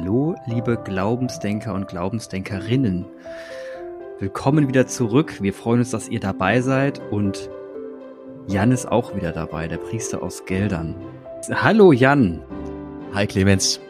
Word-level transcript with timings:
Hallo, 0.00 0.36
liebe 0.46 0.76
Glaubensdenker 0.76 1.74
und 1.74 1.88
Glaubensdenkerinnen. 1.88 3.04
Willkommen 4.20 4.68
wieder 4.68 4.86
zurück. 4.86 5.42
Wir 5.42 5.52
freuen 5.52 5.80
uns, 5.80 5.90
dass 5.90 6.08
ihr 6.08 6.20
dabei 6.20 6.60
seid 6.60 7.02
und 7.10 7.50
Jan 8.46 8.70
ist 8.70 8.86
auch 8.86 9.16
wieder 9.16 9.32
dabei, 9.32 9.66
der 9.66 9.78
Priester 9.78 10.22
aus 10.22 10.44
Geldern. 10.44 10.94
Hallo 11.50 11.90
Jan. 11.90 12.42
Hi 13.12 13.26
Clemens. 13.26 13.80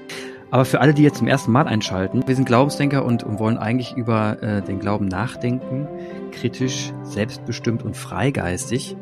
Aber 0.51 0.65
für 0.65 0.81
alle, 0.81 0.95
die 0.95 1.03
jetzt 1.03 1.19
zum 1.19 1.29
ersten 1.29 1.53
Mal 1.53 1.67
einschalten, 1.67 2.27
wir 2.27 2.35
sind 2.35 2.47
Glaubensdenker 2.47 3.05
und, 3.05 3.23
und 3.23 3.39
wollen 3.39 3.59
eigentlich 3.59 3.95
über 3.95 4.43
äh, 4.43 4.63
den 4.63 4.79
Glauben 4.81 5.09
nachdenken, 5.09 5.87
kritisch, 6.33 6.91
selbstbestimmt 7.03 7.83
und 7.83 7.99
freigeistig 7.99 8.97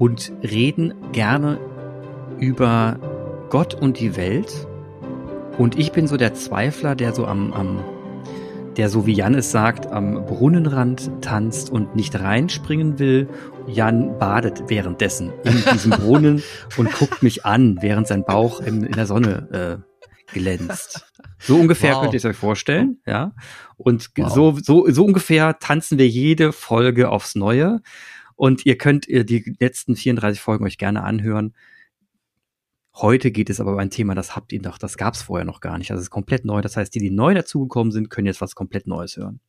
und 0.00 0.32
reden 0.42 0.94
gerne 1.12 1.60
über 2.40 2.96
Gott 3.50 3.74
und 3.74 4.00
die 4.00 4.16
Welt 4.16 4.66
und 5.60 5.78
ich 5.78 5.92
bin 5.92 6.06
so 6.06 6.16
der 6.16 6.32
Zweifler, 6.32 6.94
der 6.94 7.12
so 7.12 7.26
am, 7.26 7.52
am 7.52 7.84
der 8.78 8.88
so 8.88 9.06
wie 9.06 9.12
Jan 9.12 9.34
es 9.34 9.50
sagt, 9.50 9.88
am 9.88 10.24
Brunnenrand 10.24 11.10
tanzt 11.20 11.68
und 11.68 11.94
nicht 11.94 12.18
reinspringen 12.18 12.98
will. 12.98 13.28
Jan 13.66 14.18
badet 14.18 14.70
währenddessen 14.70 15.34
in 15.44 15.62
diesem 15.70 15.90
Brunnen 15.90 16.42
und 16.78 16.90
guckt 16.94 17.22
mich 17.22 17.44
an, 17.44 17.76
während 17.82 18.06
sein 18.06 18.24
Bauch 18.24 18.62
in, 18.62 18.84
in 18.84 18.92
der 18.92 19.04
Sonne 19.04 19.82
äh, 20.32 20.32
glänzt. 20.32 21.04
So 21.38 21.56
ungefähr 21.56 21.92
wow. 21.92 22.00
könnt 22.00 22.14
ihr 22.14 22.18
es 22.18 22.24
euch 22.24 22.36
vorstellen, 22.36 22.96
ja. 23.04 23.34
Und 23.76 24.08
wow. 24.16 24.32
so, 24.32 24.58
so, 24.62 24.90
so 24.90 25.04
ungefähr 25.04 25.58
tanzen 25.58 25.98
wir 25.98 26.08
jede 26.08 26.52
Folge 26.54 27.10
aufs 27.10 27.34
Neue. 27.34 27.82
Und 28.34 28.64
ihr 28.64 28.78
könnt 28.78 29.06
ihr 29.06 29.24
die 29.24 29.54
letzten 29.60 29.94
34 29.94 30.40
Folgen 30.40 30.64
euch 30.64 30.78
gerne 30.78 31.02
anhören. 31.02 31.52
Heute 33.02 33.30
geht 33.30 33.48
es 33.48 33.60
aber 33.60 33.72
um 33.72 33.78
ein 33.78 33.90
Thema, 33.90 34.14
das 34.14 34.36
habt 34.36 34.52
ihr 34.52 34.60
doch, 34.60 34.76
das 34.76 34.98
gab 34.98 35.14
es 35.14 35.22
vorher 35.22 35.46
noch 35.46 35.60
gar 35.60 35.78
nicht. 35.78 35.90
Also 35.90 36.00
es 36.00 36.06
ist 36.06 36.10
komplett 36.10 36.44
neu. 36.44 36.60
Das 36.60 36.76
heißt, 36.76 36.94
die, 36.94 36.98
die 36.98 37.10
neu 37.10 37.32
dazugekommen 37.32 37.92
sind, 37.92 38.10
können 38.10 38.26
jetzt 38.26 38.40
was 38.40 38.54
komplett 38.54 38.86
Neues 38.86 39.16
hören. 39.16 39.40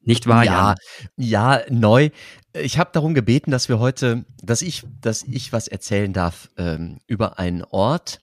Nicht 0.00 0.26
wahr? 0.26 0.44
Ja, 0.44 0.74
ja, 1.16 1.62
neu. 1.70 2.10
Ich 2.52 2.78
habe 2.78 2.90
darum 2.92 3.14
gebeten, 3.14 3.50
dass 3.50 3.68
wir 3.68 3.78
heute, 3.78 4.24
dass 4.42 4.62
ich, 4.62 4.84
dass 5.00 5.22
ich 5.22 5.52
was 5.52 5.66
erzählen 5.68 6.12
darf 6.12 6.50
ähm, 6.56 7.00
über 7.06 7.38
einen 7.38 7.62
Ort, 7.62 8.20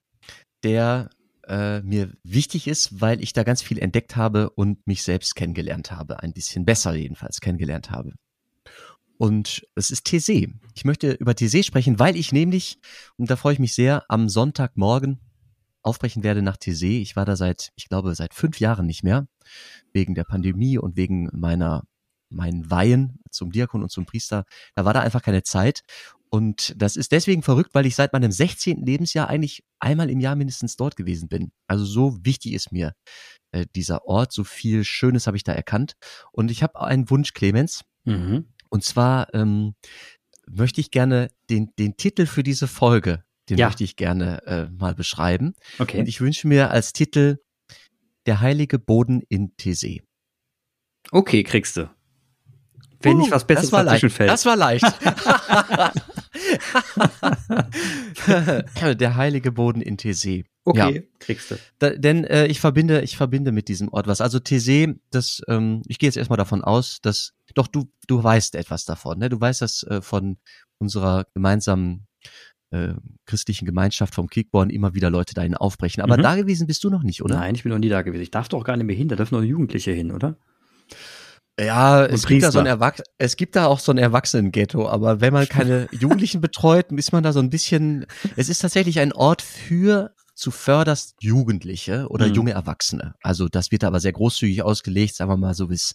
der 0.63 1.09
äh, 1.47 1.81
mir 1.81 2.13
wichtig 2.23 2.67
ist, 2.67 3.01
weil 3.01 3.21
ich 3.21 3.33
da 3.33 3.43
ganz 3.43 3.61
viel 3.61 3.79
entdeckt 3.79 4.15
habe 4.15 4.49
und 4.51 4.85
mich 4.85 5.03
selbst 5.03 5.35
kennengelernt 5.35 5.91
habe, 5.91 6.21
ein 6.21 6.33
bisschen 6.33 6.65
besser 6.65 6.93
jedenfalls 6.93 7.41
kennengelernt 7.41 7.89
habe. 7.89 8.13
Und 9.21 9.67
es 9.75 9.91
ist 9.91 10.05
TC. 10.05 10.51
Ich 10.73 10.83
möchte 10.83 11.11
über 11.11 11.35
TC 11.35 11.63
sprechen, 11.63 11.99
weil 11.99 12.15
ich 12.15 12.31
nämlich, 12.31 12.79
und 13.17 13.29
da 13.29 13.35
freue 13.35 13.53
ich 13.53 13.59
mich 13.59 13.75
sehr, 13.75 14.03
am 14.09 14.29
Sonntagmorgen 14.29 15.19
aufbrechen 15.83 16.23
werde 16.23 16.41
nach 16.41 16.57
TC. 16.57 16.81
Ich 17.03 17.15
war 17.15 17.23
da 17.23 17.35
seit, 17.35 17.71
ich 17.75 17.87
glaube, 17.87 18.15
seit 18.15 18.33
fünf 18.33 18.59
Jahren 18.59 18.87
nicht 18.87 19.03
mehr, 19.03 19.27
wegen 19.93 20.15
der 20.15 20.23
Pandemie 20.23 20.79
und 20.79 20.97
wegen 20.97 21.29
meiner, 21.33 21.83
meinen 22.29 22.71
Weihen 22.71 23.19
zum 23.29 23.51
Diakon 23.51 23.83
und 23.83 23.91
zum 23.91 24.07
Priester. 24.07 24.43
Da 24.73 24.85
war 24.85 24.93
da 24.95 25.01
einfach 25.01 25.21
keine 25.21 25.43
Zeit. 25.43 25.81
Und 26.31 26.73
das 26.75 26.95
ist 26.95 27.11
deswegen 27.11 27.43
verrückt, 27.43 27.75
weil 27.75 27.85
ich 27.85 27.95
seit 27.95 28.13
meinem 28.13 28.31
16. 28.31 28.83
Lebensjahr 28.83 29.27
eigentlich 29.27 29.63
einmal 29.79 30.09
im 30.09 30.19
Jahr 30.19 30.35
mindestens 30.35 30.77
dort 30.77 30.95
gewesen 30.95 31.29
bin. 31.29 31.51
Also 31.67 31.85
so 31.85 32.17
wichtig 32.25 32.53
ist 32.53 32.71
mir 32.71 32.95
äh, 33.51 33.67
dieser 33.75 34.07
Ort, 34.07 34.33
so 34.33 34.43
viel 34.43 34.83
Schönes 34.83 35.27
habe 35.27 35.37
ich 35.37 35.43
da 35.43 35.53
erkannt. 35.53 35.93
Und 36.31 36.49
ich 36.49 36.63
habe 36.63 36.81
einen 36.81 37.07
Wunsch, 37.11 37.33
Clemens. 37.33 37.83
Mhm. 38.03 38.47
Und 38.71 38.85
zwar 38.85 39.33
ähm, 39.33 39.75
möchte 40.49 40.81
ich 40.81 40.91
gerne 40.91 41.29
den, 41.49 41.71
den 41.77 41.97
Titel 41.97 42.25
für 42.25 42.41
diese 42.41 42.67
Folge, 42.67 43.23
den 43.49 43.57
ja. 43.57 43.67
möchte 43.67 43.83
ich 43.83 43.97
gerne 43.97 44.41
äh, 44.47 44.67
mal 44.71 44.95
beschreiben. 44.95 45.53
Okay. 45.77 45.99
Und 45.99 46.07
ich 46.07 46.21
wünsche 46.21 46.47
mir 46.47 46.71
als 46.71 46.93
Titel 46.93 47.37
Der 48.25 48.39
heilige 48.39 48.79
Boden 48.79 49.21
in 49.27 49.55
Thesee. 49.57 50.01
Okay, 51.11 51.43
kriegst 51.43 51.75
du. 51.77 51.89
Wenn 53.01 53.17
uh, 53.17 53.19
nicht 53.19 53.31
was 53.31 53.45
Besseres 53.45 53.71
das 53.71 53.73
war 53.73 53.83
leicht. 53.83 54.11
Fällt. 54.11 54.29
Das 54.29 54.45
war 54.45 54.55
leicht. 54.55 54.85
Der 58.99 59.15
heilige 59.15 59.51
Boden 59.51 59.81
in 59.81 59.97
Thesee. 59.97 60.45
Okay, 60.63 60.95
ja. 60.95 61.01
kriegst 61.19 61.51
du. 61.51 61.55
Da, 61.79 61.89
denn 61.89 62.23
äh, 62.23 62.45
ich 62.45 62.59
verbinde, 62.59 63.01
ich 63.01 63.17
verbinde 63.17 63.51
mit 63.51 63.67
diesem 63.67 63.89
Ort 63.89 64.05
was. 64.05 64.21
Also 64.21 64.39
Thesee, 64.39 64.93
das, 65.09 65.41
ähm, 65.47 65.81
ich 65.87 65.97
gehe 65.97 66.07
jetzt 66.07 66.17
erstmal 66.17 66.37
davon 66.37 66.63
aus, 66.63 66.99
dass, 67.01 67.33
doch 67.53 67.67
du, 67.67 67.91
du 68.07 68.23
weißt 68.23 68.55
etwas 68.55 68.85
davon, 68.85 69.19
ne? 69.19 69.29
Du 69.29 69.39
weißt 69.39 69.61
das 69.61 69.83
äh, 69.83 70.01
von 70.01 70.37
unserer 70.79 71.25
gemeinsamen 71.33 72.07
äh, 72.71 72.93
christlichen 73.25 73.65
Gemeinschaft 73.65 74.15
vom 74.15 74.27
Kickborn 74.27 74.69
immer 74.69 74.93
wieder 74.93 75.09
Leute 75.09 75.33
dahin 75.33 75.55
aufbrechen. 75.55 76.01
Aber 76.01 76.17
mhm. 76.17 76.23
da 76.23 76.35
gewesen 76.35 76.67
bist 76.67 76.83
du 76.83 76.89
noch 76.89 77.03
nicht, 77.03 77.21
oder? 77.21 77.35
Nein, 77.35 77.55
ich 77.55 77.63
bin 77.63 77.71
noch 77.71 77.79
nie 77.79 77.89
da 77.89 78.01
gewesen. 78.01 78.21
Ich 78.21 78.31
darf 78.31 78.49
doch 78.49 78.63
gar 78.63 78.77
nicht 78.77 78.87
mehr 78.87 78.95
hin, 78.95 79.07
da 79.07 79.15
dürfen 79.15 79.35
nur 79.35 79.43
Jugendliche 79.43 79.91
hin, 79.91 80.11
oder? 80.11 80.37
Ja, 81.59 82.05
es 82.05 82.25
gibt, 82.25 82.43
da 82.43 82.51
so 82.51 82.59
ein 82.59 82.65
Erwachs 82.65 83.03
es 83.17 83.35
gibt 83.35 83.55
da 83.55 83.67
auch 83.67 83.79
so 83.79 83.91
ein 83.91 83.97
Erwachsenen-Ghetto, 83.97 84.87
aber 84.87 85.21
wenn 85.21 85.33
man 85.33 85.47
keine 85.47 85.87
Jugendlichen 85.91 86.41
betreut, 86.41 86.91
ist 86.91 87.11
man 87.11 87.23
da 87.23 87.33
so 87.33 87.39
ein 87.39 87.49
bisschen, 87.49 88.05
es 88.35 88.49
ist 88.49 88.59
tatsächlich 88.59 88.99
ein 88.99 89.11
Ort 89.11 89.41
für 89.41 90.15
zuvörderst 90.33 91.15
Jugendliche 91.19 92.07
oder 92.09 92.27
mhm. 92.27 92.33
junge 92.33 92.51
Erwachsene. 92.51 93.13
Also 93.21 93.47
das 93.47 93.71
wird 93.71 93.83
aber 93.83 93.99
sehr 93.99 94.13
großzügig 94.13 94.63
ausgelegt, 94.63 95.15
sagen 95.15 95.29
wir 95.29 95.37
mal 95.37 95.53
so 95.53 95.67
bis 95.67 95.93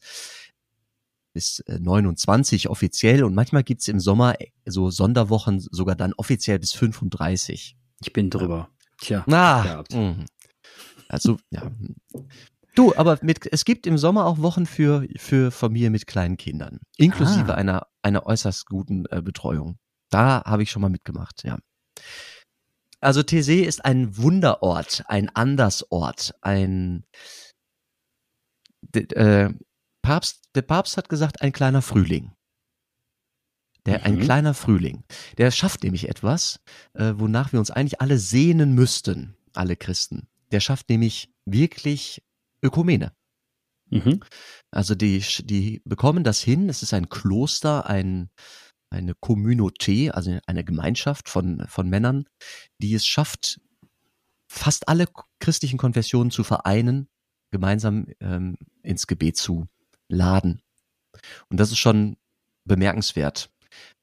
bis 1.37 1.63
29 1.69 2.65
äh, 2.65 2.69
offiziell 2.69 3.23
und 3.23 3.35
manchmal 3.35 3.63
gibt's 3.63 3.89
im 3.89 4.01
Sommer 4.01 4.41
äh, 4.41 4.49
so 4.65 4.91
Sonderwochen 4.91 5.61
sogar 5.61 5.95
dann 5.95 6.15
offiziell 6.15 6.59
bis 6.59 6.73
35. 6.73 7.77
Ich 8.01 8.13
bin 8.15 8.31
drüber. 8.31 8.71
Tja. 8.99 9.23
Ah, 9.31 9.85
mhm. 9.93 10.25
also 11.09 11.37
ja. 11.51 11.71
Du, 12.75 12.97
aber 12.97 13.19
mit, 13.21 13.53
es 13.53 13.67
gibt 13.67 13.87
im 13.87 13.99
Sommer 13.99 14.25
auch 14.25 14.39
Wochen 14.39 14.65
für, 14.65 15.07
für 15.17 15.51
Familien 15.51 15.93
mit 15.93 16.07
kleinen 16.07 16.39
Kindern, 16.39 16.81
inklusive 16.97 17.53
ah. 17.53 17.57
einer, 17.57 17.87
einer 18.01 18.25
äußerst 18.25 18.65
guten 18.65 19.05
äh, 19.11 19.21
Betreuung. 19.21 19.79
Da 20.09 20.43
habe 20.47 20.63
ich 20.63 20.71
schon 20.71 20.81
mal 20.81 20.89
mitgemacht, 20.89 21.45
ja. 21.45 21.59
Also 23.01 23.21
Thésée 23.21 23.65
ist 23.65 23.85
ein 23.85 24.17
Wunderort, 24.17 25.05
ein 25.07 25.29
Andersort, 25.35 26.35
ein 26.41 27.05
äh, 28.95 29.51
Papst, 30.07 30.45
der 30.55 30.63
Papst 30.63 30.97
hat 30.97 31.09
gesagt, 31.09 31.43
ein 31.43 31.53
kleiner 31.53 31.83
Frühling. 31.83 32.33
Der, 33.87 33.99
mhm. 33.99 34.05
Ein 34.05 34.21
kleiner 34.21 34.55
Frühling. 34.55 35.03
Der 35.37 35.51
schafft 35.51 35.83
nämlich 35.83 36.09
etwas, 36.09 36.61
äh, 36.95 37.15
wonach 37.17 37.53
wir 37.53 37.59
uns 37.59 37.73
eigentlich 37.73 38.01
alle 38.01 38.19
sehnen 38.19 38.73
müssten, 38.73 39.37
alle 39.53 39.75
Christen. 39.75 40.29
Der 40.53 40.61
schafft 40.61 40.89
nämlich 40.91 41.35
wirklich 41.45 42.23
Ökumene. 42.63 43.13
Mhm. 43.91 44.21
Also 44.71 44.95
die, 44.95 45.25
die 45.43 45.83
bekommen 45.85 46.23
das 46.23 46.41
hin. 46.41 46.69
Es 46.69 46.85
ist 46.85 46.95
ein 46.95 47.09
Kloster, 47.09 47.87
ein, 47.87 48.31
eine 48.91 49.15
Communauté, 49.15 50.11
also 50.11 50.39
eine 50.47 50.63
Gemeinschaft 50.63 51.29
von, 51.29 51.67
von 51.67 51.89
Männern, 51.89 52.27
die 52.79 52.95
es 52.95 53.05
schafft, 53.05 53.61
fast 54.47 54.89
alle 54.89 55.07
christlichen 55.41 55.79
Konfessionen 55.79 56.31
zu 56.31 56.45
vereinen, 56.45 57.09
gemeinsam 57.51 58.07
ähm, 58.21 58.57
ins 58.83 59.09
Gebet 59.09 59.37
zu 59.37 59.67
laden. 60.09 60.63
Und 61.49 61.59
das 61.59 61.71
ist 61.71 61.79
schon 61.79 62.17
bemerkenswert. 62.65 63.51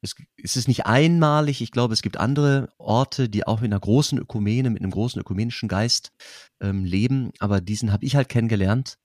Es, 0.02 0.16
es 0.42 0.56
ist 0.56 0.68
nicht 0.68 0.86
einmalig, 0.86 1.62
ich 1.62 1.72
glaube, 1.72 1.94
es 1.94 2.02
gibt 2.02 2.18
andere 2.18 2.70
Orte, 2.78 3.30
die 3.30 3.48
auch 3.48 3.62
mit 3.62 3.72
einer 3.72 3.80
großen 3.80 4.18
Ökumene, 4.20 4.70
mit 4.70 4.82
einem 4.82 4.92
großen 4.92 5.20
ökumenischen 5.20 5.70
Geist 5.70 6.12
ähm, 6.60 6.84
leben, 6.84 7.32
aber 7.40 7.62
diesen 7.62 7.92
habe 7.92 8.06
ich 8.06 8.16
halt 8.16 8.30
kennengelernt 8.30 8.98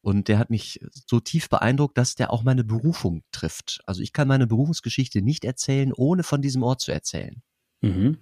und 0.00 0.28
der 0.28 0.38
hat 0.38 0.50
mich 0.50 0.80
so 1.06 1.20
tief 1.20 1.48
beeindruckt, 1.48 1.98
dass 1.98 2.14
der 2.14 2.32
auch 2.32 2.42
meine 2.42 2.64
Berufung 2.64 3.22
trifft. 3.32 3.80
Also 3.86 4.00
ich 4.00 4.12
kann 4.12 4.28
meine 4.28 4.46
Berufungsgeschichte 4.46 5.22
nicht 5.22 5.44
erzählen, 5.44 5.92
ohne 5.92 6.22
von 6.22 6.42
diesem 6.42 6.62
Ort 6.62 6.80
zu 6.80 6.90
erzählen. 6.90 7.42
Mhm. 7.82 8.18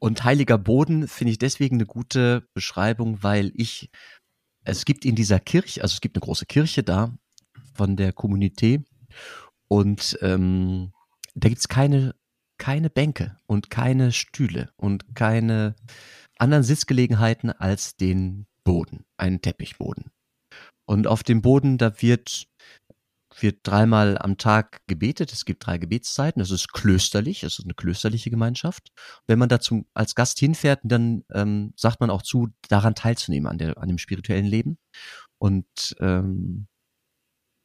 Und 0.00 0.22
heiliger 0.22 0.58
Boden 0.58 1.08
finde 1.08 1.32
ich 1.32 1.38
deswegen 1.38 1.76
eine 1.76 1.86
gute 1.86 2.46
Beschreibung, 2.54 3.22
weil 3.22 3.50
ich, 3.54 3.90
es 4.68 4.84
gibt 4.84 5.04
in 5.04 5.14
dieser 5.14 5.40
Kirche, 5.40 5.82
also 5.82 5.94
es 5.94 6.00
gibt 6.00 6.16
eine 6.16 6.20
große 6.20 6.46
Kirche 6.46 6.82
da 6.82 7.16
von 7.74 7.96
der 7.96 8.12
Kommunität 8.12 8.82
und 9.68 10.18
ähm, 10.20 10.92
da 11.34 11.48
gibt's 11.48 11.68
keine, 11.68 12.14
keine 12.58 12.90
Bänke 12.90 13.38
und 13.46 13.70
keine 13.70 14.12
Stühle 14.12 14.70
und 14.76 15.14
keine 15.14 15.74
anderen 16.38 16.64
Sitzgelegenheiten 16.64 17.50
als 17.50 17.96
den 17.96 18.46
Boden, 18.64 19.04
einen 19.16 19.40
Teppichboden. 19.40 20.10
Und 20.84 21.06
auf 21.06 21.22
dem 21.22 21.42
Boden, 21.42 21.78
da 21.78 22.00
wird, 22.02 22.47
wird 23.38 23.60
dreimal 23.62 24.18
am 24.18 24.36
Tag 24.38 24.80
gebetet. 24.86 25.32
Es 25.32 25.44
gibt 25.44 25.66
drei 25.66 25.78
Gebetszeiten. 25.78 26.40
Das 26.40 26.50
ist 26.50 26.72
klösterlich. 26.72 27.42
Es 27.42 27.58
ist 27.58 27.64
eine 27.64 27.74
klösterliche 27.74 28.30
Gemeinschaft. 28.30 28.90
Wenn 29.26 29.38
man 29.38 29.48
dazu 29.48 29.86
als 29.94 30.14
Gast 30.14 30.38
hinfährt, 30.38 30.80
dann 30.82 31.24
ähm, 31.32 31.72
sagt 31.76 32.00
man 32.00 32.10
auch 32.10 32.22
zu, 32.22 32.48
daran 32.68 32.94
teilzunehmen, 32.94 33.50
an, 33.50 33.58
der, 33.58 33.78
an 33.78 33.88
dem 33.88 33.98
spirituellen 33.98 34.46
Leben. 34.46 34.78
Und 35.38 35.96
ähm, 36.00 36.66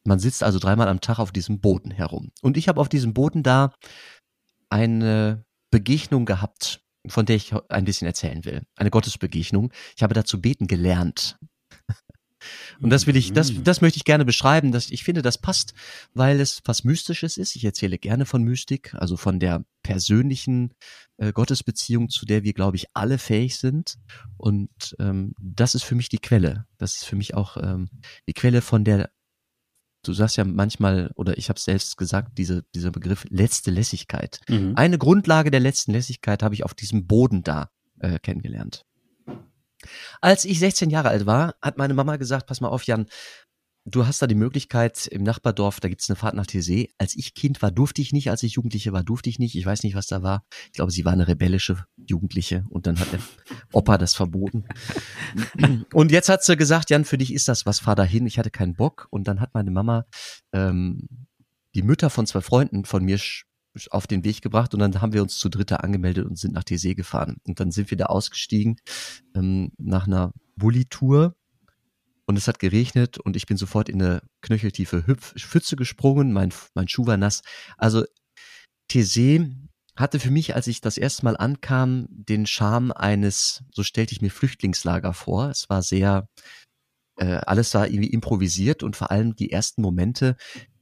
man 0.05 0.19
sitzt 0.19 0.43
also 0.43 0.59
dreimal 0.59 0.89
am 0.89 1.01
Tag 1.01 1.19
auf 1.19 1.31
diesem 1.31 1.61
Boden 1.61 1.91
herum. 1.91 2.31
Und 2.41 2.57
ich 2.57 2.67
habe 2.67 2.81
auf 2.81 2.89
diesem 2.89 3.13
Boden 3.13 3.41
da 3.41 3.73
eine 4.69 5.45
Begegnung 5.71 6.25
gehabt 6.25 6.83
von 7.07 7.25
der 7.25 7.35
ich 7.35 7.53
ein 7.69 7.85
bisschen 7.85 8.07
erzählen 8.07 8.45
will. 8.45 8.63
Eine 8.75 8.89
Gottesbegegnung. 8.89 9.71
Ich 9.95 10.03
habe 10.03 10.13
dazu 10.13 10.41
beten 10.41 10.67
gelernt. 10.67 11.37
Und 12.81 12.89
das 12.89 13.07
will 13.07 13.15
ich, 13.15 13.33
das, 13.33 13.51
mhm. 13.51 13.63
das 13.63 13.81
möchte 13.81 13.97
ich 13.97 14.05
gerne 14.05 14.25
beschreiben. 14.25 14.71
Dass 14.71 14.91
ich 14.91 15.03
finde, 15.03 15.21
das 15.21 15.37
passt, 15.37 15.73
weil 16.13 16.39
es 16.39 16.61
was 16.65 16.83
Mystisches 16.83 17.37
ist. 17.37 17.55
Ich 17.55 17.65
erzähle 17.65 17.97
gerne 17.97 18.25
von 18.25 18.43
Mystik, 18.43 18.93
also 18.95 19.17
von 19.17 19.39
der 19.39 19.65
persönlichen 19.83 20.73
äh, 21.17 21.31
Gottesbeziehung, 21.31 22.09
zu 22.09 22.25
der 22.25 22.43
wir, 22.43 22.53
glaube 22.53 22.77
ich, 22.77 22.87
alle 22.93 23.17
fähig 23.17 23.57
sind. 23.57 23.97
Und 24.37 24.95
ähm, 24.99 25.33
das 25.39 25.75
ist 25.75 25.83
für 25.83 25.95
mich 25.95 26.09
die 26.09 26.19
Quelle. 26.19 26.65
Das 26.77 26.95
ist 26.95 27.05
für 27.05 27.15
mich 27.15 27.35
auch 27.35 27.57
ähm, 27.57 27.89
die 28.27 28.33
Quelle 28.33 28.61
von 28.61 28.83
der 28.83 29.09
du 30.03 30.13
sagst 30.13 30.37
ja 30.37 30.43
manchmal, 30.43 31.11
oder 31.15 31.37
ich 31.37 31.49
habe 31.49 31.57
es 31.57 31.63
selbst 31.63 31.97
gesagt, 31.97 32.37
diese, 32.37 32.63
dieser 32.75 32.91
Begriff 32.91 33.25
letzte 33.29 33.71
Lässigkeit. 33.71 34.41
Mhm. 34.49 34.73
Eine 34.75 34.97
Grundlage 34.97 35.49
der 35.49 35.61
letzten 35.61 35.93
Lässigkeit 35.93 36.43
habe 36.43 36.55
ich 36.55 36.63
auf 36.63 36.73
diesem 36.73 37.07
Boden 37.07 37.43
da 37.43 37.69
äh, 37.99 38.19
kennengelernt. 38.19 38.85
Als 40.21 40.45
ich 40.45 40.59
16 40.59 40.89
Jahre 40.89 41.09
alt 41.09 41.25
war, 41.25 41.55
hat 41.61 41.77
meine 41.77 41.93
Mama 41.93 42.17
gesagt, 42.17 42.47
pass 42.47 42.61
mal 42.61 42.69
auf, 42.69 42.83
Jan, 42.83 43.07
du 43.85 44.07
hast 44.07 44.21
da 44.21 44.27
die 44.27 44.35
Möglichkeit 44.35 45.07
im 45.07 45.23
Nachbardorf, 45.23 45.79
da 45.79 45.89
gibt's 45.89 46.09
eine 46.09 46.15
Fahrt 46.15 46.35
nach 46.35 46.45
Tessé. 46.45 46.89
Als 46.97 47.15
ich 47.15 47.33
Kind 47.33 47.61
war, 47.61 47.71
durfte 47.71 48.01
ich 48.01 48.13
nicht, 48.13 48.29
als 48.29 48.43
ich 48.43 48.53
Jugendliche 48.53 48.93
war, 48.93 49.03
durfte 49.03 49.29
ich 49.29 49.39
nicht. 49.39 49.55
Ich 49.55 49.65
weiß 49.65 49.83
nicht, 49.83 49.95
was 49.95 50.07
da 50.07 50.23
war. 50.23 50.45
Ich 50.67 50.73
glaube, 50.73 50.91
sie 50.91 51.05
war 51.05 51.13
eine 51.13 51.27
rebellische 51.27 51.85
Jugendliche 51.97 52.65
und 52.69 52.87
dann 52.87 52.99
hat 52.99 53.11
der 53.11 53.19
Opa 53.71 53.97
das 53.97 54.13
verboten. 54.13 54.65
Und 55.93 56.11
jetzt 56.11 56.29
hat 56.29 56.43
sie 56.43 56.55
gesagt, 56.55 56.89
Jan, 56.89 57.05
für 57.05 57.17
dich 57.17 57.33
ist 57.33 57.47
das 57.47 57.65
was, 57.65 57.79
fahr 57.79 57.95
da 57.95 58.03
hin. 58.03 58.25
Ich 58.25 58.39
hatte 58.39 58.51
keinen 58.51 58.75
Bock. 58.75 59.07
Und 59.09 59.27
dann 59.27 59.39
hat 59.39 59.53
meine 59.53 59.71
Mama 59.71 60.05
ähm, 60.53 61.07
die 61.75 61.83
Mütter 61.83 62.09
von 62.09 62.25
zwei 62.25 62.41
Freunden 62.41 62.85
von 62.85 63.03
mir 63.03 63.19
auf 63.89 64.07
den 64.07 64.23
Weg 64.23 64.41
gebracht 64.41 64.73
und 64.73 64.79
dann 64.79 65.01
haben 65.01 65.13
wir 65.13 65.21
uns 65.21 65.37
zu 65.37 65.49
dritter 65.49 65.83
angemeldet 65.83 66.25
und 66.25 66.37
sind 66.37 66.53
nach 66.53 66.63
Tessé 66.63 66.95
gefahren. 66.95 67.37
Und 67.47 67.59
dann 67.59 67.71
sind 67.71 67.89
wir 67.89 67.97
da 67.97 68.05
ausgestiegen 68.05 68.77
ähm, 69.35 69.71
nach 69.77 70.07
einer 70.07 70.31
Bulli-Tour 70.55 71.35
und 72.25 72.37
es 72.37 72.47
hat 72.47 72.59
geregnet 72.59 73.17
und 73.17 73.35
ich 73.35 73.45
bin 73.45 73.57
sofort 73.57 73.89
in 73.89 74.01
eine 74.01 74.21
knöcheltiefe 74.41 75.07
Hüpf 75.07 75.33
Pfütze 75.37 75.75
gesprungen, 75.75 76.31
mein, 76.33 76.53
mein 76.73 76.87
Schuh 76.87 77.05
war 77.05 77.17
nass. 77.17 77.41
Also 77.77 78.05
Tessé 78.89 79.51
hatte 79.95 80.19
für 80.19 80.31
mich, 80.31 80.55
als 80.55 80.67
ich 80.67 80.81
das 80.81 80.97
erste 80.97 81.25
Mal 81.25 81.37
ankam, 81.37 82.07
den 82.09 82.45
Charme 82.47 82.91
eines, 82.91 83.63
so 83.71 83.83
stellte 83.83 84.13
ich 84.13 84.21
mir 84.21 84.31
Flüchtlingslager 84.31 85.13
vor. 85.13 85.49
Es 85.49 85.69
war 85.69 85.83
sehr, 85.83 86.27
äh, 87.17 87.41
alles 87.45 87.73
war 87.73 87.87
irgendwie 87.87 88.09
improvisiert 88.09 88.83
und 88.83 88.95
vor 88.95 89.11
allem 89.11 89.35
die 89.35 89.51
ersten 89.51 89.81
Momente, 89.81 90.35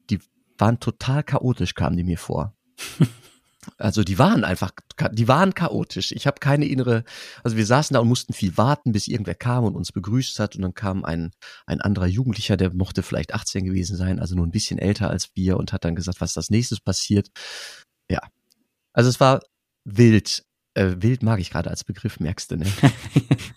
die 0.09 0.19
waren 0.57 0.79
total 0.79 1.23
chaotisch, 1.23 1.73
kamen 1.73 1.97
die 1.97 2.03
mir 2.03 2.17
vor. 2.17 2.55
Also 3.77 4.03
die 4.03 4.17
waren 4.17 4.43
einfach, 4.43 4.71
die 5.11 5.27
waren 5.27 5.53
chaotisch. 5.53 6.11
Ich 6.13 6.25
habe 6.25 6.39
keine 6.39 6.65
innere, 6.65 7.03
also 7.43 7.57
wir 7.57 7.65
saßen 7.65 7.93
da 7.93 7.99
und 7.99 8.07
mussten 8.07 8.33
viel 8.33 8.57
warten, 8.57 8.91
bis 8.91 9.07
irgendwer 9.07 9.35
kam 9.35 9.65
und 9.65 9.75
uns 9.75 9.91
begrüßt 9.91 10.39
hat 10.39 10.55
und 10.55 10.63
dann 10.63 10.73
kam 10.73 11.05
ein, 11.05 11.31
ein 11.67 11.79
anderer 11.79 12.07
Jugendlicher, 12.07 12.57
der 12.57 12.73
mochte 12.73 13.03
vielleicht 13.03 13.35
18 13.35 13.65
gewesen 13.65 13.95
sein, 13.97 14.19
also 14.19 14.35
nur 14.35 14.47
ein 14.47 14.51
bisschen 14.51 14.79
älter 14.79 15.11
als 15.11 15.29
wir 15.35 15.57
und 15.57 15.73
hat 15.73 15.85
dann 15.85 15.95
gesagt, 15.95 16.21
was 16.21 16.33
das 16.33 16.49
nächstes 16.49 16.79
passiert. 16.79 17.29
Ja, 18.09 18.21
also 18.93 19.09
es 19.09 19.19
war 19.19 19.41
wild. 19.85 20.43
Äh, 20.73 20.95
wild 20.99 21.21
mag 21.21 21.39
ich 21.39 21.49
gerade 21.49 21.69
als 21.69 21.83
Begriff, 21.83 22.19
merkst 22.19 22.51
du, 22.51 22.57
ne? 22.57 22.65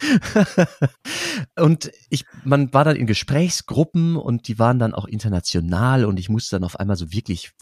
und 1.56 1.90
ich, 2.10 2.24
man 2.44 2.72
war 2.72 2.84
dann 2.84 2.96
in 2.96 3.06
Gesprächsgruppen 3.06 4.16
und 4.16 4.48
die 4.48 4.58
waren 4.58 4.78
dann 4.78 4.94
auch 4.94 5.06
international 5.06 6.04
und 6.04 6.18
ich 6.18 6.28
musste 6.28 6.56
dann 6.56 6.64
auf 6.64 6.78
einmal 6.78 6.96
so 6.96 7.12
wirklich, 7.12 7.52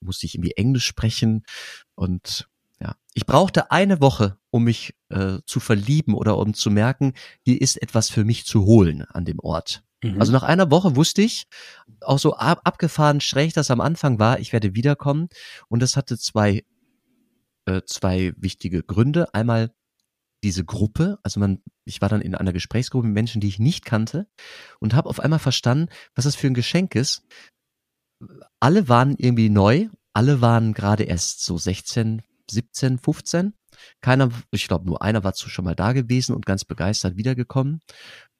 musste 0.00 0.26
ich 0.26 0.34
irgendwie 0.34 0.52
Englisch 0.52 0.86
sprechen 0.86 1.44
und 1.94 2.48
ja, 2.80 2.94
ich 3.14 3.26
brauchte 3.26 3.70
eine 3.70 4.00
Woche, 4.00 4.38
um 4.50 4.64
mich 4.64 4.94
äh, 5.08 5.38
zu 5.46 5.60
verlieben 5.60 6.14
oder 6.14 6.38
um 6.38 6.54
zu 6.54 6.70
merken, 6.70 7.14
hier 7.44 7.60
ist 7.60 7.80
etwas 7.82 8.08
für 8.08 8.24
mich 8.24 8.46
zu 8.46 8.64
holen 8.64 9.02
an 9.02 9.24
dem 9.24 9.40
Ort. 9.40 9.82
Mhm. 10.02 10.20
Also 10.20 10.32
nach 10.32 10.44
einer 10.44 10.70
Woche 10.70 10.94
wusste 10.94 11.22
ich, 11.22 11.46
auch 12.02 12.18
so 12.18 12.34
ab, 12.34 12.60
abgefahren 12.64 13.20
schräg 13.20 13.52
das 13.54 13.70
am 13.70 13.80
Anfang 13.80 14.18
war, 14.18 14.38
ich 14.38 14.52
werde 14.52 14.74
wiederkommen 14.74 15.28
und 15.68 15.82
das 15.82 15.96
hatte 15.96 16.16
zwei 16.18 16.64
äh, 17.68 17.82
zwei 17.84 18.32
wichtige 18.36 18.82
Gründe. 18.82 19.32
Einmal 19.34 19.70
diese 20.42 20.64
Gruppe, 20.64 21.18
also 21.22 21.40
man, 21.40 21.62
ich 21.84 22.00
war 22.00 22.08
dann 22.08 22.22
in 22.22 22.34
einer 22.34 22.52
Gesprächsgruppe 22.52 23.06
mit 23.06 23.14
Menschen, 23.14 23.40
die 23.40 23.48
ich 23.48 23.58
nicht 23.58 23.84
kannte 23.84 24.28
und 24.80 24.94
habe 24.94 25.08
auf 25.08 25.20
einmal 25.20 25.38
verstanden, 25.38 25.88
was 26.14 26.24
das 26.24 26.36
für 26.36 26.46
ein 26.46 26.54
Geschenk 26.54 26.94
ist. 26.94 27.22
Alle 28.60 28.88
waren 28.88 29.16
irgendwie 29.16 29.50
neu, 29.50 29.88
alle 30.12 30.40
waren 30.40 30.72
gerade 30.74 31.04
erst 31.04 31.44
so 31.44 31.58
16, 31.58 32.22
17, 32.50 32.98
15. 32.98 33.54
Keiner, 34.00 34.30
ich 34.50 34.66
glaube 34.66 34.86
nur 34.86 35.02
einer 35.02 35.24
war 35.24 35.34
zu 35.34 35.48
schon 35.48 35.64
mal 35.64 35.76
da 35.76 35.92
gewesen 35.92 36.34
und 36.34 36.46
ganz 36.46 36.64
begeistert 36.64 37.16
wiedergekommen. 37.16 37.80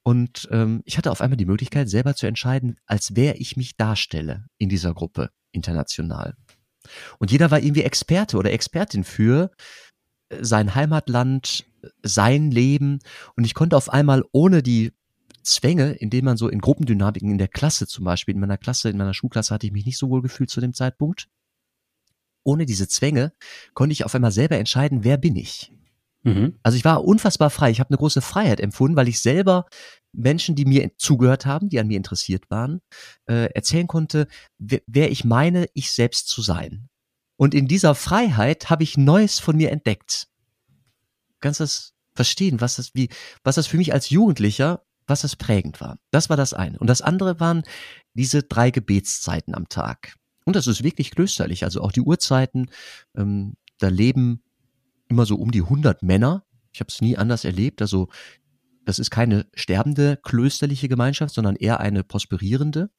Und 0.05 0.49
ähm, 0.51 0.83
ich 0.85 0.97
hatte 0.97 1.11
auf 1.11 1.21
einmal 1.21 1.37
die 1.37 1.45
Möglichkeit, 1.45 1.91
selber 1.91 2.15
zu 2.15 2.27
entscheiden, 2.27 2.77
als 2.87 3.15
wer 3.15 3.41
ich 3.41 3.57
mich 3.57 3.77
darstelle 3.77 4.47
in 4.57 4.69
dieser 4.69 4.95
Gruppe 4.95 5.31
international. 5.53 6.35
Und 7.19 7.31
jeder 7.31 7.50
war 7.50 7.61
irgendwie 7.61 7.82
Experte 7.82 8.37
oder 8.37 8.52
Expertin 8.52 9.05
für 9.05 9.50
äh, 10.29 10.44
sein 10.44 10.75
Heimatland, 10.75 11.64
sein 12.02 12.50
Leben. 12.50 13.00
Und 13.37 13.44
ich 13.44 13.55
konnte 13.55 13.76
auf 13.76 13.90
einmal 13.90 14.25
ohne 14.32 14.62
die 14.62 14.93
Zwänge, 15.43 15.93
indem 15.93 16.26
man 16.26 16.37
so 16.37 16.49
in 16.49 16.61
Gruppendynamiken 16.61 17.31
in 17.31 17.38
der 17.38 17.49
Klasse 17.49 17.87
zum 17.87 18.05
Beispiel, 18.05 18.35
in 18.35 18.40
meiner 18.40 18.58
Klasse, 18.58 18.90
in 18.90 18.99
meiner 18.99 19.14
Schulklasse 19.14 19.55
hatte 19.55 19.67
ich 19.67 19.73
mich 19.73 19.87
nicht 19.87 19.99
so 19.99 20.11
wohl 20.11 20.23
gefühlt 20.23 20.50
zu 20.50 20.61
dem 20.61 20.75
Zeitpunkt. 20.75 21.29
Ohne 22.44 22.67
diese 22.67 22.88
Zwänge 22.88 23.32
konnte 23.75 23.93
ich 23.93 24.05
auf 24.05 24.14
einmal 24.14 24.32
selber 24.32 24.56
entscheiden, 24.56 25.05
wer 25.05 25.17
bin 25.17 25.37
ich. 25.37 25.73
Mhm. 26.23 26.59
Also 26.62 26.76
ich 26.76 26.85
war 26.85 27.05
unfassbar 27.05 27.50
frei. 27.50 27.70
Ich 27.70 27.81
habe 27.81 27.91
eine 27.91 27.99
große 27.99 28.20
Freiheit 28.20 28.61
empfunden, 28.61 28.97
weil 28.97 29.09
ich 29.09 29.20
selber 29.20 29.67
Menschen, 30.12 30.55
die 30.55 30.65
mir 30.65 30.91
zugehört 30.97 31.47
haben, 31.47 31.69
die 31.69 31.79
an 31.79 31.87
mir 31.87 31.97
interessiert 31.97 32.50
waren, 32.50 32.81
äh, 33.26 33.53
erzählen 33.53 33.87
konnte, 33.87 34.26
wer, 34.59 34.81
wer 34.87 35.11
ich 35.11 35.25
meine, 35.25 35.67
ich 35.75 35.93
selbst 35.93 36.29
zu 36.29 36.43
sein. 36.43 36.88
Und 37.37 37.55
in 37.55 37.69
dieser 37.69 37.94
Freiheit 37.94 38.69
habe 38.69 38.82
ich 38.82 38.97
Neues 38.97 39.38
von 39.38 39.56
mir 39.56 39.70
entdeckt. 39.70 40.29
Kannst 41.41 41.61
du 41.61 41.65
das 41.65 41.94
verstehen, 42.15 42.61
was 42.61 42.76
das, 42.76 42.94
wie, 42.94 43.11
was 43.44 43.55
das 43.55 43.69
für 43.69 43.76
mich 43.76 43.93
als 43.93 44.11
Jugendlicher, 44.11 44.82
was 45.06 45.23
das 45.23 45.37
prägend 45.37 45.81
war? 45.81 45.99
Das 46.11 46.29
war 46.31 46.37
das 46.37 46.53
eine. 46.53 46.79
Und 46.79 46.88
das 46.88 47.00
andere 47.00 47.38
waren 47.38 47.62
diese 48.14 48.43
drei 48.43 48.73
Gebetszeiten 48.73 49.55
am 49.55 49.69
Tag. 49.69 50.17
Und 50.44 50.56
das 50.56 50.67
ist 50.67 50.82
wirklich 50.82 51.12
klösterlich. 51.12 51.62
Also 51.62 51.81
auch 51.81 51.93
die 51.93 52.00
Uhrzeiten, 52.00 52.71
ähm, 53.16 53.54
da 53.78 53.88
leben 53.88 54.43
immer 55.09 55.27
so 55.27 55.37
um 55.37 55.50
die 55.50 55.62
100 55.62 56.03
Männer. 56.03 56.45
Ich 56.73 56.81
habe 56.81 56.88
es 56.88 57.00
nie 57.00 57.17
anders 57.17 57.45
erlebt. 57.45 57.83
Also 57.83 58.09
das 58.85 58.99
ist 58.99 59.11
keine 59.11 59.47
sterbende 59.55 60.19
klösterliche 60.23 60.88
Gemeinschaft, 60.88 61.35
sondern 61.35 61.57
eher 61.57 61.81
eine 61.81 62.05
prosperierende. 62.05 62.91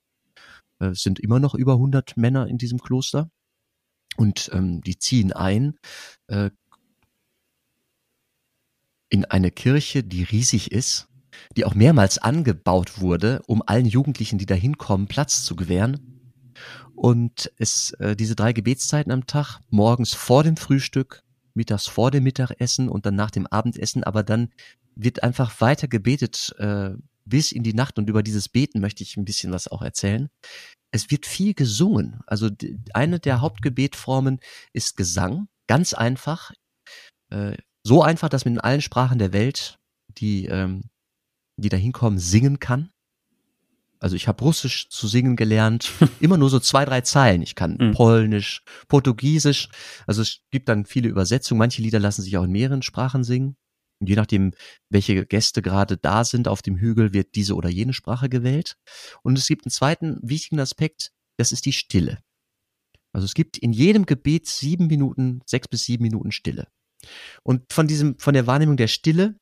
Äh, 0.80 0.88
es 0.88 1.02
sind 1.02 1.20
immer 1.20 1.40
noch 1.40 1.56
über 1.56 1.74
100 1.74 2.18
Männer 2.18 2.48
in 2.48 2.58
diesem 2.58 2.80
Kloster. 2.80 3.30
Und 4.18 4.50
ähm, 4.54 4.82
die 4.82 4.98
ziehen 4.98 5.32
ein 5.32 5.78
äh, 6.28 6.50
in 9.10 9.26
eine 9.26 9.50
Kirche, 9.50 10.04
die 10.04 10.24
riesig 10.24 10.72
ist, 10.72 11.08
die 11.58 11.66
auch 11.66 11.74
mehrmals 11.74 12.18
angebaut 12.18 13.00
wurde, 13.00 13.42
um 13.48 13.64
allen 13.66 13.86
Jugendlichen, 13.86 14.38
die 14.38 14.46
da 14.46 14.56
hinkommen, 14.56 15.08
Platz 15.08 15.44
zu 15.44 15.56
gewähren. 15.56 16.22
Und 16.96 17.52
es 17.58 17.92
äh, 17.94 18.16
diese 18.16 18.36
drei 18.36 18.54
Gebetszeiten 18.54 19.12
am 19.12 19.26
Tag, 19.26 19.60
morgens 19.70 20.14
vor 20.14 20.44
dem 20.44 20.58
Frühstück, 20.58 21.24
mittags 21.54 21.88
vor 21.88 22.12
dem 22.12 22.24
Mittagessen 22.24 22.90
und 22.90 23.06
dann 23.06 23.16
nach 23.16 23.32
dem 23.32 23.48
Abendessen, 23.48 24.04
aber 24.04 24.24
dann 24.24 24.50
wird 24.96 25.24
einfach 25.24 25.62
weiter 25.62 25.88
gebetet 25.88 26.54
äh, 26.58 26.92
bis 27.26 27.52
in 27.52 27.64
die 27.64 27.74
Nacht 27.74 27.98
und 27.98 28.10
über 28.10 28.24
dieses 28.24 28.50
Beten 28.50 28.82
möchte 28.82 29.04
ich 29.04 29.16
ein 29.16 29.26
bisschen 29.26 29.52
was 29.52 29.68
auch 29.68 29.82
erzählen. 29.82 30.30
Es 30.92 31.12
wird 31.12 31.26
viel 31.26 31.54
gesungen. 31.54 32.22
Also 32.26 32.50
eine 32.94 33.20
der 33.20 33.42
Hauptgebetformen 33.42 34.40
ist 34.74 34.98
Gesang, 34.98 35.48
ganz 35.68 35.94
einfach. 35.94 36.52
Äh, 37.30 37.58
so 37.84 38.02
einfach, 38.02 38.30
dass 38.30 38.46
man 38.46 38.56
in 38.56 38.60
allen 38.60 38.82
Sprachen 38.82 39.20
der 39.20 39.32
Welt, 39.32 39.80
die, 40.18 40.46
ähm, 40.46 40.90
die 41.58 41.70
da 41.70 41.78
hinkommen, 41.78 42.20
singen 42.20 42.60
kann. 42.60 42.90
Also 44.00 44.16
ich 44.16 44.28
habe 44.28 44.44
Russisch 44.44 44.88
zu 44.90 45.08
singen 45.08 45.36
gelernt, 45.36 45.92
immer 46.20 46.38
nur 46.38 46.50
so 46.50 46.60
zwei, 46.60 46.86
drei 46.86 47.02
Zeilen. 47.02 47.42
Ich 47.42 47.56
kann 47.56 47.78
mhm. 47.80 47.92
Polnisch, 47.92 48.64
Portugiesisch. 48.88 49.70
Also 50.08 50.22
es 50.22 50.40
gibt 50.52 50.70
dann 50.70 50.86
viele 50.86 51.10
Übersetzungen. 51.10 51.60
Manche 51.60 51.82
Lieder 51.82 52.00
lassen 52.00 52.22
sich 52.22 52.38
auch 52.38 52.44
in 52.44 52.52
mehreren 52.52 52.82
Sprachen 52.82 53.24
singen. 53.24 53.56
Und 54.00 54.08
je 54.08 54.16
nachdem, 54.16 54.54
welche 54.90 55.26
Gäste 55.26 55.62
gerade 55.62 55.98
da 55.98 56.24
sind 56.24 56.48
auf 56.48 56.62
dem 56.62 56.78
Hügel, 56.78 57.14
wird 57.14 57.36
diese 57.36 57.56
oder 57.56 57.70
jene 57.70 57.94
Sprache 57.94 58.30
gewählt. 58.30 58.78
Und 59.24 59.38
es 59.38 59.48
gibt 59.48 59.66
einen 59.66 59.72
zweiten 59.72 60.18
wichtigen 60.22 60.62
Aspekt, 60.62 61.12
das 61.38 61.52
ist 61.52 61.66
die 61.66 61.74
Stille. 61.74 62.20
Also 63.12 63.26
es 63.26 63.34
gibt 63.34 63.58
in 63.58 63.74
jedem 63.74 64.06
Gebet 64.06 64.48
sieben 64.48 64.88
Minuten, 64.88 65.42
sechs 65.46 65.68
bis 65.68 65.84
sieben 65.84 66.04
Minuten 66.04 66.32
Stille. 66.32 66.68
Und 67.44 67.74
von 67.74 67.88
diesem, 67.88 68.18
von 68.20 68.34
der 68.34 68.48
Wahrnehmung 68.48 68.78
der 68.78 68.88
Stille, 68.88 69.36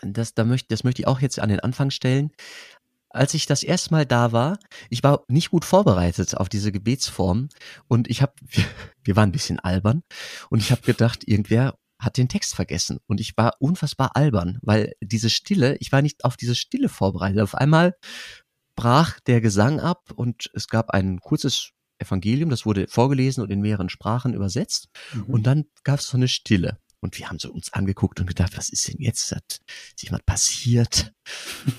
das, 0.00 0.34
da 0.34 0.44
möchte, 0.44 0.68
das 0.68 0.84
möchte 0.84 1.02
ich 1.02 1.08
auch 1.08 1.20
jetzt 1.20 1.40
an 1.40 1.48
den 1.48 1.60
Anfang 1.60 1.90
stellen. 1.90 2.30
Als 3.10 3.34
ich 3.34 3.46
das 3.46 3.62
erste 3.62 3.92
Mal 3.92 4.06
da 4.06 4.32
war, 4.32 4.58
ich 4.90 5.02
war 5.02 5.24
nicht 5.28 5.50
gut 5.50 5.64
vorbereitet 5.64 6.36
auf 6.36 6.48
diese 6.48 6.72
Gebetsform 6.72 7.48
und 7.86 8.08
ich 8.08 8.22
habe, 8.22 8.34
wir, 9.04 9.16
waren 9.16 9.30
ein 9.30 9.32
bisschen 9.32 9.58
albern 9.58 10.02
und 10.50 10.60
ich 10.60 10.70
habe 10.70 10.82
gedacht, 10.82 11.26
irgendwer 11.26 11.78
hat 11.98 12.16
den 12.16 12.28
Text 12.28 12.54
vergessen 12.54 12.98
und 13.06 13.20
ich 13.20 13.36
war 13.36 13.54
unfassbar 13.58 14.14
albern, 14.14 14.58
weil 14.62 14.94
diese 15.00 15.30
Stille, 15.30 15.76
ich 15.80 15.90
war 15.90 16.02
nicht 16.02 16.24
auf 16.24 16.36
diese 16.36 16.54
Stille 16.54 16.88
vorbereitet. 16.88 17.40
Auf 17.40 17.54
einmal 17.54 17.96
brach 18.76 19.18
der 19.20 19.40
Gesang 19.40 19.80
ab 19.80 20.12
und 20.14 20.50
es 20.54 20.68
gab 20.68 20.90
ein 20.90 21.18
kurzes 21.20 21.70
Evangelium, 21.98 22.50
das 22.50 22.64
wurde 22.64 22.86
vorgelesen 22.86 23.42
und 23.42 23.50
in 23.50 23.60
mehreren 23.60 23.88
Sprachen 23.88 24.34
übersetzt 24.34 24.88
mhm. 25.12 25.24
und 25.24 25.46
dann 25.46 25.64
gab 25.82 25.98
es 25.98 26.06
so 26.06 26.16
eine 26.16 26.28
Stille. 26.28 26.78
Und 27.00 27.18
wir 27.18 27.28
haben 27.28 27.38
so 27.38 27.52
uns 27.52 27.72
angeguckt 27.72 28.20
und 28.20 28.26
gedacht, 28.26 28.56
was 28.56 28.68
ist 28.70 28.88
denn 28.88 29.00
jetzt? 29.00 29.32
Hat 29.32 29.60
jemand 29.98 30.26
passiert? 30.26 31.12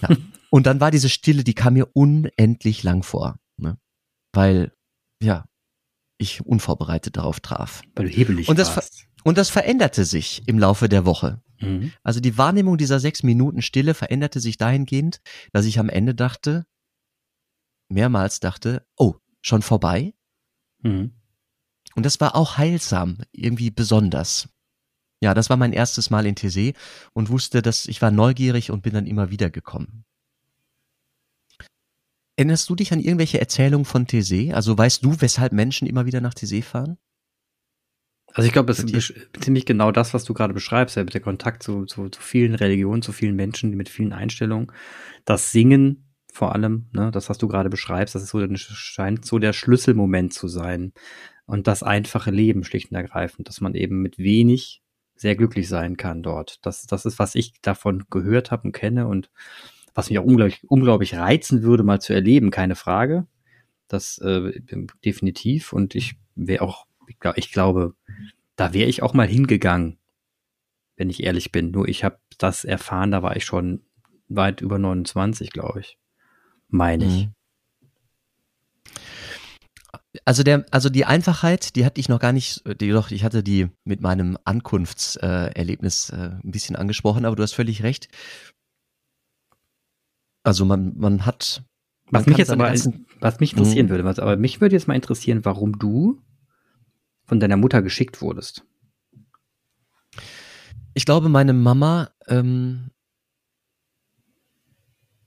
Ja. 0.01 0.15
Und 0.49 0.65
dann 0.65 0.79
war 0.79 0.91
diese 0.91 1.09
Stille, 1.09 1.43
die 1.43 1.53
kam 1.53 1.73
mir 1.73 1.89
unendlich 1.93 2.83
lang 2.83 3.03
vor. 3.03 3.39
Ne? 3.57 3.77
Weil, 4.33 4.73
ja, 5.21 5.45
ich 6.17 6.45
unvorbereitet 6.45 7.17
darauf 7.17 7.39
traf. 7.39 7.81
Weil 7.95 8.05
du 8.05 8.11
hebelig 8.11 8.49
und 8.49 8.59
das 8.59 8.75
warst. 8.75 9.05
Und 9.23 9.37
das 9.37 9.49
veränderte 9.49 10.05
sich 10.05 10.43
im 10.47 10.59
Laufe 10.59 10.87
der 10.87 11.05
Woche. 11.05 11.41
Mhm. 11.59 11.91
Also 12.03 12.19
die 12.19 12.37
Wahrnehmung 12.37 12.77
dieser 12.77 12.99
sechs 12.99 13.23
Minuten 13.23 13.61
Stille 13.61 13.93
veränderte 13.93 14.39
sich 14.39 14.57
dahingehend, 14.57 15.21
dass 15.51 15.65
ich 15.65 15.79
am 15.79 15.89
Ende 15.89 16.15
dachte, 16.15 16.65
mehrmals 17.89 18.39
dachte, 18.39 18.85
oh, 18.97 19.15
schon 19.41 19.61
vorbei? 19.61 20.13
Mhm. 20.81 21.13
Und 21.95 22.05
das 22.05 22.21
war 22.21 22.35
auch 22.35 22.57
heilsam, 22.57 23.17
irgendwie 23.31 23.71
besonders. 23.71 24.47
Ja, 25.21 25.33
das 25.33 25.49
war 25.49 25.57
mein 25.57 25.73
erstes 25.73 26.09
Mal 26.09 26.25
in 26.25 26.35
TC 26.35 26.77
und 27.13 27.29
wusste, 27.29 27.61
dass 27.61 27.87
ich 27.87 28.01
war 28.01 28.11
neugierig 28.11 28.71
und 28.71 28.83
bin 28.83 28.93
dann 28.93 29.05
immer 29.07 29.31
wieder 29.31 29.49
gekommen. 29.49 30.05
Erinnerst 32.39 32.69
du 32.69 32.75
dich 32.75 32.93
an 32.93 33.01
irgendwelche 33.01 33.41
Erzählungen 33.41 33.83
von 33.83 34.07
TC? 34.07 34.53
Also 34.53 34.77
weißt 34.77 35.03
du, 35.03 35.19
weshalb 35.19 35.51
Menschen 35.51 35.89
immer 35.89 36.05
wieder 36.05 36.21
nach 36.21 36.33
TC 36.33 36.63
fahren? 36.63 36.97
Also 38.33 38.47
ich 38.47 38.53
glaube, 38.53 38.71
es 38.71 38.79
ist 38.79 39.13
ziemlich 39.41 39.65
genau 39.65 39.91
das, 39.91 40.13
was 40.13 40.23
du 40.23 40.33
gerade 40.33 40.53
beschreibst, 40.53 40.95
ja, 40.95 41.03
der 41.03 41.19
Kontakt 41.19 41.63
zu, 41.63 41.83
zu, 41.83 42.07
zu 42.07 42.21
vielen 42.21 42.55
Religionen, 42.55 43.01
zu 43.01 43.11
vielen 43.11 43.35
Menschen 43.35 43.71
mit 43.71 43.89
vielen 43.89 44.13
Einstellungen. 44.13 44.71
Das 45.25 45.51
Singen 45.51 46.13
vor 46.31 46.55
allem, 46.55 46.87
ne, 46.93 47.11
das, 47.11 47.27
was 47.27 47.39
du 47.39 47.49
gerade 47.49 47.69
beschreibst, 47.69 48.15
das 48.15 48.23
ist 48.23 48.29
so, 48.29 48.39
scheint 48.55 49.25
so 49.25 49.37
der 49.37 49.51
Schlüsselmoment 49.51 50.33
zu 50.33 50.47
sein. 50.47 50.93
Und 51.45 51.67
das 51.67 51.83
einfache 51.83 52.31
Leben 52.31 52.63
schlicht 52.63 52.89
und 52.89 52.95
ergreifend, 52.95 53.49
dass 53.49 53.59
man 53.59 53.75
eben 53.75 54.01
mit 54.01 54.17
wenig 54.17 54.81
sehr 55.13 55.35
glücklich 55.35 55.67
sein 55.67 55.97
kann 55.97 56.23
dort. 56.23 56.65
Das, 56.65 56.87
das 56.87 57.05
ist, 57.05 57.19
was 57.19 57.35
ich 57.35 57.59
davon 57.61 58.05
gehört 58.09 58.49
habe 58.51 58.63
und 58.63 58.71
kenne 58.71 59.07
und 59.07 59.29
was 59.93 60.09
mich 60.09 60.19
auch 60.19 60.25
unglaublich, 60.25 60.61
unglaublich 60.67 61.15
reizen 61.15 61.63
würde, 61.63 61.83
mal 61.83 62.01
zu 62.01 62.13
erleben, 62.13 62.51
keine 62.51 62.75
Frage. 62.75 63.27
Das 63.87 64.17
äh, 64.19 64.61
definitiv. 65.03 65.73
Und 65.73 65.95
ich 65.95 66.15
wäre 66.35 66.63
auch, 66.63 66.85
ich, 67.07 67.19
glaub, 67.19 67.37
ich 67.37 67.51
glaube, 67.51 67.95
da 68.55 68.73
wäre 68.73 68.89
ich 68.89 69.03
auch 69.03 69.13
mal 69.13 69.27
hingegangen, 69.27 69.97
wenn 70.95 71.09
ich 71.09 71.23
ehrlich 71.23 71.51
bin. 71.51 71.71
Nur 71.71 71.87
ich 71.87 72.03
habe 72.03 72.19
das 72.37 72.65
erfahren, 72.65 73.11
da 73.11 73.23
war 73.23 73.35
ich 73.35 73.45
schon 73.45 73.83
weit 74.27 74.61
über 74.61 74.77
29, 74.77 75.51
glaube 75.51 75.79
ich. 75.79 75.97
Meine 76.67 77.05
ich. 77.05 77.25
Mhm 77.25 77.33
also 80.25 80.43
der, 80.43 80.65
also 80.71 80.89
die 80.89 81.05
Einfachheit, 81.05 81.75
die 81.75 81.85
hatte 81.85 81.99
ich 81.99 82.09
noch 82.09 82.19
gar 82.19 82.33
nicht, 82.33 82.63
die, 82.81 82.89
doch, 82.89 83.11
ich 83.11 83.23
hatte 83.23 83.43
die 83.43 83.67
mit 83.83 84.01
meinem 84.01 84.37
Ankunftserlebnis 84.43 86.09
äh, 86.09 86.31
ein 86.43 86.51
bisschen 86.51 86.75
angesprochen, 86.75 87.25
aber 87.25 87.35
du 87.35 87.43
hast 87.43 87.53
völlig 87.53 87.83
recht. 87.83 88.07
Also 90.43 90.65
man, 90.65 90.97
man 90.97 91.25
hat. 91.25 91.63
Man 92.11 92.21
was 92.21 92.27
mich 92.27 92.37
jetzt 92.37 92.51
aber, 92.51 92.73
was 93.19 93.39
mich 93.39 93.51
interessieren 93.53 93.87
mhm. 93.87 93.89
würde, 93.91 94.03
was, 94.03 94.19
aber 94.19 94.35
mich 94.35 94.61
würde 94.61 94.75
jetzt 94.75 94.87
mal 94.87 94.95
interessieren, 94.95 95.45
warum 95.45 95.77
du 95.77 96.21
von 97.25 97.39
deiner 97.39 97.57
Mutter 97.57 97.81
geschickt 97.81 98.21
wurdest. 98.21 98.65
Ich 100.95 101.05
glaube, 101.05 101.29
meine 101.29 101.53
Mama 101.53 102.09
ähm, 102.27 102.89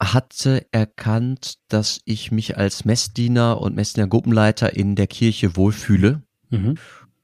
hatte 0.03 0.67
erkannt, 0.73 1.59
dass 1.69 2.01
ich 2.05 2.33
mich 2.33 2.57
als 2.57 2.85
Messdiener 2.85 3.61
und 3.61 3.77
Messdiener-Gruppenleiter 3.77 4.75
in 4.75 4.97
der 4.97 5.07
Kirche 5.07 5.57
wohlfühle 5.57 6.23
mhm. 6.51 6.77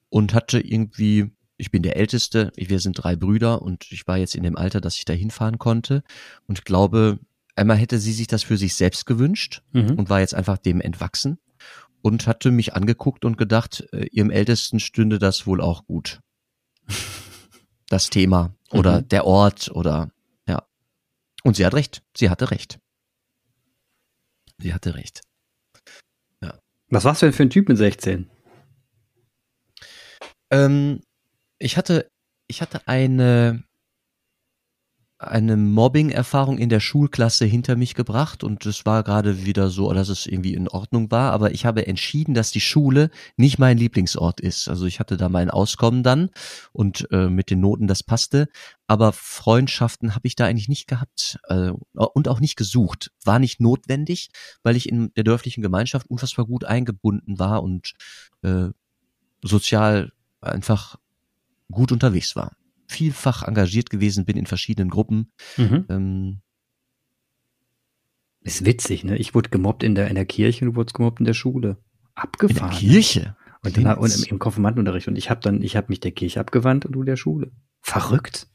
und 0.08 0.32
hatte 0.32 0.60
irgendwie, 0.60 1.32
ich 1.56 1.72
bin 1.72 1.82
der 1.82 1.96
Älteste, 1.96 2.52
wir 2.54 2.78
sind 2.78 2.94
drei 2.94 3.16
Brüder 3.16 3.62
und 3.62 3.90
ich 3.90 4.06
war 4.06 4.16
jetzt 4.16 4.36
in 4.36 4.44
dem 4.44 4.56
Alter, 4.56 4.80
dass 4.80 4.96
ich 4.96 5.04
da 5.04 5.12
hinfahren 5.12 5.58
konnte 5.58 6.04
und 6.46 6.64
glaube, 6.64 7.18
einmal 7.58 7.76
hätte 7.76 7.98
sie 7.98 8.12
sich 8.12 8.26
das 8.26 8.42
für 8.42 8.56
sich 8.56 8.74
selbst 8.74 9.06
gewünscht 9.06 9.62
mhm. 9.72 9.98
und 9.98 10.10
war 10.10 10.20
jetzt 10.20 10.34
einfach 10.34 10.58
dem 10.58 10.80
entwachsen 10.80 11.38
und 12.02 12.26
hatte 12.26 12.50
mich 12.50 12.74
angeguckt 12.74 13.24
und 13.24 13.36
gedacht, 13.36 13.86
äh, 13.92 14.06
ihrem 14.06 14.30
Ältesten 14.30 14.80
stünde 14.80 15.18
das 15.18 15.46
wohl 15.46 15.60
auch 15.60 15.84
gut. 15.86 16.20
Das 17.90 18.10
Thema 18.10 18.54
oder 18.70 19.00
mhm. 19.00 19.08
der 19.08 19.24
Ort 19.24 19.70
oder 19.70 20.10
und 21.42 21.56
sie 21.56 21.64
hat 21.64 21.74
recht. 21.74 22.02
Sie 22.16 22.30
hatte 22.30 22.50
recht. 22.50 22.78
Sie 24.58 24.74
hatte 24.74 24.94
recht. 24.94 25.22
Ja. 26.42 26.58
Was 26.88 27.04
warst 27.04 27.22
du 27.22 27.26
denn 27.26 27.32
für 27.32 27.44
ein 27.44 27.50
Typ 27.50 27.68
mit 27.68 27.78
16? 27.78 28.28
Ähm, 30.50 31.00
ich 31.58 31.76
hatte, 31.76 32.10
ich 32.48 32.60
hatte 32.60 32.86
eine, 32.86 33.64
eine 35.18 35.56
Mobbing-Erfahrung 35.56 36.58
in 36.58 36.68
der 36.68 36.78
Schulklasse 36.78 37.44
hinter 37.44 37.74
mich 37.74 37.94
gebracht 37.94 38.44
und 38.44 38.64
es 38.66 38.86
war 38.86 39.02
gerade 39.02 39.44
wieder 39.44 39.68
so, 39.68 39.92
dass 39.92 40.08
es 40.08 40.26
irgendwie 40.26 40.54
in 40.54 40.68
Ordnung 40.68 41.10
war, 41.10 41.32
aber 41.32 41.50
ich 41.50 41.66
habe 41.66 41.88
entschieden, 41.88 42.34
dass 42.34 42.52
die 42.52 42.60
Schule 42.60 43.10
nicht 43.36 43.58
mein 43.58 43.78
Lieblingsort 43.78 44.40
ist. 44.40 44.68
Also 44.68 44.86
ich 44.86 45.00
hatte 45.00 45.16
da 45.16 45.28
mein 45.28 45.50
Auskommen 45.50 46.04
dann 46.04 46.30
und 46.72 47.08
äh, 47.10 47.28
mit 47.28 47.50
den 47.50 47.58
Noten 47.60 47.88
das 47.88 48.04
passte, 48.04 48.48
aber 48.86 49.12
Freundschaften 49.12 50.14
habe 50.14 50.28
ich 50.28 50.36
da 50.36 50.46
eigentlich 50.46 50.68
nicht 50.68 50.86
gehabt 50.86 51.40
äh, 51.48 51.72
und 51.94 52.28
auch 52.28 52.38
nicht 52.38 52.56
gesucht. 52.56 53.10
War 53.24 53.40
nicht 53.40 53.60
notwendig, 53.60 54.30
weil 54.62 54.76
ich 54.76 54.88
in 54.88 55.12
der 55.16 55.24
dörflichen 55.24 55.64
Gemeinschaft 55.64 56.08
unfassbar 56.08 56.46
gut 56.46 56.64
eingebunden 56.64 57.40
war 57.40 57.64
und 57.64 57.94
äh, 58.42 58.68
sozial 59.42 60.12
einfach 60.40 60.94
gut 61.70 61.90
unterwegs 61.90 62.36
war 62.36 62.57
vielfach 62.88 63.42
engagiert 63.42 63.90
gewesen 63.90 64.24
bin 64.24 64.36
in 64.36 64.46
verschiedenen 64.46 64.90
Gruppen. 64.90 65.30
Mhm. 65.56 65.84
Ähm, 65.88 66.40
ist 68.40 68.64
witzig, 68.64 69.04
ne? 69.04 69.16
Ich 69.16 69.34
wurde 69.34 69.50
gemobbt 69.50 69.82
in 69.82 69.94
der, 69.94 70.08
in 70.08 70.14
der 70.14 70.24
Kirche 70.24 70.64
und 70.64 70.72
du 70.72 70.76
wurdest 70.76 70.94
gemobbt 70.94 71.20
in 71.20 71.26
der 71.26 71.34
Schule. 71.34 71.76
Abgefahren. 72.14 72.70
In 72.70 72.70
der 72.70 72.78
Kirche? 72.78 73.36
Und, 73.62 73.76
dann, 73.76 73.98
und 73.98 74.14
im, 74.14 74.24
im 74.24 74.38
Konfirmandenunterricht. 74.38 75.08
Und 75.08 75.16
ich 75.16 75.30
habe 75.30 75.40
dann, 75.40 75.62
ich 75.62 75.76
habe 75.76 75.88
mich 75.90 76.00
der 76.00 76.12
Kirche 76.12 76.40
abgewandt 76.40 76.86
und 76.86 76.92
du 76.92 77.02
der 77.02 77.16
Schule. 77.16 77.52
Verrückt. 77.80 78.48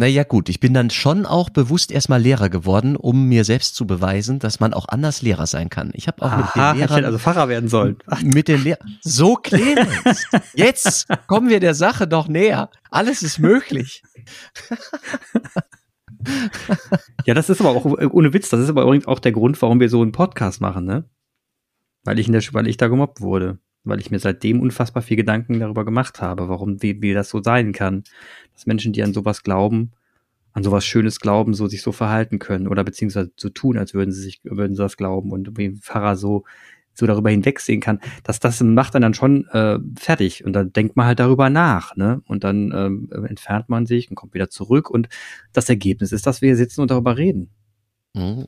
Naja 0.00 0.22
gut, 0.22 0.48
ich 0.48 0.60
bin 0.60 0.74
dann 0.74 0.90
schon 0.90 1.26
auch 1.26 1.50
bewusst 1.50 1.90
erstmal 1.90 2.22
Lehrer 2.22 2.48
geworden, 2.48 2.94
um 2.94 3.24
mir 3.24 3.42
selbst 3.42 3.74
zu 3.74 3.84
beweisen, 3.84 4.38
dass 4.38 4.60
man 4.60 4.72
auch 4.72 4.86
anders 4.86 5.22
Lehrer 5.22 5.48
sein 5.48 5.70
kann. 5.70 5.90
Ich 5.92 6.06
habe 6.06 6.22
auch 6.22 6.30
Aha, 6.30 6.36
mit 6.36 6.54
den 6.54 6.78
Lehrern 6.78 7.04
also 7.04 7.18
Pfarrer 7.18 7.48
werden 7.48 7.68
sollen. 7.68 7.96
Mit 8.22 8.46
den 8.46 8.62
Lehrern. 8.62 8.96
So 9.00 9.34
Clemens, 9.34 10.24
jetzt 10.54 11.08
kommen 11.26 11.48
wir 11.48 11.58
der 11.58 11.74
Sache 11.74 12.06
doch 12.06 12.28
näher. 12.28 12.70
Alles 12.92 13.24
ist 13.24 13.40
möglich. 13.40 14.04
ja, 17.26 17.34
das 17.34 17.50
ist 17.50 17.60
aber 17.60 17.70
auch 17.70 17.84
ohne 17.84 18.32
Witz. 18.32 18.50
Das 18.50 18.60
ist 18.60 18.68
aber 18.68 18.84
übrigens 18.84 19.08
auch 19.08 19.18
der 19.18 19.32
Grund, 19.32 19.60
warum 19.60 19.80
wir 19.80 19.88
so 19.88 20.00
einen 20.00 20.12
Podcast 20.12 20.60
machen, 20.60 20.84
ne? 20.84 21.10
Weil 22.04 22.20
ich 22.20 22.28
in 22.28 22.34
der, 22.34 22.42
weil 22.52 22.68
ich 22.68 22.76
da 22.76 22.86
gemobbt 22.86 23.20
wurde 23.20 23.58
weil 23.88 24.00
ich 24.00 24.10
mir 24.10 24.18
seitdem 24.18 24.60
unfassbar 24.60 25.02
viel 25.02 25.16
Gedanken 25.16 25.60
darüber 25.60 25.84
gemacht 25.84 26.20
habe, 26.20 26.48
warum, 26.48 26.82
wie, 26.82 27.00
wie 27.02 27.14
das 27.14 27.28
so 27.30 27.42
sein 27.42 27.72
kann, 27.72 28.04
dass 28.54 28.66
Menschen, 28.66 28.92
die 28.92 29.02
an 29.02 29.12
sowas 29.12 29.42
glauben, 29.42 29.92
an 30.52 30.62
sowas 30.62 30.84
Schönes 30.84 31.20
glauben, 31.20 31.54
so 31.54 31.66
sich 31.66 31.82
so 31.82 31.92
verhalten 31.92 32.38
können 32.38 32.68
oder 32.68 32.84
beziehungsweise 32.84 33.30
so 33.36 33.48
tun, 33.48 33.78
als 33.78 33.94
würden 33.94 34.12
sie 34.12 34.22
sich, 34.22 34.40
würden 34.44 34.74
sie 34.74 34.82
das 34.82 34.96
glauben 34.96 35.30
und 35.32 35.56
wie 35.56 35.66
ein 35.66 35.76
Pfarrer 35.76 36.16
so, 36.16 36.44
so 36.94 37.06
darüber 37.06 37.30
hinwegsehen 37.30 37.80
kann, 37.80 38.00
dass 38.24 38.40
das 38.40 38.60
macht 38.60 38.94
dann 38.94 39.14
schon 39.14 39.46
äh, 39.48 39.78
fertig 39.96 40.44
und 40.44 40.52
dann 40.52 40.72
denkt 40.72 40.96
man 40.96 41.06
halt 41.06 41.20
darüber 41.20 41.48
nach, 41.48 41.94
ne? 41.94 42.22
Und 42.26 42.42
dann 42.42 42.72
ähm, 42.74 43.26
entfernt 43.28 43.68
man 43.68 43.86
sich 43.86 44.10
und 44.10 44.16
kommt 44.16 44.34
wieder 44.34 44.50
zurück 44.50 44.90
und 44.90 45.08
das 45.52 45.68
Ergebnis 45.68 46.10
ist, 46.10 46.26
dass 46.26 46.42
wir 46.42 46.48
hier 46.48 46.56
sitzen 46.56 46.80
und 46.80 46.90
darüber 46.90 47.16
reden. 47.16 47.50
Mhm 48.14 48.46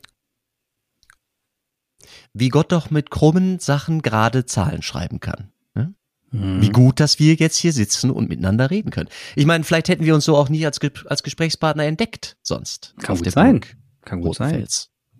wie 2.33 2.49
Gott 2.49 2.71
doch 2.71 2.89
mit 2.89 3.11
krummen 3.11 3.59
Sachen 3.59 4.01
gerade 4.01 4.45
Zahlen 4.45 4.81
schreiben 4.81 5.19
kann. 5.19 5.51
Ne? 5.73 5.93
Mhm. 6.31 6.61
Wie 6.61 6.69
gut, 6.69 6.99
dass 6.99 7.19
wir 7.19 7.35
jetzt 7.35 7.57
hier 7.57 7.73
sitzen 7.73 8.11
und 8.11 8.29
miteinander 8.29 8.69
reden 8.69 8.91
können. 8.91 9.09
Ich 9.35 9.45
meine, 9.45 9.63
vielleicht 9.63 9.89
hätten 9.89 10.05
wir 10.05 10.15
uns 10.15 10.25
so 10.25 10.37
auch 10.37 10.49
nie 10.49 10.65
als, 10.65 10.79
als 11.05 11.23
Gesprächspartner 11.23 11.83
entdeckt 11.83 12.37
sonst. 12.41 12.95
Kann 12.99 13.17
gut 13.17 13.31
sein. 13.31 13.59
Burg. 13.59 13.75
Kann 14.05 14.21
gut 14.21 14.35
sein. 14.35 14.65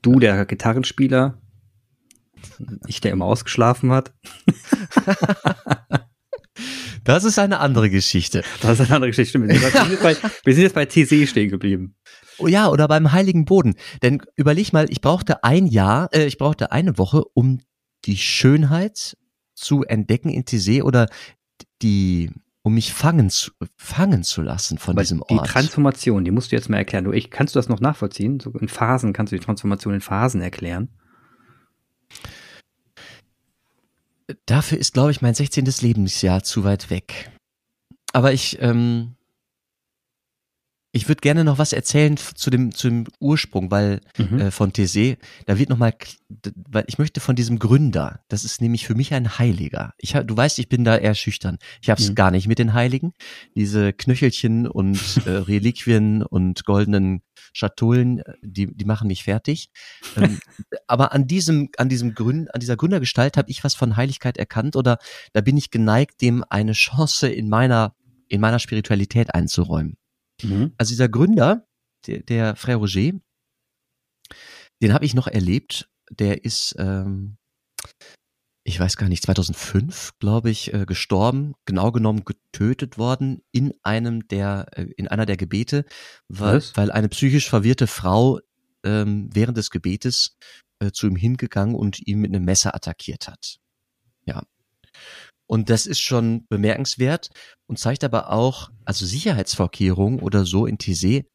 Du, 0.01 0.19
der 0.19 0.45
Gitarrenspieler, 0.45 1.37
ich, 2.87 3.01
der 3.01 3.11
immer 3.11 3.25
ausgeschlafen 3.25 3.91
hat. 3.91 4.13
Das 7.03 7.23
ist 7.23 7.39
eine 7.39 7.59
andere 7.59 7.89
Geschichte. 7.89 8.43
Das 8.61 8.79
ist 8.79 8.85
eine 8.85 8.95
andere 8.95 9.09
Geschichte. 9.09 9.41
Wir 9.41 9.59
sind 9.59 9.91
jetzt 9.91 10.03
bei, 10.03 10.15
wir 10.43 10.53
sind 10.53 10.63
jetzt 10.63 10.75
bei 10.75 10.85
TC 10.85 11.27
stehen 11.27 11.49
geblieben. 11.49 11.95
Oh 12.37 12.47
ja, 12.47 12.69
oder 12.69 12.87
beim 12.87 13.11
Heiligen 13.11 13.45
Boden. 13.45 13.75
Denn 14.01 14.21
überleg 14.35 14.73
mal, 14.73 14.89
ich 14.89 15.01
brauchte 15.01 15.43
ein 15.43 15.67
Jahr, 15.67 16.09
äh, 16.13 16.25
ich 16.25 16.37
brauchte 16.37 16.71
eine 16.71 16.97
Woche, 16.97 17.23
um 17.33 17.59
die 18.05 18.17
Schönheit 18.17 19.17
zu 19.53 19.83
entdecken 19.83 20.29
in 20.29 20.45
TC 20.45 20.83
oder 20.83 21.07
die, 21.81 22.31
um 22.63 22.73
mich 22.73 22.93
fangen 22.93 23.29
zu, 23.29 23.51
fangen 23.77 24.23
zu 24.23 24.41
lassen 24.41 24.77
von 24.77 24.95
Aber 24.95 25.01
diesem 25.01 25.23
die 25.29 25.35
Ort. 25.35 25.47
Transformation, 25.47 26.23
die 26.23 26.31
musst 26.31 26.51
du 26.51 26.55
jetzt 26.55 26.69
mal 26.69 26.77
erklären. 26.77 27.03
Du, 27.03 27.11
ich, 27.11 27.29
kannst 27.31 27.55
du 27.55 27.59
das 27.59 27.69
noch 27.69 27.79
nachvollziehen? 27.79 28.39
So 28.39 28.51
in 28.51 28.67
Phasen 28.69 29.13
kannst 29.13 29.31
du 29.31 29.37
die 29.37 29.43
Transformation 29.43 29.93
in 29.93 30.01
Phasen 30.01 30.41
erklären. 30.41 30.89
Dafür 34.45 34.77
ist, 34.77 34.93
glaube 34.93 35.11
ich, 35.11 35.21
mein 35.21 35.33
16. 35.33 35.65
Lebensjahr 35.81 36.43
zu 36.43 36.63
weit 36.63 36.89
weg. 36.89 37.31
Aber 38.13 38.33
ich, 38.33 38.61
ähm, 38.61 39.15
ich 40.93 41.07
würde 41.07 41.21
gerne 41.21 41.43
noch 41.45 41.57
was 41.57 41.71
erzählen 41.71 42.17
zu 42.17 42.49
dem, 42.49 42.73
zu 42.73 42.89
dem 42.89 43.05
Ursprung, 43.19 43.71
weil 43.71 44.01
Mhm. 44.17 44.39
äh, 44.39 44.51
von 44.51 44.71
Thésée, 44.71 45.17
da 45.45 45.57
wird 45.57 45.69
nochmal, 45.69 45.93
weil 46.69 46.83
ich 46.87 46.97
möchte 46.97 47.19
von 47.21 47.35
diesem 47.35 47.59
Gründer, 47.59 48.19
das 48.27 48.43
ist 48.43 48.61
nämlich 48.61 48.85
für 48.85 48.95
mich 48.95 49.13
ein 49.13 49.39
Heiliger. 49.39 49.93
Ich 49.97 50.15
hab, 50.15 50.27
du 50.27 50.35
weißt, 50.35 50.59
ich 50.59 50.67
bin 50.67 50.83
da 50.83 50.97
eher 50.97 51.15
schüchtern. 51.15 51.59
Ich 51.81 51.89
hab's 51.89 52.09
Mhm. 52.09 52.15
gar 52.15 52.31
nicht 52.31 52.47
mit 52.47 52.59
den 52.59 52.73
Heiligen. 52.73 53.13
Diese 53.55 53.93
Knöchelchen 53.93 54.67
und 54.67 54.99
äh, 55.25 55.29
Reliquien 55.31 56.23
und 56.23 56.65
goldenen 56.65 57.21
Schatullen, 57.53 58.19
äh, 58.19 58.33
die, 58.41 58.67
die 58.75 58.85
machen 58.85 59.07
mich 59.07 59.23
fertig. 59.23 59.69
Ähm, 60.17 60.39
aber 60.87 61.13
an 61.13 61.25
diesem, 61.25 61.69
an 61.77 61.87
diesem 61.87 62.15
Gründ, 62.15 62.53
an 62.53 62.59
dieser 62.59 62.75
Gründergestalt 62.75 63.37
habe 63.37 63.49
ich 63.49 63.63
was 63.63 63.75
von 63.75 63.95
Heiligkeit 63.95 64.37
erkannt 64.37 64.75
oder 64.75 64.97
da 65.31 65.39
bin 65.41 65.55
ich 65.55 65.71
geneigt, 65.71 66.21
dem 66.21 66.43
eine 66.49 66.73
Chance 66.73 67.29
in 67.29 67.47
meiner, 67.47 67.95
in 68.27 68.41
meiner 68.41 68.59
Spiritualität 68.59 69.33
einzuräumen 69.33 69.95
Mhm. 70.43 70.73
also 70.77 70.91
dieser 70.91 71.09
Gründer, 71.09 71.67
der, 72.07 72.23
der 72.23 72.55
Frère 72.57 72.75
Roger, 72.75 73.19
den 74.81 74.93
habe 74.93 75.05
ich 75.05 75.13
noch 75.13 75.27
erlebt. 75.27 75.89
Der 76.09 76.43
ist, 76.43 76.75
ähm, 76.77 77.37
ich 78.63 78.79
weiß 78.79 78.97
gar 78.97 79.07
nicht, 79.07 79.23
2005, 79.23 80.11
glaube 80.19 80.49
ich, 80.49 80.73
äh, 80.73 80.85
gestorben, 80.85 81.53
genau 81.65 81.91
genommen 81.91 82.25
getötet 82.25 82.97
worden 82.97 83.41
in 83.51 83.73
einem 83.83 84.27
der, 84.27 84.67
äh, 84.73 84.87
in 84.97 85.07
einer 85.07 85.25
der 85.25 85.37
Gebete, 85.37 85.85
weil, 86.27 86.55
Was? 86.55 86.75
weil 86.75 86.91
eine 86.91 87.09
psychisch 87.09 87.49
verwirrte 87.49 87.87
Frau 87.87 88.39
ähm, 88.83 89.29
während 89.31 89.57
des 89.57 89.69
Gebetes 89.69 90.37
äh, 90.79 90.91
zu 90.91 91.07
ihm 91.07 91.15
hingegangen 91.15 91.75
und 91.75 92.05
ihn 92.05 92.19
mit 92.19 92.33
einem 92.33 92.43
Messer 92.43 92.75
attackiert 92.75 93.27
hat. 93.27 93.57
Ja. 94.25 94.43
Und 95.51 95.69
das 95.69 95.85
ist 95.85 95.99
schon 95.99 96.47
bemerkenswert 96.47 97.29
und 97.67 97.77
zeigt 97.77 98.05
aber 98.05 98.31
auch, 98.31 98.71
also 98.85 99.05
Sicherheitsvorkehrungen 99.05 100.21
oder 100.21 100.45
so 100.45 100.65
in 100.65 100.77
Thésée 100.77 101.25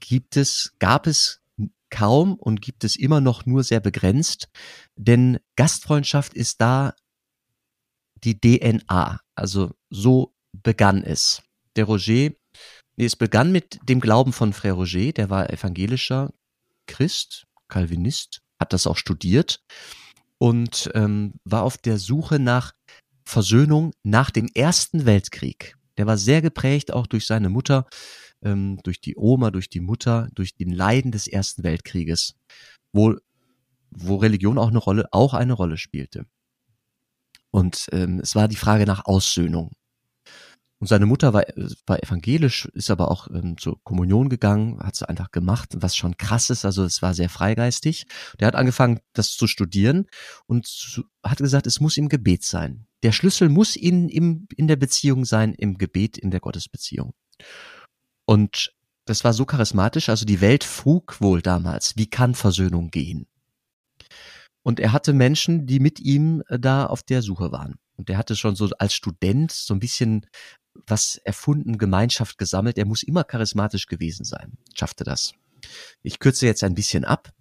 gibt 0.00 0.36
es, 0.36 0.74
gab 0.80 1.06
es 1.06 1.42
kaum 1.88 2.34
und 2.34 2.60
gibt 2.60 2.82
es 2.82 2.96
immer 2.96 3.20
noch 3.20 3.46
nur 3.46 3.62
sehr 3.62 3.78
begrenzt, 3.78 4.48
denn 4.96 5.38
Gastfreundschaft 5.54 6.34
ist 6.34 6.60
da 6.60 6.94
die 8.24 8.40
DNA. 8.40 9.20
Also 9.36 9.70
so 9.90 10.34
begann 10.52 11.04
es. 11.04 11.40
Der 11.76 11.84
Roger, 11.84 12.30
nee, 12.96 13.04
es 13.04 13.14
begann 13.14 13.52
mit 13.52 13.78
dem 13.88 14.00
Glauben 14.00 14.32
von 14.32 14.54
Frère 14.54 14.72
Roger, 14.72 15.12
der 15.12 15.30
war 15.30 15.50
evangelischer 15.50 16.32
Christ, 16.88 17.46
Calvinist, 17.68 18.40
hat 18.58 18.72
das 18.72 18.88
auch 18.88 18.96
studiert 18.96 19.62
und 20.38 20.90
ähm, 20.94 21.34
war 21.44 21.62
auf 21.62 21.78
der 21.78 21.98
Suche 21.98 22.40
nach 22.40 22.72
Versöhnung 23.26 23.92
nach 24.04 24.30
dem 24.30 24.48
Ersten 24.54 25.04
Weltkrieg. 25.04 25.76
Der 25.98 26.06
war 26.06 26.16
sehr 26.16 26.40
geprägt 26.42 26.92
auch 26.92 27.06
durch 27.06 27.26
seine 27.26 27.48
Mutter, 27.48 27.86
ähm, 28.42 28.78
durch 28.84 29.00
die 29.00 29.16
Oma, 29.16 29.50
durch 29.50 29.68
die 29.68 29.80
Mutter, 29.80 30.28
durch 30.34 30.54
den 30.54 30.70
Leiden 30.70 31.10
des 31.10 31.26
Ersten 31.26 31.64
Weltkrieges, 31.64 32.34
wo, 32.92 33.16
wo 33.90 34.16
Religion 34.16 34.58
auch 34.58 34.68
eine 34.68 34.78
Rolle, 34.78 35.08
auch 35.10 35.34
eine 35.34 35.54
Rolle 35.54 35.76
spielte. 35.76 36.26
Und 37.50 37.86
ähm, 37.92 38.20
es 38.20 38.34
war 38.34 38.48
die 38.48 38.56
Frage 38.56 38.86
nach 38.86 39.04
Aussöhnung. 39.06 39.72
Und 40.78 40.88
seine 40.88 41.06
Mutter 41.06 41.32
war, 41.32 41.44
war 41.86 42.02
evangelisch, 42.02 42.66
ist 42.74 42.90
aber 42.90 43.10
auch 43.10 43.28
ähm, 43.28 43.56
zur 43.56 43.82
Kommunion 43.82 44.28
gegangen, 44.28 44.78
hat 44.80 44.94
sie 44.94 45.08
einfach 45.08 45.30
gemacht, 45.30 45.70
was 45.76 45.96
schon 45.96 46.18
krass 46.18 46.50
ist, 46.50 46.66
also 46.66 46.84
es 46.84 47.00
war 47.00 47.14
sehr 47.14 47.30
freigeistig. 47.30 48.06
Der 48.38 48.48
hat 48.48 48.56
angefangen, 48.56 49.00
das 49.14 49.30
zu 49.30 49.46
studieren 49.46 50.06
und 50.46 50.66
zu, 50.66 51.04
hat 51.24 51.38
gesagt, 51.38 51.66
es 51.66 51.80
muss 51.80 51.96
im 51.96 52.10
Gebet 52.10 52.44
sein. 52.44 52.86
Der 53.02 53.12
Schlüssel 53.12 53.48
muss 53.48 53.74
in, 53.74 54.10
im, 54.10 54.48
in 54.54 54.68
der 54.68 54.76
Beziehung 54.76 55.24
sein, 55.24 55.54
im 55.54 55.78
Gebet, 55.78 56.18
in 56.18 56.30
der 56.30 56.40
Gottesbeziehung. 56.40 57.14
Und 58.26 58.74
das 59.06 59.24
war 59.24 59.32
so 59.32 59.46
charismatisch, 59.46 60.10
also 60.10 60.26
die 60.26 60.40
Welt 60.42 60.64
frug 60.64 61.20
wohl 61.20 61.40
damals, 61.40 61.96
wie 61.96 62.10
kann 62.10 62.34
Versöhnung 62.34 62.90
gehen? 62.90 63.26
Und 64.62 64.80
er 64.80 64.92
hatte 64.92 65.12
Menschen, 65.12 65.66
die 65.66 65.78
mit 65.80 66.00
ihm 66.00 66.42
äh, 66.48 66.58
da 66.58 66.86
auf 66.86 67.02
der 67.02 67.22
Suche 67.22 67.52
waren. 67.52 67.76
Und 67.96 68.10
er 68.10 68.18
hatte 68.18 68.36
schon 68.36 68.56
so 68.56 68.68
als 68.78 68.94
Student 68.94 69.52
so 69.52 69.74
ein 69.74 69.80
bisschen 69.80 70.26
was 70.86 71.16
erfunden, 71.24 71.78
Gemeinschaft 71.78 72.38
gesammelt. 72.38 72.78
Er 72.78 72.84
muss 72.84 73.02
immer 73.02 73.24
charismatisch 73.24 73.86
gewesen 73.86 74.24
sein. 74.24 74.58
Schaffte 74.74 75.04
das. 75.04 75.32
Ich 76.02 76.18
kürze 76.18 76.46
jetzt 76.46 76.62
ein 76.64 76.74
bisschen 76.74 77.04
ab. 77.04 77.32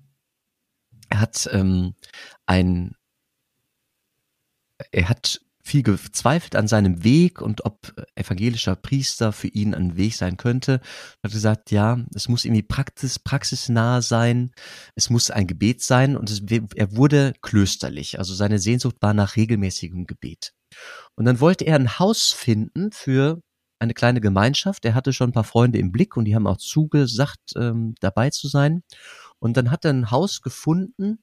Er 1.10 1.20
hat 1.20 1.48
ähm, 1.52 1.96
ein, 2.46 2.96
er 4.92 5.10
hat 5.10 5.42
viel 5.66 5.82
gezweifelt 5.82 6.56
an 6.56 6.68
seinem 6.68 7.04
Weg 7.04 7.42
und 7.42 7.66
ob 7.66 7.94
evangelischer 8.14 8.76
Priester 8.76 9.32
für 9.32 9.48
ihn 9.48 9.74
ein 9.74 9.98
Weg 9.98 10.16
sein 10.16 10.38
könnte. 10.38 10.74
Er 11.22 11.28
hat 11.28 11.32
gesagt, 11.32 11.72
ja, 11.72 12.00
es 12.14 12.30
muss 12.30 12.46
irgendwie 12.46 12.62
praxis, 12.62 13.18
praxisnah 13.18 14.04
sein, 14.04 14.52
es 14.94 15.10
muss 15.10 15.32
ein 15.32 15.48
Gebet 15.48 15.82
sein 15.82 16.16
und 16.16 16.30
es, 16.30 16.44
er 16.76 16.96
wurde 16.96 17.34
klösterlich. 17.42 18.20
Also 18.20 18.36
seine 18.36 18.60
Sehnsucht 18.60 18.98
war 19.02 19.16
nach 19.16 19.36
regelmäßigem 19.36 20.06
Gebet. 20.06 20.54
Und 21.16 21.26
dann 21.26 21.40
wollte 21.40 21.66
er 21.66 21.78
ein 21.78 21.98
Haus 21.98 22.32
finden 22.32 22.92
für 22.92 23.42
eine 23.80 23.96
kleine 23.96 24.22
Gemeinschaft. 24.22 24.86
Er 24.86 24.94
hatte 24.94 25.14
schon 25.14 25.30
ein 25.30 25.34
paar 25.34 25.44
Freunde 25.44 25.80
im 25.80 25.92
Blick 25.92 26.16
und 26.16 26.26
die 26.26 26.36
haben 26.36 26.48
auch 26.48 26.58
zugesagt, 26.58 27.54
ähm, 27.58 27.96
dabei 28.02 28.30
zu 28.30 28.48
sein. 28.48 28.84
Und 29.40 29.58
dann 29.58 29.72
hat 29.72 29.84
er 29.84 29.94
ein 29.94 30.12
Haus 30.12 30.42
gefunden 30.42 31.20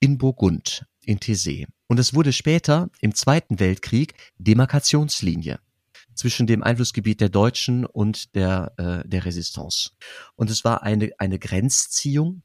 in 0.00 0.16
Burgund, 0.16 0.86
in 1.04 1.18
Thésée. 1.18 1.66
Und 1.86 1.98
es 1.98 2.14
wurde 2.14 2.32
später 2.32 2.90
im 3.00 3.14
Zweiten 3.14 3.58
Weltkrieg 3.58 4.14
Demarkationslinie 4.38 5.58
zwischen 6.14 6.46
dem 6.46 6.62
Einflussgebiet 6.62 7.20
der 7.20 7.30
Deutschen 7.30 7.86
und 7.86 8.34
der, 8.34 8.72
äh, 8.76 9.08
der 9.08 9.24
Resistance. 9.24 9.90
Und 10.36 10.50
es 10.50 10.64
war 10.64 10.82
eine, 10.82 11.10
eine 11.18 11.38
Grenzziehung. 11.38 12.42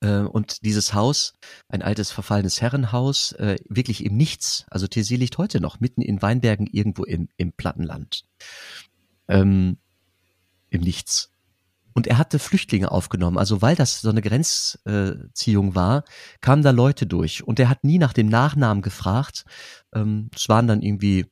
Äh, 0.00 0.20
und 0.20 0.64
dieses 0.64 0.92
Haus, 0.92 1.34
ein 1.68 1.82
altes 1.82 2.10
verfallenes 2.10 2.60
Herrenhaus, 2.60 3.32
äh, 3.32 3.56
wirklich 3.68 4.04
im 4.04 4.16
Nichts. 4.16 4.66
Also 4.70 4.86
Thésée 4.86 5.16
liegt 5.16 5.38
heute 5.38 5.60
noch 5.60 5.80
mitten 5.80 6.02
in 6.02 6.20
Weinbergen 6.20 6.66
irgendwo 6.66 7.04
im, 7.04 7.28
im 7.36 7.52
Plattenland. 7.52 8.24
Ähm, 9.28 9.78
Im 10.70 10.80
Nichts. 10.80 11.31
Und 11.94 12.06
er 12.06 12.18
hatte 12.18 12.38
Flüchtlinge 12.38 12.90
aufgenommen. 12.90 13.38
Also 13.38 13.62
weil 13.62 13.76
das 13.76 14.00
so 14.00 14.10
eine 14.10 14.22
Grenzziehung 14.22 15.74
war, 15.74 16.04
kamen 16.40 16.62
da 16.62 16.70
Leute 16.70 17.06
durch. 17.06 17.44
Und 17.44 17.58
er 17.60 17.68
hat 17.68 17.84
nie 17.84 17.98
nach 17.98 18.12
dem 18.12 18.28
Nachnamen 18.28 18.82
gefragt. 18.82 19.44
Ähm, 19.94 20.30
es 20.34 20.48
waren 20.48 20.66
dann 20.66 20.82
irgendwie 20.82 21.26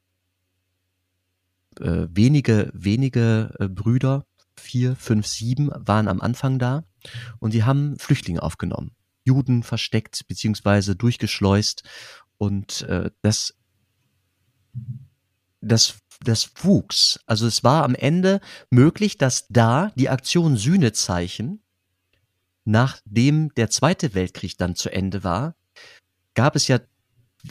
äh, 1.81 2.07
wenige, 2.11 2.71
wenige 2.75 3.55
äh, 3.59 3.69
Brüder, 3.69 4.27
vier, 4.57 4.97
fünf, 4.97 5.27
sieben 5.27 5.71
waren 5.75 6.09
am 6.09 6.21
Anfang 6.21 6.59
da. 6.59 6.85
Und 7.39 7.55
die 7.55 7.65
haben 7.65 7.99
Flüchtlinge 7.99 8.43
aufgenommen. 8.43 8.93
Juden 9.25 9.63
versteckt 9.63 10.27
beziehungsweise 10.29 10.97
durchgeschleust. 10.97 11.83
Und 12.39 12.83
äh, 12.83 13.11
das, 13.23 13.55
das 15.61 16.00
das 16.25 16.51
wuchs. 16.63 17.21
Also 17.27 17.47
es 17.47 17.65
war 17.65 17.85
am 17.85 17.95
Ende 17.95 18.41
möglich, 18.71 19.19
dass 19.19 19.47
da 19.49 19.93
die 19.97 20.09
Aktion 20.09 20.57
Sühnezeichen, 20.57 21.63
nachdem 22.65 23.53
der 23.55 23.71
Zweite 23.71 24.15
Weltkrieg 24.15 24.59
dann 24.59 24.75
zu 24.75 24.91
Ende 24.91 25.25
war, 25.25 25.55
gab 26.35 26.57
es 26.57 26.69
ja 26.69 26.79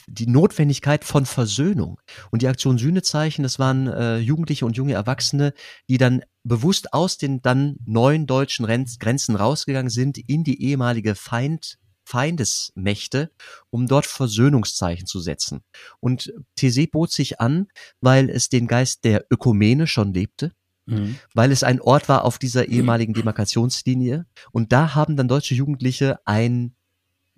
die 0.08 0.28
Notwendigkeit 0.28 1.04
von 1.04 1.26
Versöhnung. 1.26 2.00
Und 2.32 2.42
die 2.42 2.48
Aktion 2.48 2.78
Sühnezeichen, 2.78 3.44
das 3.44 3.58
waren 3.58 3.88
äh, 3.88 4.18
Jugendliche 4.18 4.66
und 4.66 4.78
junge 4.78 4.94
Erwachsene, 4.94 5.54
die 5.90 5.98
dann 5.98 6.22
bewusst 6.44 6.94
aus 6.94 7.18
den 7.18 7.42
dann 7.42 7.78
neuen 7.86 8.28
deutschen 8.28 8.66
Grenzen 8.66 9.36
rausgegangen 9.36 9.90
sind 9.90 10.18
in 10.18 10.44
die 10.44 10.62
ehemalige 10.62 11.16
Feind, 11.16 11.80
Feindesmächte, 12.10 13.30
um 13.70 13.88
dort 13.88 14.08
Versöhnungszeichen 14.08 15.06
zu 15.06 15.20
setzen. 15.20 15.62
Und 16.00 16.34
Thésée 16.58 16.90
bot 16.90 17.12
sich 17.12 17.40
an, 17.40 17.68
weil 18.02 18.32
es 18.32 18.50
den 18.50 18.66
Geist 18.66 19.04
der 19.04 19.26
Ökumene 19.30 19.86
schon 19.86 20.12
lebte, 20.12 20.52
mhm. 20.88 21.20
weil 21.36 21.52
es 21.52 21.64
ein 21.64 21.80
Ort 21.80 22.10
war 22.10 22.26
auf 22.26 22.40
dieser 22.40 22.68
ehemaligen 22.68 23.14
Demarkationslinie. 23.14 24.26
Und 24.52 24.72
da 24.72 24.96
haben 24.96 25.18
dann 25.18 25.28
deutsche 25.28 25.54
Jugendliche 25.54 26.20
ein 26.26 26.76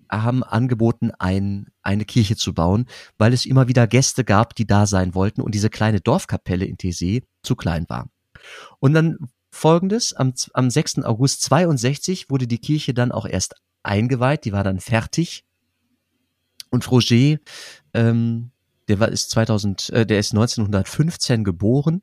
haben 0.10 0.44
angeboten, 0.44 1.12
ein, 1.20 1.68
eine 1.84 2.04
Kirche 2.04 2.36
zu 2.36 2.54
bauen, 2.54 2.86
weil 3.18 3.32
es 3.32 3.46
immer 3.46 3.70
wieder 3.70 3.88
Gäste 3.88 4.26
gab, 4.26 4.56
die 4.56 4.68
da 4.68 4.86
sein 4.86 5.16
wollten 5.16 5.40
und 5.40 5.56
diese 5.56 5.70
kleine 5.70 6.02
Dorfkapelle 6.02 6.66
in 6.66 6.76
Thésée 6.76 7.24
zu 7.44 7.56
klein 7.56 7.86
war. 7.88 8.10
Und 8.80 8.94
dann 8.94 9.18
folgendes, 9.52 10.12
am, 10.12 10.34
am 10.54 10.70
6. 10.70 11.04
August 11.04 11.44
62 11.44 12.30
wurde 12.30 12.46
die 12.46 12.60
Kirche 12.60 12.94
dann 12.94 13.14
auch 13.14 13.26
erst 13.26 13.56
eingeweiht, 13.84 14.46
die 14.46 14.52
war 14.52 14.64
dann 14.64 14.80
fertig. 14.80 15.46
Und 16.70 16.90
Roger 16.90 17.38
ähm, 17.94 18.52
der 18.88 19.00
war 19.00 19.10
ist 19.10 19.30
2000, 19.30 19.90
äh, 19.92 20.06
der 20.06 20.20
ist 20.20 20.34
1915 20.34 21.44
geboren. 21.44 22.02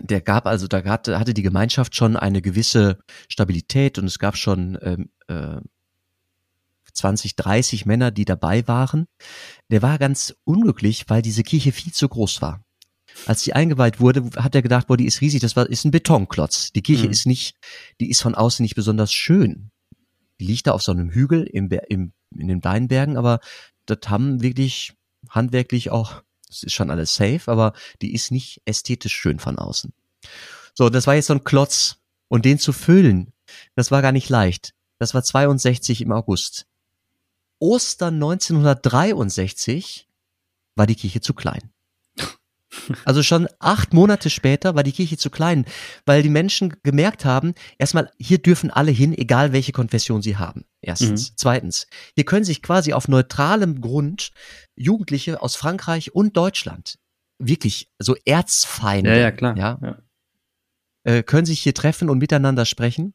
Der 0.00 0.20
gab 0.20 0.46
also, 0.46 0.66
da 0.66 0.84
hatte, 0.84 1.18
hatte 1.18 1.34
die 1.34 1.42
Gemeinschaft 1.42 1.94
schon 1.94 2.16
eine 2.16 2.42
gewisse 2.42 2.98
Stabilität 3.28 3.98
und 3.98 4.06
es 4.06 4.18
gab 4.18 4.36
schon 4.36 4.76
ähm, 4.82 5.10
äh, 5.28 5.60
20, 6.92 7.36
30 7.36 7.86
Männer, 7.86 8.10
die 8.10 8.24
dabei 8.24 8.66
waren. 8.68 9.06
Der 9.70 9.82
war 9.82 9.98
ganz 9.98 10.34
unglücklich, 10.44 11.04
weil 11.08 11.22
diese 11.22 11.42
Kirche 11.42 11.72
viel 11.72 11.92
zu 11.92 12.08
groß 12.08 12.42
war. 12.42 12.64
Als 13.26 13.42
sie 13.42 13.52
eingeweiht 13.52 14.00
wurde, 14.00 14.28
hat 14.36 14.54
er 14.54 14.62
gedacht, 14.62 14.88
boah, 14.88 14.96
die 14.96 15.06
ist 15.06 15.20
riesig, 15.20 15.40
das 15.40 15.56
war, 15.56 15.68
ist 15.68 15.84
ein 15.84 15.90
Betonklotz. 15.90 16.72
Die 16.72 16.82
Kirche 16.82 17.06
mhm. 17.06 17.12
ist 17.12 17.26
nicht, 17.26 17.56
die 18.00 18.10
ist 18.10 18.22
von 18.22 18.34
außen 18.34 18.62
nicht 18.62 18.74
besonders 18.74 19.12
schön. 19.12 19.70
Die 20.40 20.46
liegt 20.46 20.66
da 20.66 20.72
auf 20.72 20.82
so 20.82 20.92
einem 20.92 21.10
Hügel 21.10 21.44
im, 21.44 21.70
im, 21.88 22.12
in 22.36 22.48
den 22.48 22.64
Weinbergen, 22.64 23.16
aber 23.16 23.40
das 23.86 23.98
haben 24.06 24.42
wirklich 24.42 24.94
handwerklich 25.28 25.90
auch, 25.90 26.22
das 26.48 26.62
ist 26.62 26.74
schon 26.74 26.90
alles 26.90 27.14
safe, 27.14 27.42
aber 27.46 27.72
die 28.02 28.14
ist 28.14 28.30
nicht 28.30 28.62
ästhetisch 28.64 29.14
schön 29.14 29.38
von 29.38 29.58
außen. 29.58 29.92
So, 30.74 30.90
das 30.90 31.06
war 31.06 31.14
jetzt 31.14 31.26
so 31.26 31.34
ein 31.34 31.44
Klotz. 31.44 31.96
Und 32.28 32.46
den 32.46 32.58
zu 32.58 32.72
füllen, 32.72 33.32
das 33.76 33.90
war 33.90 34.02
gar 34.02 34.10
nicht 34.10 34.28
leicht. 34.28 34.74
Das 34.98 35.14
war 35.14 35.22
62 35.22 36.00
im 36.00 36.10
August. 36.10 36.66
Ostern 37.58 38.14
1963 38.14 40.08
war 40.74 40.86
die 40.86 40.96
Kirche 40.96 41.20
zu 41.20 41.34
klein. 41.34 41.70
Also 43.04 43.22
schon 43.22 43.48
acht 43.58 43.92
Monate 43.92 44.30
später 44.30 44.74
war 44.74 44.82
die 44.82 44.92
Kirche 44.92 45.16
zu 45.16 45.30
klein, 45.30 45.64
weil 46.06 46.22
die 46.22 46.28
Menschen 46.28 46.74
gemerkt 46.82 47.24
haben, 47.24 47.54
erstmal, 47.78 48.10
hier 48.18 48.38
dürfen 48.38 48.70
alle 48.70 48.90
hin, 48.90 49.16
egal 49.16 49.52
welche 49.52 49.72
Konfession 49.72 50.22
sie 50.22 50.36
haben. 50.36 50.64
Erstens. 50.80 51.30
Mhm. 51.30 51.34
Zweitens, 51.36 51.86
hier 52.14 52.24
können 52.24 52.44
sich 52.44 52.62
quasi 52.62 52.92
auf 52.92 53.08
neutralem 53.08 53.80
Grund 53.80 54.32
Jugendliche 54.76 55.40
aus 55.40 55.56
Frankreich 55.56 56.14
und 56.14 56.36
Deutschland, 56.36 56.98
wirklich 57.38 57.90
so 57.98 58.16
Erzfeinde, 58.24 59.10
ja, 59.10 59.16
ja, 59.16 59.30
klar. 59.30 59.56
Ja, 59.56 59.78
ja. 59.82 59.98
Äh, 61.04 61.22
können 61.22 61.46
sich 61.46 61.60
hier 61.60 61.74
treffen 61.74 62.08
und 62.08 62.18
miteinander 62.18 62.64
sprechen. 62.64 63.14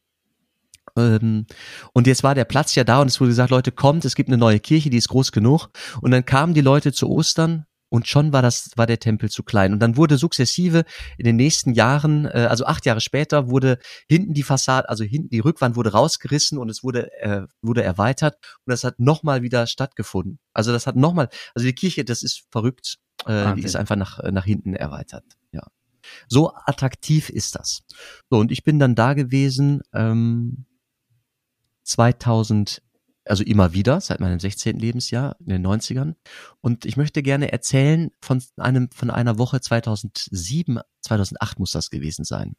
Ähm, 0.95 1.45
und 1.93 2.07
jetzt 2.07 2.23
war 2.23 2.35
der 2.35 2.45
Platz 2.45 2.75
ja 2.75 2.83
da 2.83 3.01
und 3.01 3.07
es 3.07 3.19
wurde 3.19 3.29
gesagt, 3.29 3.51
Leute, 3.51 3.71
kommt, 3.71 4.05
es 4.05 4.15
gibt 4.15 4.29
eine 4.29 4.37
neue 4.37 4.59
Kirche, 4.59 4.89
die 4.89 4.97
ist 4.97 5.09
groß 5.09 5.31
genug. 5.31 5.69
Und 6.01 6.11
dann 6.11 6.25
kamen 6.25 6.53
die 6.53 6.61
Leute 6.61 6.93
zu 6.93 7.09
Ostern 7.09 7.65
und 7.89 8.07
schon 8.07 8.31
war 8.33 8.41
das 8.41 8.71
war 8.75 8.85
der 8.85 8.99
Tempel 8.99 9.29
zu 9.29 9.43
klein. 9.43 9.73
Und 9.73 9.79
dann 9.79 9.97
wurde 9.97 10.17
sukzessive 10.17 10.85
in 11.17 11.25
den 11.25 11.35
nächsten 11.35 11.73
Jahren 11.73 12.25
äh, 12.25 12.47
also 12.49 12.65
acht 12.65 12.85
Jahre 12.85 13.01
später 13.01 13.49
wurde 13.49 13.79
hinten 14.07 14.33
die 14.33 14.43
Fassade 14.43 14.87
also 14.89 15.03
hinten 15.03 15.29
die 15.29 15.39
Rückwand 15.39 15.75
wurde 15.75 15.91
rausgerissen 15.91 16.57
und 16.57 16.69
es 16.69 16.83
wurde 16.83 17.11
äh, 17.21 17.47
wurde 17.61 17.83
erweitert. 17.83 18.37
Und 18.65 18.71
das 18.71 18.83
hat 18.83 18.99
nochmal 18.99 19.41
wieder 19.41 19.67
stattgefunden. 19.67 20.39
Also 20.53 20.71
das 20.71 20.87
hat 20.87 20.95
nochmal 20.95 21.29
also 21.55 21.65
die 21.67 21.73
Kirche 21.73 22.05
das 22.05 22.23
ist 22.23 22.45
verrückt. 22.51 22.99
Äh, 23.25 23.55
die 23.55 23.63
ist 23.63 23.75
einfach 23.75 23.95
nach 23.95 24.19
nach 24.31 24.45
hinten 24.45 24.75
erweitert. 24.75 25.25
Ja. 25.51 25.67
So 26.27 26.53
attraktiv 26.65 27.29
ist 27.29 27.55
das. 27.55 27.83
So 28.29 28.37
und 28.37 28.51
ich 28.51 28.63
bin 28.63 28.79
dann 28.79 28.95
da 28.95 29.13
gewesen 29.13 29.81
ähm, 29.93 30.65
2000 31.83 32.81
also 33.29 33.43
immer 33.43 33.73
wieder, 33.73 34.01
seit 34.01 34.19
meinem 34.19 34.39
16. 34.39 34.79
Lebensjahr, 34.79 35.35
in 35.39 35.49
den 35.49 35.65
90ern. 35.65 36.15
Und 36.61 36.85
ich 36.85 36.97
möchte 36.97 37.21
gerne 37.21 37.51
erzählen 37.51 38.11
von 38.21 38.43
einem, 38.57 38.89
von 38.91 39.11
einer 39.11 39.37
Woche 39.37 39.61
2007, 39.61 40.79
2008 41.01 41.59
muss 41.59 41.71
das 41.71 41.89
gewesen 41.89 42.25
sein. 42.25 42.55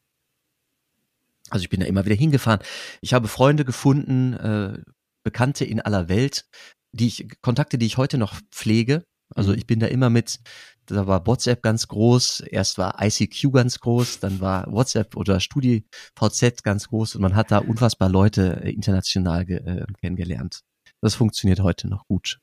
Also 1.50 1.64
ich 1.64 1.70
bin 1.70 1.80
da 1.80 1.86
immer 1.86 2.04
wieder 2.04 2.14
hingefahren. 2.14 2.60
Ich 3.00 3.12
habe 3.14 3.26
Freunde 3.26 3.64
gefunden, 3.64 4.34
äh, 4.34 4.78
Bekannte 5.24 5.64
in 5.64 5.80
aller 5.80 6.08
Welt, 6.08 6.46
die 6.92 7.08
ich, 7.08 7.28
Kontakte, 7.42 7.76
die 7.76 7.86
ich 7.86 7.96
heute 7.96 8.16
noch 8.16 8.40
pflege. 8.52 9.04
Also 9.34 9.52
ich 9.52 9.66
bin 9.66 9.80
da 9.80 9.86
immer 9.86 10.10
mit, 10.10 10.40
da 10.86 11.06
war 11.06 11.26
WhatsApp 11.26 11.62
ganz 11.62 11.88
groß, 11.88 12.40
erst 12.40 12.78
war 12.78 13.00
ICQ 13.00 13.52
ganz 13.52 13.78
groß, 13.80 14.20
dann 14.20 14.40
war 14.40 14.70
WhatsApp 14.70 15.16
oder 15.16 15.40
StudiVZ 15.40 16.62
ganz 16.62 16.88
groß 16.88 17.14
und 17.14 17.22
man 17.22 17.36
hat 17.36 17.50
da 17.50 17.58
unfassbar 17.58 18.08
Leute 18.08 18.62
äh, 18.62 18.70
international 18.70 19.48
äh, 19.48 19.86
kennengelernt. 20.00 20.62
Das 21.00 21.14
funktioniert 21.14 21.60
heute 21.60 21.88
noch 21.88 22.06
gut. 22.06 22.40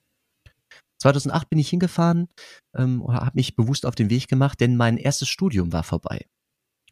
2008 1.00 1.50
bin 1.50 1.60
ich 1.60 1.70
hingefahren, 1.70 2.28
ähm, 2.76 3.06
habe 3.08 3.36
mich 3.36 3.56
bewusst 3.56 3.86
auf 3.86 3.96
den 3.96 4.10
Weg 4.10 4.28
gemacht, 4.28 4.60
denn 4.60 4.78
mein 4.78 4.98
erstes 4.98 5.28
Studium 5.28 5.72
war 5.74 5.84
vorbei. 5.84 6.26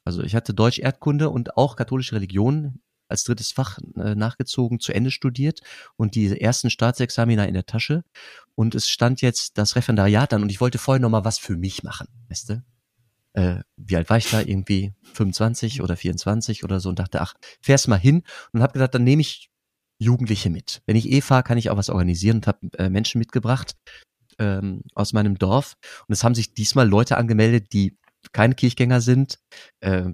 Also 0.03 0.21
ich 0.21 0.35
hatte 0.35 0.53
Deutsch 0.53 0.77
Erdkunde 0.77 1.29
und 1.29 1.57
auch 1.57 1.75
katholische 1.75 2.15
Religion 2.15 2.81
als 3.07 3.23
drittes 3.23 3.51
Fach 3.51 3.77
äh, 3.95 4.15
nachgezogen 4.15 4.79
zu 4.79 4.93
Ende 4.93 5.11
studiert 5.11 5.61
und 5.95 6.15
die 6.15 6.39
ersten 6.39 6.69
Staatsexamina 6.69 7.45
in 7.45 7.53
der 7.53 7.65
Tasche 7.65 8.03
und 8.55 8.75
es 8.75 8.89
stand 8.89 9.21
jetzt 9.21 9.57
das 9.57 9.75
Referendariat 9.75 10.33
an 10.33 10.41
und 10.41 10.49
ich 10.49 10.61
wollte 10.61 10.77
vorher 10.77 11.01
noch 11.01 11.09
mal 11.09 11.25
was 11.25 11.37
für 11.37 11.57
mich 11.57 11.83
machen, 11.83 12.07
weißt 12.29 12.49
du? 12.49 12.63
Äh, 13.33 13.63
wie 13.75 13.97
alt 13.97 14.09
war 14.09 14.17
ich 14.17 14.29
da? 14.29 14.39
Irgendwie 14.39 14.93
25 15.13 15.81
oder 15.81 15.97
24 15.97 16.63
oder 16.63 16.79
so 16.79 16.89
und 16.89 16.99
dachte, 16.99 17.21
ach, 17.21 17.33
fährst 17.61 17.87
mal 17.87 17.97
hin 17.99 18.23
und 18.53 18.61
habe 18.61 18.73
gedacht, 18.73 18.95
dann 18.95 19.03
nehme 19.03 19.21
ich 19.21 19.49
Jugendliche 19.97 20.49
mit. 20.49 20.81
Wenn 20.85 20.95
ich 20.95 21.09
eh 21.11 21.21
fahre, 21.21 21.43
kann 21.43 21.57
ich 21.57 21.69
auch 21.69 21.77
was 21.77 21.89
organisieren 21.89 22.37
und 22.37 22.47
habe 22.47 22.59
äh, 22.77 22.89
Menschen 22.89 23.19
mitgebracht 23.19 23.75
ähm, 24.39 24.83
aus 24.93 25.13
meinem 25.13 25.37
Dorf 25.37 25.75
und 26.07 26.13
es 26.13 26.23
haben 26.23 26.35
sich 26.35 26.53
diesmal 26.53 26.87
Leute 26.87 27.17
angemeldet, 27.17 27.73
die 27.73 27.97
keine 28.31 28.55
Kirchgänger 28.55 29.01
sind, 29.01 29.39
äh, 29.81 30.05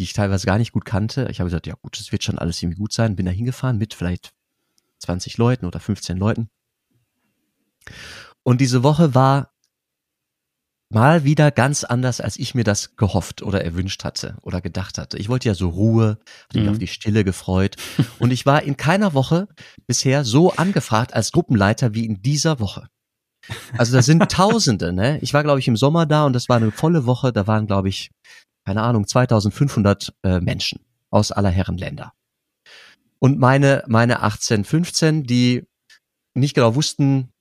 die 0.00 0.04
ich 0.04 0.14
teilweise 0.14 0.46
gar 0.46 0.56
nicht 0.56 0.72
gut 0.72 0.86
kannte. 0.86 1.28
Ich 1.30 1.40
habe 1.40 1.50
gesagt, 1.50 1.66
ja 1.66 1.74
gut, 1.74 2.00
es 2.00 2.10
wird 2.10 2.24
schon 2.24 2.38
alles 2.38 2.62
irgendwie 2.62 2.78
gut 2.78 2.94
sein. 2.94 3.16
Bin 3.16 3.26
da 3.26 3.32
hingefahren 3.32 3.76
mit 3.76 3.92
vielleicht 3.92 4.32
20 5.00 5.36
Leuten 5.36 5.66
oder 5.66 5.78
15 5.78 6.16
Leuten. 6.16 6.48
Und 8.42 8.62
diese 8.62 8.82
Woche 8.82 9.14
war 9.14 9.52
mal 10.88 11.24
wieder 11.24 11.50
ganz 11.50 11.84
anders, 11.84 12.22
als 12.22 12.38
ich 12.38 12.54
mir 12.54 12.64
das 12.64 12.96
gehofft 12.96 13.42
oder 13.42 13.62
erwünscht 13.62 14.02
hatte 14.02 14.38
oder 14.40 14.62
gedacht 14.62 14.96
hatte. 14.96 15.18
Ich 15.18 15.28
wollte 15.28 15.48
ja 15.48 15.54
so 15.54 15.68
Ruhe, 15.68 16.18
hatte 16.44 16.58
mich 16.58 16.64
mhm. 16.66 16.72
auf 16.72 16.78
die 16.78 16.86
Stille 16.86 17.22
gefreut. 17.22 17.76
Und 18.18 18.30
ich 18.30 18.46
war 18.46 18.62
in 18.62 18.78
keiner 18.78 19.12
Woche 19.12 19.48
bisher 19.86 20.24
so 20.24 20.52
angefragt 20.52 21.12
als 21.12 21.30
Gruppenleiter 21.30 21.92
wie 21.92 22.06
in 22.06 22.22
dieser 22.22 22.58
Woche. 22.58 22.88
Also 23.76 23.94
da 23.94 24.00
sind 24.00 24.22
Tausende, 24.32 24.94
ne? 24.94 25.18
Ich 25.20 25.34
war, 25.34 25.42
glaube 25.42 25.58
ich, 25.58 25.68
im 25.68 25.76
Sommer 25.76 26.06
da 26.06 26.24
und 26.24 26.32
das 26.32 26.48
war 26.48 26.56
eine 26.56 26.70
volle 26.70 27.04
Woche. 27.04 27.34
Da 27.34 27.46
waren, 27.46 27.66
glaube 27.66 27.90
ich, 27.90 28.10
keine 28.64 28.82
Ahnung, 28.82 29.06
2500 29.06 30.14
äh, 30.22 30.40
Menschen 30.40 30.80
aus 31.10 31.32
aller 31.32 31.50
Herren 31.50 31.78
Länder. 31.78 32.12
Und 33.18 33.38
meine, 33.38 33.84
meine 33.86 34.22
18, 34.22 34.64
15, 34.64 35.24
die 35.24 35.66
nicht 36.34 36.54
genau 36.54 36.74
wussten, 36.74 37.32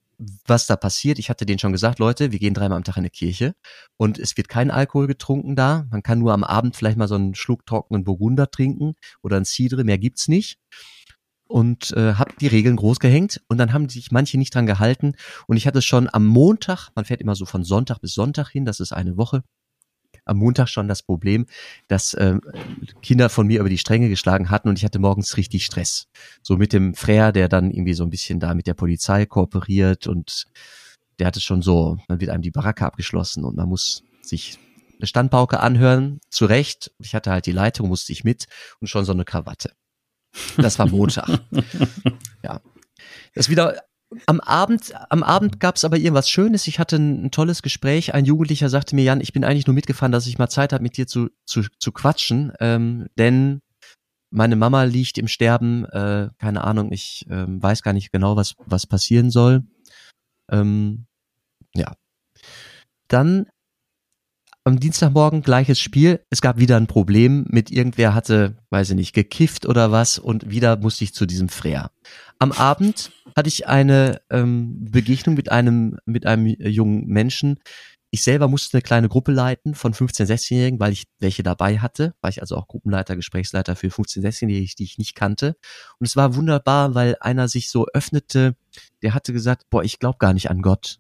was 0.46 0.68
da 0.68 0.76
passiert. 0.76 1.18
Ich 1.18 1.30
hatte 1.30 1.46
denen 1.46 1.60
schon 1.60 1.72
gesagt, 1.72 2.00
Leute, 2.00 2.32
wir 2.32 2.40
gehen 2.40 2.54
dreimal 2.54 2.78
am 2.78 2.84
Tag 2.84 2.98
in 2.98 3.04
die 3.04 3.10
Kirche 3.10 3.56
und 3.98 4.20
es 4.20 4.36
wird 4.36 4.50
kein 4.50 4.70
Alkohol 4.70 5.08
getrunken 5.08 5.56
da. 5.56 5.88
Man 5.92 6.04
kann 6.04 6.20
nur 6.20 6.34
am 6.34 6.44
Abend 6.44 6.76
vielleicht 6.76 6.98
mal 6.98 7.08
so 7.08 7.16
einen 7.16 7.36
Schluck 7.36 7.66
trockenen 7.66 8.04
Burgunder 8.04 8.52
trinken 8.52 8.96
oder 9.22 9.38
ein 9.38 9.46
Cidre, 9.46 9.84
mehr 9.84 9.98
gibt's 9.98 10.28
nicht. 10.28 10.60
Und 11.48 11.94
äh, 11.94 12.14
hab 12.14 12.38
die 12.38 12.48
Regeln 12.48 12.76
groß 12.76 13.00
gehängt 13.00 13.42
und 13.48 13.58
dann 13.58 13.74
haben 13.74 13.90
sich 13.90 14.12
manche 14.12 14.38
nicht 14.38 14.54
dran 14.54 14.68
gehalten. 14.68 15.14
Und 15.48 15.58
ich 15.58 15.66
hatte 15.66 15.82
schon 15.82 16.08
am 16.12 16.26
Montag, 16.26 16.90
man 16.96 17.06
fährt 17.06 17.22
immer 17.22 17.36
so 17.36 17.46
von 17.46 17.64
Sonntag 17.64 18.00
bis 18.00 18.14
Sonntag 18.14 18.50
hin, 18.50 18.66
das 18.66 18.80
ist 18.80 18.92
eine 18.92 19.18
Woche, 19.18 19.44
am 20.30 20.38
Montag 20.38 20.70
schon 20.70 20.88
das 20.88 21.04
Problem, 21.04 21.46
dass 21.88 22.14
äh, 22.14 22.38
Kinder 23.02 23.30
von 23.30 23.48
mir 23.48 23.60
über 23.60 23.70
die 23.70 23.78
Stränge 23.78 24.10
geschlagen 24.10 24.50
hatten 24.50 24.70
und 24.70 24.78
ich 24.78 24.86
hatte 24.86 25.00
morgens 25.00 25.38
richtig 25.38 25.66
Stress. 25.66 26.08
So 26.42 26.58
mit 26.58 26.74
dem 26.74 26.94
Fräer, 26.94 27.32
der 27.32 27.50
dann 27.50 27.72
irgendwie 27.72 27.94
so 27.94 28.04
ein 28.04 28.10
bisschen 28.10 28.40
da 28.40 28.54
mit 28.54 28.68
der 28.68 28.74
Polizei 28.74 29.26
kooperiert 29.26 30.08
und 30.08 30.46
der 31.20 31.28
hatte 31.28 31.42
schon 31.42 31.62
so, 31.62 31.98
dann 32.08 32.22
wird 32.22 32.32
einem 32.32 32.42
die 32.42 32.52
Baracke 32.52 32.86
abgeschlossen 32.86 33.44
und 33.44 33.58
man 33.58 33.68
muss 33.68 34.04
sich 34.22 34.58
eine 35.00 35.08
Standpauke 35.08 35.60
anhören, 35.60 36.20
zu 36.30 36.46
Recht. 36.46 36.92
Ich 37.00 37.16
hatte 37.16 37.32
halt 37.32 37.46
die 37.46 37.52
Leitung, 37.52 37.88
musste 37.88 38.12
ich 38.12 38.24
mit 38.24 38.46
und 38.80 38.88
schon 38.88 39.06
so 39.06 39.14
eine 39.14 39.26
Krawatte. 39.26 39.74
Das 40.58 40.78
war 40.78 40.88
Montag. 40.88 41.28
ja. 42.44 42.62
Das 43.34 43.46
ist 43.46 43.50
wieder 43.50 43.82
am 44.26 44.40
Abend, 44.40 44.94
am 45.10 45.24
Abend 45.24 45.60
gab 45.60 45.76
es 45.76 45.86
aber 45.86 45.98
irgendwas 45.98 46.30
Schönes. 46.30 46.68
Ich 46.68 46.80
hatte 46.80 46.96
ein, 46.96 47.26
ein, 47.26 47.32
tolles 47.32 47.62
Gespräch. 47.62 48.14
Ein 48.14 48.26
Jugendlicher 48.26 48.70
sagte 48.70 48.96
mir, 48.96 49.04
Jan, 49.04 49.22
ich 49.22 49.34
bin 49.34 49.44
eigentlich 49.44 49.68
nur 49.68 49.76
mitgefahren, 49.76 50.12
dass 50.12 50.28
ich 50.28 50.40
mal 50.40 50.50
Zeit 50.50 50.74
habe, 50.74 50.84
mit 50.84 50.98
dir 50.98 51.08
zu, 51.08 51.30
zu, 51.46 51.64
zu 51.78 51.92
quatschen. 51.92 52.52
Ähm, 52.60 53.08
denn 53.18 53.62
meine 54.32 54.56
Mama 54.56 54.84
liegt 54.84 55.18
im 55.18 55.28
Sterben. 55.28 55.86
Äh, 55.86 56.30
keine 56.40 56.64
Ahnung, 56.64 56.92
ich 56.92 57.26
äh, 57.30 57.46
weiß 57.48 57.84
gar 57.84 57.94
nicht 57.94 58.12
genau, 58.12 58.36
was, 58.36 58.56
was 58.66 58.88
passieren 58.88 59.30
soll. 59.30 59.64
Ähm, 60.50 61.06
ja. 61.76 61.94
Dann 63.08 63.48
am 64.70 64.80
Dienstagmorgen 64.80 65.42
gleiches 65.42 65.80
Spiel. 65.80 66.24
Es 66.30 66.42
gab 66.42 66.60
wieder 66.60 66.78
ein 66.78 66.86
Problem 66.86 67.46
mit 67.50 67.72
irgendwer 67.72 68.14
hatte, 68.14 68.56
weiß 68.70 68.92
ich 68.92 68.96
nicht, 68.96 69.14
gekifft 69.14 69.66
oder 69.66 69.92
was 69.92 70.20
und 70.20 70.52
wieder 70.52 70.78
musste 70.78 71.04
ich 71.04 71.14
zu 71.14 71.26
diesem 71.26 71.50
Freer. 71.50 71.90
Am 72.38 72.52
Abend 72.52 73.12
hatte 73.36 73.50
ich 73.50 73.68
eine 73.68 74.22
ähm, 74.30 74.86
Begegnung 74.92 75.36
mit 75.36 75.52
einem 75.52 75.98
mit 76.06 76.28
einem 76.28 76.46
jungen 76.46 77.08
Menschen. 77.08 77.60
Ich 78.12 78.24
selber 78.24 78.48
musste 78.48 78.78
eine 78.78 78.84
kleine 78.84 79.10
Gruppe 79.10 79.32
leiten 79.32 79.74
von 79.74 79.96
15, 79.96 80.28
16-Jährigen, 80.28 80.80
weil 80.80 80.94
ich 80.94 81.06
welche 81.20 81.42
dabei 81.42 81.80
hatte, 81.80 82.14
war 82.22 82.30
ich 82.30 82.42
also 82.42 82.56
auch 82.56 82.68
Gruppenleiter, 82.68 83.16
Gesprächsleiter 83.16 83.76
für 83.76 83.90
15, 83.90 84.24
16-Jährige, 84.24 84.76
die 84.78 84.84
ich 84.84 85.00
nicht 85.00 85.16
kannte. 85.16 85.56
Und 86.00 86.08
es 86.08 86.16
war 86.16 86.36
wunderbar, 86.36 86.94
weil 86.94 87.16
einer 87.22 87.48
sich 87.48 87.70
so 87.70 87.88
öffnete, 87.94 88.56
der 89.02 89.16
hatte 89.16 89.34
gesagt, 89.34 89.64
boah, 89.72 89.84
ich 89.84 89.98
glaube 89.98 90.20
gar 90.20 90.34
nicht 90.34 90.52
an 90.52 90.62
Gott 90.62 91.00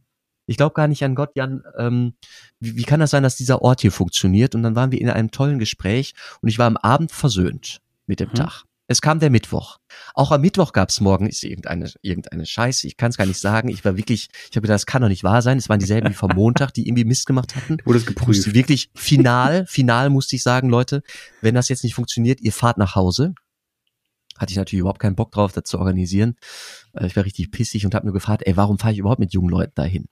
ich 0.49 0.57
glaube 0.57 0.73
gar 0.73 0.87
nicht 0.87 1.03
an 1.03 1.13
Gott, 1.13 1.31
Jan. 1.35 1.63
Ähm, 1.77 2.13
wie, 2.59 2.75
wie 2.75 2.83
kann 2.83 2.99
das 2.99 3.11
sein, 3.11 3.23
dass 3.23 3.35
dieser 3.35 3.61
Ort 3.61 3.81
hier 3.81 3.91
funktioniert? 3.91 4.55
Und 4.55 4.63
dann 4.63 4.75
waren 4.75 4.91
wir 4.91 4.99
in 4.99 5.09
einem 5.09 5.29
tollen 5.29 5.59
Gespräch 5.59 6.15
und 6.41 6.49
ich 6.49 6.57
war 6.57 6.65
am 6.65 6.77
Abend 6.77 7.11
versöhnt 7.11 7.81
mit 8.07 8.19
dem 8.19 8.29
mhm. 8.29 8.35
Tag. 8.35 8.63
Es 8.87 9.01
kam 9.01 9.19
der 9.19 9.29
Mittwoch. 9.29 9.77
Auch 10.15 10.31
am 10.31 10.41
Mittwoch 10.41 10.73
gab 10.73 10.89
es 10.89 10.99
morgens 10.99 11.43
irgendeine, 11.43 11.91
irgendeine 12.01 12.47
Scheiße. 12.47 12.87
Ich 12.87 12.97
kann 12.97 13.11
es 13.11 13.17
gar 13.17 13.27
nicht 13.27 13.39
sagen. 13.39 13.69
Ich 13.69 13.85
war 13.85 13.95
wirklich, 13.95 14.29
ich 14.49 14.55
habe 14.55 14.61
gedacht, 14.61 14.77
das 14.77 14.87
kann 14.87 15.03
doch 15.03 15.09
nicht 15.09 15.23
wahr 15.23 15.43
sein. 15.43 15.59
Es 15.59 15.69
waren 15.69 15.79
dieselben 15.79 16.09
wie 16.09 16.15
vom 16.15 16.31
Montag, 16.33 16.73
die 16.73 16.87
irgendwie 16.87 17.05
Mist 17.05 17.27
gemacht 17.27 17.55
hatten. 17.55 17.77
Wurde 17.85 17.99
es 17.99 18.07
geprüft. 18.07 18.51
Wirklich 18.55 18.89
final, 18.95 19.67
final 19.67 20.09
musste 20.09 20.35
ich 20.35 20.41
sagen, 20.41 20.69
Leute, 20.69 21.03
wenn 21.41 21.53
das 21.53 21.69
jetzt 21.69 21.83
nicht 21.83 21.93
funktioniert, 21.93 22.41
ihr 22.41 22.51
fahrt 22.51 22.79
nach 22.79 22.95
Hause. 22.95 23.35
Hatte 24.39 24.51
ich 24.51 24.57
natürlich 24.57 24.79
überhaupt 24.79 24.99
keinen 24.99 25.15
Bock 25.15 25.31
drauf, 25.31 25.51
das 25.51 25.65
zu 25.65 25.77
organisieren. 25.77 26.37
Äh, 26.93 27.05
ich 27.05 27.15
war 27.15 27.25
richtig 27.25 27.51
pissig 27.51 27.85
und 27.85 27.93
habe 27.93 28.07
nur 28.07 28.13
gefragt, 28.13 28.41
ey, 28.47 28.57
warum 28.57 28.79
fahre 28.79 28.93
ich 28.93 28.99
überhaupt 28.99 29.19
mit 29.19 29.33
jungen 29.33 29.49
Leuten 29.49 29.73
dahin? 29.75 30.07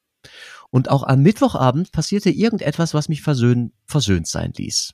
Und 0.69 0.89
auch 0.89 1.03
am 1.03 1.21
Mittwochabend 1.21 1.91
passierte 1.91 2.29
irgendetwas, 2.29 2.93
was 2.93 3.09
mich 3.09 3.21
versöhn, 3.21 3.71
versöhnt 3.85 4.27
sein 4.27 4.53
ließ. 4.55 4.93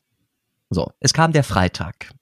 So, 0.70 0.92
es 1.00 1.14
kam 1.14 1.34
der 1.34 1.44
Freitag 1.44 2.14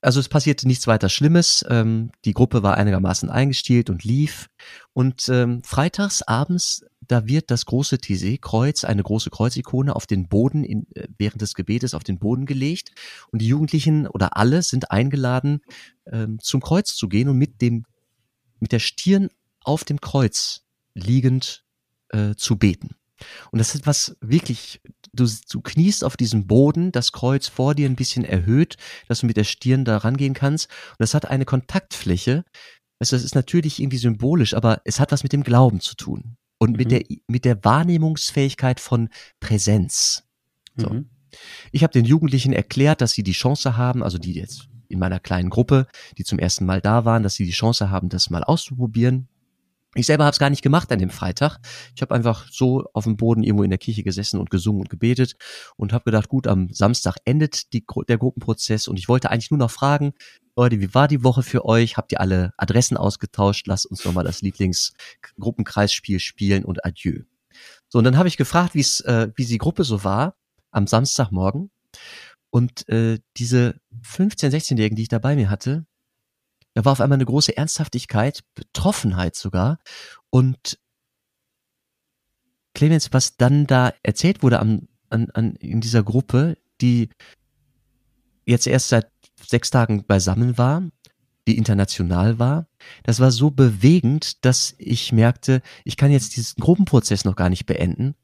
also 0.00 0.20
es 0.20 0.28
passierte 0.28 0.66
nichts 0.66 0.86
weiter 0.86 1.08
Schlimmes. 1.08 1.64
Ähm, 1.68 2.10
die 2.24 2.34
Gruppe 2.34 2.62
war 2.62 2.76
einigermaßen 2.76 3.30
eingestielt 3.30 3.90
und 3.90 4.04
lief. 4.04 4.48
Und 4.92 5.28
ähm, 5.28 5.62
freitags 5.64 6.22
abends, 6.22 6.84
da 7.00 7.26
wird 7.26 7.50
das 7.50 7.66
große 7.66 7.98
TC-Kreuz, 7.98 8.84
eine 8.84 9.02
große 9.02 9.30
Kreuzikone, 9.30 9.94
auf 9.94 10.06
den 10.06 10.28
Boden, 10.28 10.62
in, 10.64 10.86
äh, 10.94 11.08
während 11.16 11.42
des 11.42 11.54
Gebetes 11.54 11.94
auf 11.94 12.04
den 12.04 12.18
Boden 12.18 12.46
gelegt. 12.46 12.92
Und 13.32 13.42
die 13.42 13.48
Jugendlichen 13.48 14.06
oder 14.06 14.36
alle 14.36 14.62
sind 14.62 14.90
eingeladen, 14.90 15.60
ähm, 16.06 16.38
zum 16.40 16.60
Kreuz 16.60 16.94
zu 16.94 17.08
gehen 17.08 17.28
und 17.28 17.38
mit 17.38 17.60
dem, 17.60 17.84
mit 18.60 18.72
der 18.72 18.80
Stirn 18.80 19.30
auf 19.62 19.84
dem 19.84 20.00
Kreuz 20.00 20.62
liegend 20.94 21.64
äh, 22.10 22.34
zu 22.34 22.56
beten. 22.56 22.90
Und 23.50 23.58
das 23.58 23.74
ist 23.74 23.86
was 23.86 24.16
wirklich, 24.20 24.80
du, 25.12 25.28
du 25.50 25.60
kniest 25.60 26.04
auf 26.04 26.16
diesem 26.16 26.46
Boden, 26.46 26.92
das 26.92 27.12
Kreuz 27.12 27.48
vor 27.48 27.74
dir 27.74 27.88
ein 27.88 27.96
bisschen 27.96 28.24
erhöht, 28.24 28.76
dass 29.08 29.20
du 29.20 29.26
mit 29.26 29.36
der 29.36 29.44
Stirn 29.44 29.84
da 29.84 29.98
rangehen 29.98 30.34
kannst. 30.34 30.68
Und 30.90 31.00
das 31.00 31.14
hat 31.14 31.26
eine 31.26 31.44
Kontaktfläche. 31.44 32.44
Also 32.98 33.16
das 33.16 33.24
ist 33.24 33.34
natürlich 33.34 33.80
irgendwie 33.80 33.98
symbolisch, 33.98 34.54
aber 34.54 34.80
es 34.84 35.00
hat 35.00 35.12
was 35.12 35.22
mit 35.22 35.32
dem 35.32 35.42
Glauben 35.42 35.80
zu 35.80 35.94
tun. 35.94 36.36
Und 36.58 36.72
mhm. 36.72 36.76
mit, 36.76 36.90
der, 36.90 37.02
mit 37.26 37.44
der 37.44 37.64
Wahrnehmungsfähigkeit 37.64 38.80
von 38.80 39.08
Präsenz. 39.40 40.24
So. 40.76 40.90
Mhm. 40.90 41.10
Ich 41.72 41.82
habe 41.82 41.92
den 41.92 42.04
Jugendlichen 42.04 42.52
erklärt, 42.52 43.00
dass 43.00 43.12
sie 43.12 43.22
die 43.22 43.32
Chance 43.32 43.76
haben, 43.76 44.02
also 44.02 44.18
die 44.18 44.32
jetzt 44.32 44.68
in 44.88 44.98
meiner 44.98 45.20
kleinen 45.20 45.50
Gruppe, 45.50 45.86
die 46.16 46.24
zum 46.24 46.38
ersten 46.38 46.64
Mal 46.64 46.80
da 46.80 47.04
waren, 47.04 47.22
dass 47.22 47.34
sie 47.34 47.44
die 47.44 47.52
Chance 47.52 47.90
haben, 47.90 48.08
das 48.08 48.30
mal 48.30 48.42
auszuprobieren, 48.42 49.28
ich 49.98 50.06
selber 50.06 50.24
habe 50.24 50.32
es 50.32 50.38
gar 50.38 50.50
nicht 50.50 50.62
gemacht 50.62 50.90
an 50.92 50.98
dem 50.98 51.10
Freitag. 51.10 51.58
Ich 51.94 52.02
habe 52.02 52.14
einfach 52.14 52.46
so 52.50 52.84
auf 52.92 53.04
dem 53.04 53.16
Boden 53.16 53.42
irgendwo 53.42 53.62
in 53.62 53.70
der 53.70 53.78
Kirche 53.78 54.02
gesessen 54.02 54.38
und 54.38 54.50
gesungen 54.50 54.80
und 54.80 54.90
gebetet 54.90 55.36
und 55.76 55.92
habe 55.92 56.04
gedacht, 56.04 56.28
gut, 56.28 56.46
am 56.46 56.68
Samstag 56.72 57.16
endet 57.24 57.72
die, 57.72 57.84
der 58.08 58.18
Gruppenprozess 58.18 58.88
und 58.88 58.98
ich 58.98 59.08
wollte 59.08 59.30
eigentlich 59.30 59.50
nur 59.50 59.58
noch 59.58 59.70
fragen, 59.70 60.12
Leute, 60.56 60.80
wie 60.80 60.92
war 60.92 61.06
die 61.06 61.22
Woche 61.22 61.42
für 61.42 61.64
euch? 61.64 61.96
Habt 61.96 62.10
ihr 62.10 62.20
alle 62.20 62.52
Adressen 62.56 62.96
ausgetauscht? 62.96 63.66
Lasst 63.68 63.86
uns 63.86 64.04
nochmal 64.04 64.24
das 64.24 64.42
Lieblingsgruppenkreisspiel 64.42 66.18
spielen 66.18 66.64
und 66.64 66.84
adieu. 66.84 67.22
So, 67.88 67.98
und 67.98 68.04
dann 68.04 68.16
habe 68.16 68.28
ich 68.28 68.36
gefragt, 68.36 68.74
wie 68.74 68.80
es, 68.80 69.00
äh, 69.00 69.28
wie 69.36 69.46
die 69.46 69.58
Gruppe 69.58 69.84
so 69.84 70.02
war 70.04 70.34
am 70.70 70.86
Samstagmorgen. 70.86 71.70
Und 72.50 72.88
äh, 72.88 73.18
diese 73.36 73.80
15-, 74.04 74.50
16-Jährigen, 74.50 74.96
die 74.96 75.02
ich 75.02 75.08
da 75.08 75.18
bei 75.18 75.36
mir 75.36 75.50
hatte, 75.50 75.86
da 76.78 76.84
war 76.84 76.92
auf 76.92 77.00
einmal 77.00 77.16
eine 77.16 77.24
große 77.24 77.56
Ernsthaftigkeit, 77.56 78.44
Betroffenheit 78.54 79.34
sogar. 79.34 79.80
Und 80.30 80.78
Clemens, 82.72 83.12
was 83.12 83.36
dann 83.36 83.66
da 83.66 83.92
erzählt 84.04 84.44
wurde 84.44 84.60
an, 84.60 84.86
an, 85.10 85.28
an, 85.34 85.56
in 85.56 85.80
dieser 85.80 86.04
Gruppe, 86.04 86.56
die 86.80 87.08
jetzt 88.46 88.68
erst 88.68 88.90
seit 88.90 89.10
sechs 89.44 89.70
Tagen 89.70 90.04
beisammen 90.06 90.56
war, 90.56 90.84
die 91.48 91.58
international 91.58 92.38
war, 92.38 92.68
das 93.02 93.18
war 93.18 93.32
so 93.32 93.50
bewegend, 93.50 94.44
dass 94.44 94.76
ich 94.78 95.10
merkte, 95.10 95.62
ich 95.82 95.96
kann 95.96 96.12
jetzt 96.12 96.36
diesen 96.36 96.60
Gruppenprozess 96.60 97.24
noch 97.24 97.34
gar 97.34 97.48
nicht 97.48 97.66
beenden 97.66 98.14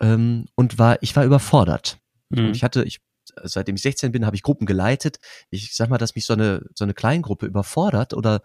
ähm, 0.00 0.46
und 0.56 0.76
war, 0.76 1.00
ich 1.04 1.14
war 1.14 1.24
überfordert. 1.24 2.00
Mhm. 2.30 2.50
Ich 2.50 2.64
hatte, 2.64 2.82
ich 2.82 2.98
seitdem 3.42 3.76
ich 3.76 3.82
16 3.82 4.12
bin, 4.12 4.26
habe 4.26 4.36
ich 4.36 4.42
Gruppen 4.42 4.66
geleitet. 4.66 5.18
Ich 5.50 5.74
sag 5.74 5.88
mal, 5.88 5.98
dass 5.98 6.14
mich 6.14 6.26
so 6.26 6.32
eine, 6.32 6.66
so 6.74 6.84
eine 6.84 6.94
Kleingruppe 6.94 7.46
überfordert 7.46 8.14
oder 8.14 8.42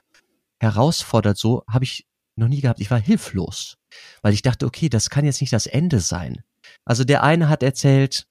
herausfordert, 0.60 1.38
so 1.38 1.64
habe 1.68 1.86
ich 1.86 2.08
noch 2.36 2.48
nie 2.48 2.62
gehabt. 2.62 2.80
Ich 2.80 2.92
war 2.92 3.00
hilflos, 3.00 3.78
weil 4.22 4.34
ich 4.34 4.42
dachte, 4.42 4.66
okay, 4.66 4.90
das 4.90 5.10
kann 5.10 5.26
jetzt 5.26 5.42
nicht 5.42 5.54
das 5.54 5.66
Ende 5.66 6.00
sein. 6.00 6.44
Also 6.86 7.04
der 7.04 7.24
eine 7.24 7.50
hat 7.50 7.64
erzählt, 7.64 8.28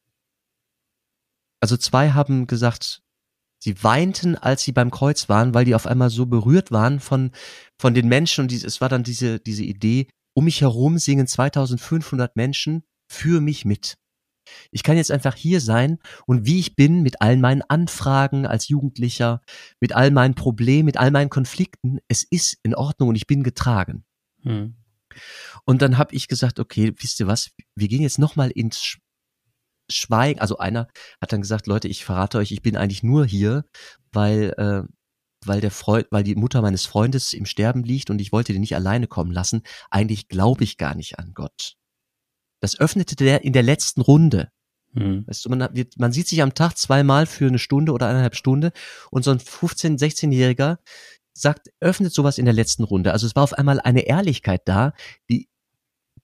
also 1.60 1.76
zwei 1.76 2.10
haben 2.10 2.46
gesagt, 2.46 3.02
sie 3.58 3.82
weinten, 3.82 4.36
als 4.36 4.62
sie 4.62 4.72
beim 4.72 4.90
Kreuz 4.90 5.28
waren, 5.28 5.54
weil 5.54 5.64
die 5.64 5.74
auf 5.74 5.86
einmal 5.86 6.10
so 6.10 6.26
berührt 6.26 6.70
waren 6.70 7.00
von, 7.00 7.32
von 7.78 7.94
den 7.94 8.08
Menschen 8.08 8.42
und 8.42 8.52
es 8.52 8.80
war 8.80 8.88
dann 8.88 9.02
diese, 9.02 9.40
diese 9.40 9.64
Idee, 9.64 10.08
um 10.34 10.44
mich 10.44 10.60
herum 10.60 10.98
singen 10.98 11.26
2500 11.26 12.36
Menschen 12.36 12.84
für 13.08 13.40
mich 13.40 13.64
mit. 13.64 13.96
Ich 14.70 14.82
kann 14.82 14.96
jetzt 14.96 15.10
einfach 15.10 15.34
hier 15.34 15.60
sein 15.60 15.98
und 16.26 16.46
wie 16.46 16.58
ich 16.58 16.76
bin, 16.76 17.02
mit 17.02 17.20
all 17.20 17.36
meinen 17.36 17.62
Anfragen 17.62 18.46
als 18.46 18.68
Jugendlicher, 18.68 19.40
mit 19.80 19.94
all 19.94 20.10
meinen 20.10 20.34
Problemen, 20.34 20.86
mit 20.86 20.96
all 20.96 21.10
meinen 21.10 21.30
Konflikten, 21.30 21.98
es 22.08 22.22
ist 22.22 22.58
in 22.62 22.74
Ordnung 22.74 23.10
und 23.10 23.16
ich 23.16 23.26
bin 23.26 23.42
getragen. 23.42 24.04
Hm. 24.42 24.76
Und 25.64 25.82
dann 25.82 25.98
habe 25.98 26.14
ich 26.14 26.28
gesagt, 26.28 26.60
okay, 26.60 26.92
wisst 26.98 27.20
ihr 27.20 27.26
was, 27.26 27.50
wir 27.74 27.88
gehen 27.88 28.02
jetzt 28.02 28.18
nochmal 28.18 28.50
ins 28.50 28.98
Schweigen. 29.90 30.40
Also 30.40 30.58
einer 30.58 30.88
hat 31.20 31.32
dann 31.32 31.42
gesagt, 31.42 31.66
Leute, 31.66 31.88
ich 31.88 32.04
verrate 32.04 32.38
euch, 32.38 32.52
ich 32.52 32.62
bin 32.62 32.76
eigentlich 32.76 33.02
nur 33.02 33.24
hier, 33.26 33.64
weil, 34.12 34.54
äh, 34.58 34.82
weil 35.44 35.60
der 35.60 35.70
Freund, 35.70 36.06
weil 36.10 36.24
die 36.24 36.34
Mutter 36.34 36.62
meines 36.62 36.86
Freundes 36.86 37.32
im 37.32 37.46
Sterben 37.46 37.84
liegt 37.84 38.10
und 38.10 38.20
ich 38.20 38.32
wollte 38.32 38.52
den 38.52 38.60
nicht 38.60 38.74
alleine 38.74 39.06
kommen 39.06 39.32
lassen. 39.32 39.62
Eigentlich 39.90 40.28
glaube 40.28 40.64
ich 40.64 40.76
gar 40.76 40.94
nicht 40.94 41.18
an 41.18 41.32
Gott. 41.34 41.76
Das 42.60 42.78
öffnete 42.78 43.16
der 43.16 43.44
in 43.44 43.52
der 43.52 43.62
letzten 43.62 44.00
Runde. 44.00 44.50
Mhm. 44.92 45.26
Weißt 45.26 45.44
du, 45.44 45.50
man, 45.50 45.68
man 45.96 46.12
sieht 46.12 46.28
sich 46.28 46.42
am 46.42 46.54
Tag 46.54 46.76
zweimal 46.76 47.26
für 47.26 47.46
eine 47.46 47.58
Stunde 47.58 47.92
oder 47.92 48.08
eineinhalb 48.08 48.34
Stunde 48.34 48.72
und 49.10 49.24
so 49.24 49.30
ein 49.30 49.38
15-, 49.38 49.98
16-Jähriger 49.98 50.78
sagt, 51.34 51.70
öffnet 51.80 52.12
sowas 52.12 52.38
in 52.38 52.46
der 52.46 52.54
letzten 52.54 52.84
Runde. 52.84 53.12
Also 53.12 53.26
es 53.26 53.36
war 53.36 53.44
auf 53.44 53.52
einmal 53.52 53.78
eine 53.80 54.06
Ehrlichkeit 54.06 54.62
da, 54.64 54.92
die, 55.28 55.48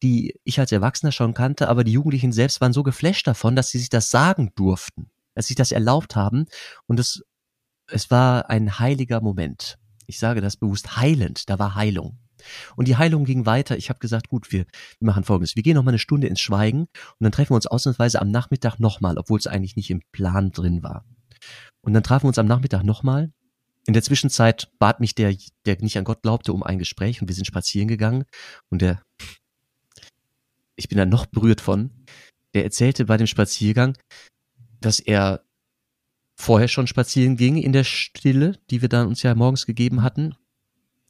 die 0.03 0.35
ich 0.45 0.59
als 0.59 0.73
Erwachsener 0.73 1.13
schon 1.13 1.35
kannte, 1.35 1.69
aber 1.69 1.85
die 1.85 1.93
Jugendlichen 1.93 2.33
selbst 2.33 2.61
waren 2.61 2.73
so 2.73 2.83
geflasht 2.83 3.27
davon, 3.27 3.55
dass 3.55 3.71
sie 3.71 3.79
sich 3.79 3.91
das 3.91 4.11
sagen 4.11 4.53
durften, 4.55 5.11
dass 5.35 5.47
sie 5.47 5.55
das 5.55 5.71
erlaubt 5.71 6.17
haben 6.17 6.47
und 6.87 6.99
es, 6.99 7.23
es 7.89 8.11
war 8.11 8.49
ein 8.49 8.79
heiliger 8.79 9.21
Moment. 9.21 9.79
Ich 10.07 10.19
sage 10.19 10.41
das 10.41 10.57
bewusst 10.57 10.97
heilend, 10.97 11.49
da 11.51 11.59
war 11.59 11.75
Heilung. 11.75 12.19
Und 12.77 12.89
die 12.89 12.97
Heilung 12.97 13.25
ging 13.25 13.47
weiter. 13.47 13.77
Ich 13.77 13.89
habe 13.89 13.99
gesagt, 13.99 14.29
gut, 14.29 14.53
wir, 14.53 14.67
wir 14.99 15.07
machen 15.07 15.25
folgendes. 15.25 15.57
Wir 15.57 15.63
gehen 15.63 15.75
noch 15.75 15.85
mal 15.85 15.91
eine 15.91 15.99
Stunde 15.99 16.27
ins 16.27 16.41
Schweigen 16.41 16.81
und 16.81 17.21
dann 17.21 17.33
treffen 17.33 17.51
wir 17.51 17.57
uns 17.57 17.67
ausnahmsweise 17.67 18.21
am 18.21 18.31
Nachmittag 18.31 18.79
nochmal, 18.79 19.19
obwohl 19.19 19.39
es 19.39 19.47
eigentlich 19.47 19.77
nicht 19.77 19.91
im 19.91 20.03
Plan 20.13 20.53
drin 20.53 20.83
war. 20.83 21.05
Und 21.81 21.93
dann 21.93 22.03
trafen 22.03 22.25
wir 22.25 22.29
uns 22.29 22.39
am 22.39 22.47
Nachmittag 22.47 22.85
nochmal. 22.85 23.33
In 23.87 23.95
der 23.95 24.03
Zwischenzeit 24.03 24.71
bat 24.79 25.01
mich 25.01 25.15
der, 25.15 25.35
der 25.67 25.77
nicht 25.81 25.99
an 25.99 26.05
Gott 26.05 26.23
glaubte, 26.23 26.53
um 26.53 26.63
ein 26.63 26.79
Gespräch 26.79 27.21
und 27.21 27.29
wir 27.29 27.35
sind 27.35 27.47
spazieren 27.47 27.89
gegangen. 27.89 28.25
Und 28.71 28.83
der, 28.83 29.03
ich 30.77 30.89
bin 30.89 30.99
da 30.99 31.05
noch 31.05 31.27
berührt 31.27 31.61
von, 31.61 31.91
der 32.55 32.65
erzählte 32.65 33.07
bei 33.07 33.17
dem 33.17 33.27
Spaziergang, 33.27 33.97
dass 34.81 35.01
er 35.01 35.45
vorher 36.37 36.69
schon 36.69 36.87
spazieren 36.87 37.37
ging 37.37 37.57
in 37.57 37.73
der 37.73 37.85
Stille, 37.85 38.59
die 38.71 38.83
wir 38.83 38.89
dann 38.89 39.07
uns 39.07 39.23
ja 39.23 39.35
morgens 39.35 39.67
gegeben 39.67 40.03
hatten 40.03 40.35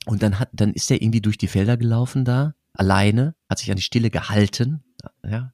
und 0.07 0.23
dann 0.23 0.39
hat, 0.39 0.51
dann 0.53 0.73
ist 0.73 0.91
er 0.91 1.01
irgendwie 1.01 1.21
durch 1.21 1.39
die 1.39 1.49
Felder 1.49 1.77
gelaufen 1.77 2.25
da, 2.25 2.55
alleine, 2.75 3.35
hat 3.49 3.59
sich 3.59 3.71
an 3.71 3.77
die 3.77 3.83
Stille 3.83 4.11
gehalten, 4.11 4.83
ja. 5.25 5.53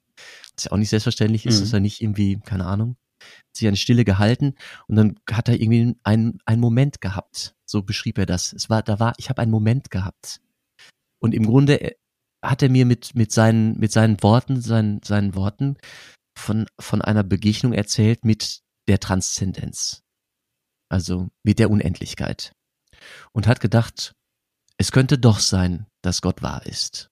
Was 0.54 0.64
ja 0.64 0.72
auch 0.72 0.76
nicht 0.76 0.88
selbstverständlich 0.88 1.46
ist, 1.46 1.58
mhm. 1.58 1.60
dass 1.64 1.72
er 1.72 1.80
nicht 1.80 2.02
irgendwie, 2.02 2.40
keine 2.44 2.66
Ahnung, 2.66 2.96
sich 3.52 3.68
an 3.68 3.74
die 3.74 3.80
Stille 3.80 4.04
gehalten 4.04 4.54
und 4.86 4.96
dann 4.96 5.18
hat 5.30 5.48
er 5.48 5.60
irgendwie 5.60 5.96
einen, 6.02 6.38
einen 6.44 6.60
Moment 6.60 7.00
gehabt. 7.00 7.54
So 7.64 7.82
beschrieb 7.82 8.18
er 8.18 8.26
das. 8.26 8.52
Es 8.52 8.70
war, 8.70 8.82
da 8.82 8.98
war, 8.98 9.14
ich 9.18 9.28
habe 9.28 9.42
einen 9.42 9.50
Moment 9.50 9.90
gehabt. 9.90 10.40
Und 11.20 11.34
im 11.34 11.46
Grunde 11.46 11.80
äh, 11.80 11.94
hat 12.42 12.62
er 12.62 12.70
mir 12.70 12.86
mit, 12.86 13.14
mit 13.14 13.32
seinen, 13.32 13.78
mit 13.78 13.92
seinen 13.92 14.22
Worten, 14.22 14.60
seinen, 14.60 15.02
seinen 15.02 15.34
Worten 15.34 15.76
von, 16.36 16.66
von 16.78 17.02
einer 17.02 17.24
Begegnung 17.24 17.72
erzählt 17.72 18.24
mit 18.24 18.60
der 18.86 19.00
Transzendenz. 19.00 20.02
Also 20.88 21.28
mit 21.42 21.58
der 21.58 21.70
Unendlichkeit. 21.70 22.52
Und 23.32 23.46
hat 23.46 23.60
gedacht, 23.60 24.14
es 24.78 24.92
könnte 24.92 25.18
doch 25.18 25.40
sein, 25.40 25.86
dass 26.02 26.22
Gott 26.22 26.42
wahr 26.42 26.64
ist. 26.64 27.10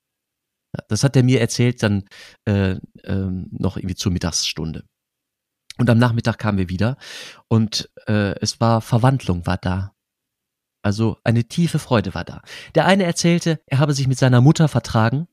Das 0.89 1.03
hat 1.03 1.15
er 1.15 1.23
mir 1.23 1.39
erzählt 1.39 1.83
dann 1.83 2.05
äh, 2.45 2.77
äh, 3.03 3.29
noch 3.51 3.77
irgendwie 3.77 3.95
zur 3.95 4.11
Mittagsstunde. 4.11 4.83
Und 5.77 5.89
am 5.89 5.97
Nachmittag 5.97 6.39
kamen 6.39 6.57
wir 6.57 6.69
wieder 6.69 6.97
und 7.49 7.89
äh, 8.07 8.35
es 8.39 8.59
war 8.59 8.81
Verwandlung 8.81 9.45
war 9.45 9.57
da. 9.57 9.93
Also 10.83 11.17
eine 11.23 11.43
tiefe 11.43 11.79
Freude 11.79 12.13
war 12.13 12.23
da. 12.23 12.41
Der 12.73 12.85
eine 12.85 13.03
erzählte, 13.03 13.59
er 13.67 13.79
habe 13.79 13.93
sich 13.93 14.07
mit 14.07 14.17
seiner 14.17 14.41
Mutter 14.41 14.67
vertragen, 14.67 15.27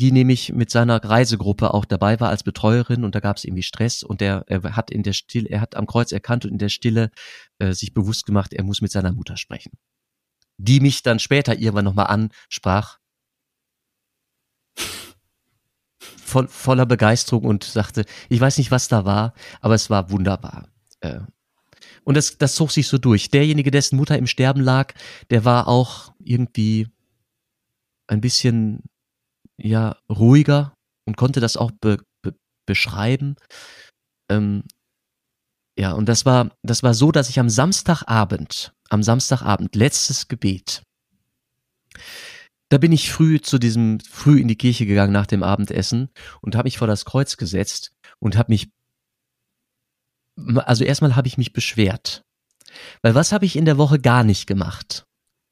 die 0.00 0.12
nämlich 0.12 0.52
mit 0.52 0.70
seiner 0.70 1.04
Reisegruppe 1.04 1.74
auch 1.74 1.84
dabei 1.84 2.18
war 2.20 2.30
als 2.30 2.42
Betreuerin 2.42 3.04
und 3.04 3.14
da 3.14 3.20
gab 3.20 3.36
es 3.36 3.44
irgendwie 3.44 3.62
Stress 3.62 4.02
und 4.02 4.22
er, 4.22 4.44
er 4.48 4.76
hat 4.76 4.90
in 4.90 5.02
der 5.02 5.12
Stille, 5.12 5.48
er 5.48 5.60
hat 5.60 5.76
am 5.76 5.86
Kreuz 5.86 6.10
erkannt 6.10 6.46
und 6.46 6.52
in 6.52 6.58
der 6.58 6.70
Stille 6.70 7.10
äh, 7.58 7.72
sich 7.72 7.92
bewusst 7.92 8.24
gemacht, 8.24 8.54
er 8.54 8.64
muss 8.64 8.80
mit 8.80 8.90
seiner 8.90 9.12
Mutter 9.12 9.36
sprechen. 9.36 9.72
Die 10.62 10.80
mich 10.80 11.02
dann 11.02 11.18
später 11.18 11.58
irgendwann 11.58 11.86
nochmal 11.86 12.06
ansprach, 12.06 12.98
voll, 16.30 16.48
voller 16.48 16.86
Begeisterung 16.86 17.44
und 17.44 17.64
sagte, 17.64 18.04
ich 18.28 18.40
weiß 18.40 18.58
nicht, 18.58 18.70
was 18.70 18.88
da 18.88 19.04
war, 19.04 19.34
aber 19.60 19.74
es 19.74 19.90
war 19.90 20.10
wunderbar. 20.10 20.68
Äh, 21.00 21.20
und 22.04 22.16
das, 22.16 22.38
das 22.38 22.54
zog 22.54 22.70
sich 22.70 22.88
so 22.88 22.98
durch. 22.98 23.30
Derjenige, 23.30 23.70
dessen 23.70 23.96
Mutter 23.96 24.16
im 24.16 24.26
Sterben 24.26 24.60
lag, 24.60 24.94
der 25.30 25.44
war 25.44 25.68
auch 25.68 26.12
irgendwie 26.18 26.88
ein 28.06 28.20
bisschen 28.20 28.82
ja 29.58 29.96
ruhiger 30.08 30.74
und 31.06 31.16
konnte 31.16 31.40
das 31.40 31.56
auch 31.56 31.70
be, 31.70 31.98
be, 32.22 32.34
beschreiben. 32.66 33.36
Ähm, 34.30 34.64
ja, 35.78 35.92
und 35.92 36.08
das 36.08 36.26
war, 36.26 36.50
das 36.62 36.82
war 36.82 36.94
so, 36.94 37.12
dass 37.12 37.28
ich 37.28 37.38
am 37.38 37.48
Samstagabend, 37.48 38.72
am 38.90 39.02
Samstagabend, 39.02 39.74
letztes 39.74 40.28
Gebet, 40.28 40.82
da 42.70 42.78
bin 42.78 42.92
ich 42.92 43.10
früh 43.10 43.40
zu 43.40 43.58
diesem, 43.58 43.98
früh 44.00 44.40
in 44.40 44.48
die 44.48 44.56
Kirche 44.56 44.86
gegangen 44.86 45.12
nach 45.12 45.26
dem 45.26 45.42
Abendessen 45.42 46.08
und 46.40 46.54
habe 46.54 46.66
mich 46.66 46.78
vor 46.78 46.86
das 46.86 47.04
Kreuz 47.04 47.36
gesetzt 47.36 47.92
und 48.20 48.36
habe 48.36 48.52
mich, 48.52 48.70
also 50.36 50.84
erstmal 50.84 51.16
habe 51.16 51.26
ich 51.26 51.36
mich 51.36 51.52
beschwert. 51.52 52.22
Weil 53.02 53.16
was 53.16 53.32
habe 53.32 53.44
ich 53.44 53.56
in 53.56 53.64
der 53.64 53.78
Woche 53.78 53.98
gar 53.98 54.22
nicht 54.22 54.46
gemacht? 54.46 55.04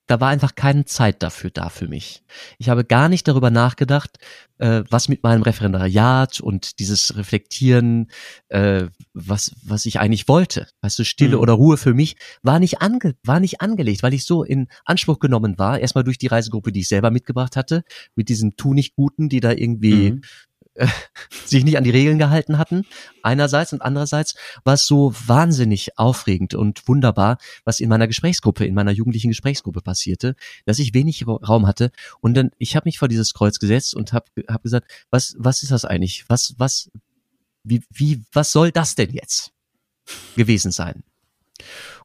Da 0.08 0.20
war 0.20 0.30
einfach 0.30 0.54
keine 0.54 0.86
Zeit 0.86 1.22
dafür 1.22 1.50
da 1.50 1.68
für 1.68 1.86
mich. 1.86 2.24
Ich 2.56 2.70
habe 2.70 2.84
gar 2.84 3.10
nicht 3.10 3.28
darüber 3.28 3.50
nachgedacht, 3.50 4.18
äh, 4.56 4.82
was 4.88 5.08
mit 5.08 5.22
meinem 5.22 5.42
Referendariat 5.42 6.40
und 6.40 6.78
dieses 6.78 7.16
Reflektieren, 7.16 8.10
äh, 8.48 8.86
was 9.12 9.54
was 9.62 9.84
ich 9.84 10.00
eigentlich 10.00 10.26
wollte. 10.26 10.66
Weißt 10.80 10.98
du, 10.98 11.04
Stille 11.04 11.36
mhm. 11.36 11.42
oder 11.42 11.52
Ruhe 11.52 11.76
für 11.76 11.92
mich 11.92 12.16
war 12.42 12.58
nicht 12.58 12.80
ange 12.80 13.16
war 13.22 13.38
nicht 13.38 13.60
angelegt, 13.60 14.02
weil 14.02 14.14
ich 14.14 14.24
so 14.24 14.42
in 14.42 14.68
Anspruch 14.86 15.18
genommen 15.18 15.58
war. 15.58 15.78
Erstmal 15.78 16.04
durch 16.04 16.18
die 16.18 16.26
Reisegruppe, 16.26 16.72
die 16.72 16.80
ich 16.80 16.88
selber 16.88 17.10
mitgebracht 17.10 17.54
hatte, 17.54 17.84
mit 18.14 18.30
diesen 18.30 18.56
tu 18.56 18.72
nicht 18.72 18.94
Guten, 18.96 19.28
die 19.28 19.40
da 19.40 19.52
irgendwie 19.52 20.12
mhm. 20.12 20.22
sich 21.44 21.64
nicht 21.64 21.76
an 21.76 21.84
die 21.84 21.90
Regeln 21.90 22.18
gehalten 22.18 22.58
hatten, 22.58 22.84
einerseits 23.22 23.72
und 23.72 23.82
andererseits 23.82 24.34
war 24.64 24.74
es 24.74 24.86
so 24.86 25.12
wahnsinnig 25.26 25.98
aufregend 25.98 26.54
und 26.54 26.86
wunderbar, 26.86 27.38
was 27.64 27.80
in 27.80 27.88
meiner 27.88 28.06
Gesprächsgruppe, 28.06 28.64
in 28.64 28.74
meiner 28.74 28.92
jugendlichen 28.92 29.28
Gesprächsgruppe 29.28 29.80
passierte, 29.80 30.36
dass 30.66 30.78
ich 30.78 30.94
wenig 30.94 31.26
Raum 31.26 31.66
hatte 31.66 31.90
und 32.20 32.34
dann 32.34 32.50
ich 32.58 32.76
habe 32.76 32.86
mich 32.86 32.98
vor 32.98 33.08
dieses 33.08 33.34
Kreuz 33.34 33.58
gesetzt 33.58 33.94
und 33.94 34.12
habe 34.12 34.26
hab 34.48 34.62
gesagt, 34.62 34.90
was 35.10 35.34
was 35.38 35.62
ist 35.62 35.72
das 35.72 35.84
eigentlich? 35.84 36.24
Was 36.28 36.54
was 36.58 36.90
wie 37.64 37.82
wie 37.90 38.22
was 38.32 38.52
soll 38.52 38.72
das 38.72 38.94
denn 38.94 39.12
jetzt 39.12 39.52
gewesen 40.36 40.70
sein? 40.70 41.02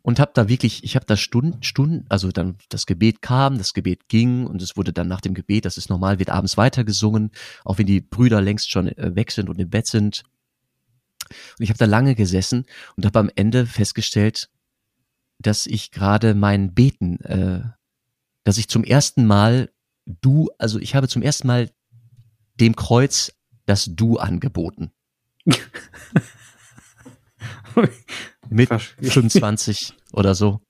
Und 0.02 0.20
habe 0.20 0.32
da 0.34 0.50
wirklich, 0.50 0.84
ich 0.84 0.96
habe 0.96 1.06
da 1.06 1.16
Stunden, 1.16 1.64
Stunden, 1.64 2.06
also 2.10 2.32
dann 2.32 2.58
das 2.70 2.86
Gebet 2.86 3.22
kam, 3.22 3.58
das 3.58 3.74
Gebet 3.74 4.10
ging 4.10 4.48
und 4.48 4.62
es 4.62 4.76
wurde 4.76 4.94
dann 4.94 5.08
nach 5.08 5.22
dem 5.22 5.34
Gebet, 5.34 5.66
das 5.66 5.78
ist 5.78 5.90
normal, 5.90 6.20
wird 6.20 6.30
abends 6.30 6.58
weiter 6.58 6.84
gesungen, 6.84 7.32
auch 7.64 7.78
wenn 7.78 7.86
die 7.86 8.02
Brüder 8.02 8.42
längst 8.42 8.72
schon 8.72 8.88
äh, 8.88 9.16
weg 9.16 9.32
sind 9.32 9.50
und 9.50 9.60
im 9.60 9.70
Bett 9.70 9.88
sind. 9.88 10.24
Und 11.30 11.64
ich 11.64 11.70
habe 11.70 11.80
da 11.80 11.86
lange 11.86 12.16
gesessen 12.16 12.66
und 12.96 13.06
habe 13.06 13.20
am 13.20 13.32
Ende 13.36 13.66
festgestellt, 13.66 14.50
dass 15.40 15.66
ich 15.66 15.92
gerade 15.92 16.36
mein 16.36 16.74
Beten, 16.74 17.20
äh, 17.22 17.62
dass 18.44 18.58
ich 18.58 18.68
zum 18.68 18.84
ersten 18.84 19.26
Mal 19.26 19.72
du, 20.06 20.50
also 20.58 20.80
ich 20.80 20.96
habe 20.96 21.08
zum 21.08 21.22
ersten 21.22 21.48
Mal 21.48 21.72
dem 22.60 22.76
Kreuz 22.76 23.34
das 23.66 23.90
Du 23.96 24.18
angeboten. 24.18 24.92
mit 28.50 28.70
25 29.02 29.94
oder 30.14 30.36
so. 30.36 30.62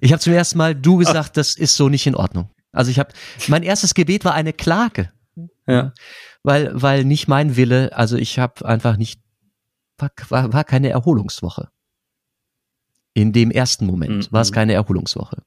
Ich 0.00 0.12
habe 0.12 0.20
zum 0.20 0.32
ersten 0.32 0.58
Mal 0.58 0.74
du 0.74 0.96
gesagt, 0.96 1.36
das 1.36 1.56
ist 1.56 1.76
so 1.76 1.88
nicht 1.88 2.06
in 2.06 2.14
Ordnung. 2.14 2.50
Also 2.72 2.90
ich 2.90 2.98
habe 2.98 3.12
mein 3.48 3.62
erstes 3.62 3.94
Gebet 3.94 4.24
war 4.24 4.34
eine 4.34 4.52
Klage. 4.52 5.10
Ja. 5.66 5.92
Weil 6.42 6.70
weil 6.74 7.04
nicht 7.04 7.28
mein 7.28 7.56
Wille, 7.56 7.96
also 7.96 8.16
ich 8.16 8.38
habe 8.38 8.66
einfach 8.66 8.96
nicht 8.96 9.20
war, 9.96 10.10
war, 10.28 10.52
war 10.52 10.64
keine 10.64 10.90
Erholungswoche. 10.90 11.68
In 13.14 13.32
dem 13.32 13.50
ersten 13.50 13.86
Moment 13.86 14.26
mhm. 14.26 14.32
war 14.32 14.42
es 14.42 14.52
keine 14.52 14.74
Erholungswoche. 14.74 15.42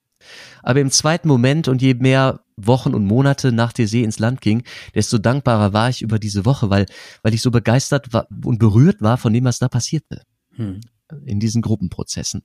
Aber 0.64 0.80
im 0.80 0.90
zweiten 0.90 1.28
Moment 1.28 1.68
und 1.68 1.82
je 1.82 1.94
mehr 1.94 2.42
Wochen 2.56 2.94
und 2.94 3.06
Monate 3.06 3.52
nach 3.52 3.72
der 3.72 3.88
See 3.88 4.04
ins 4.04 4.20
Land 4.20 4.42
ging, 4.42 4.64
desto 4.96 5.20
dankbarer 5.20 5.74
war 5.74 5.90
ich 5.90 6.02
über 6.02 6.18
diese 6.18 6.44
Woche, 6.44 6.70
weil, 6.70 6.88
weil 7.22 7.34
ich 7.34 7.42
so 7.42 7.52
begeistert 7.52 8.14
war 8.14 8.28
und 8.44 8.58
berührt 8.58 9.02
war 9.02 9.18
von 9.18 9.32
dem, 9.32 9.46
was 9.46 9.60
da 9.60 9.68
passierte. 9.68 10.24
Hm 10.56 10.82
in 11.26 11.40
diesen 11.40 11.62
Gruppenprozessen. 11.62 12.44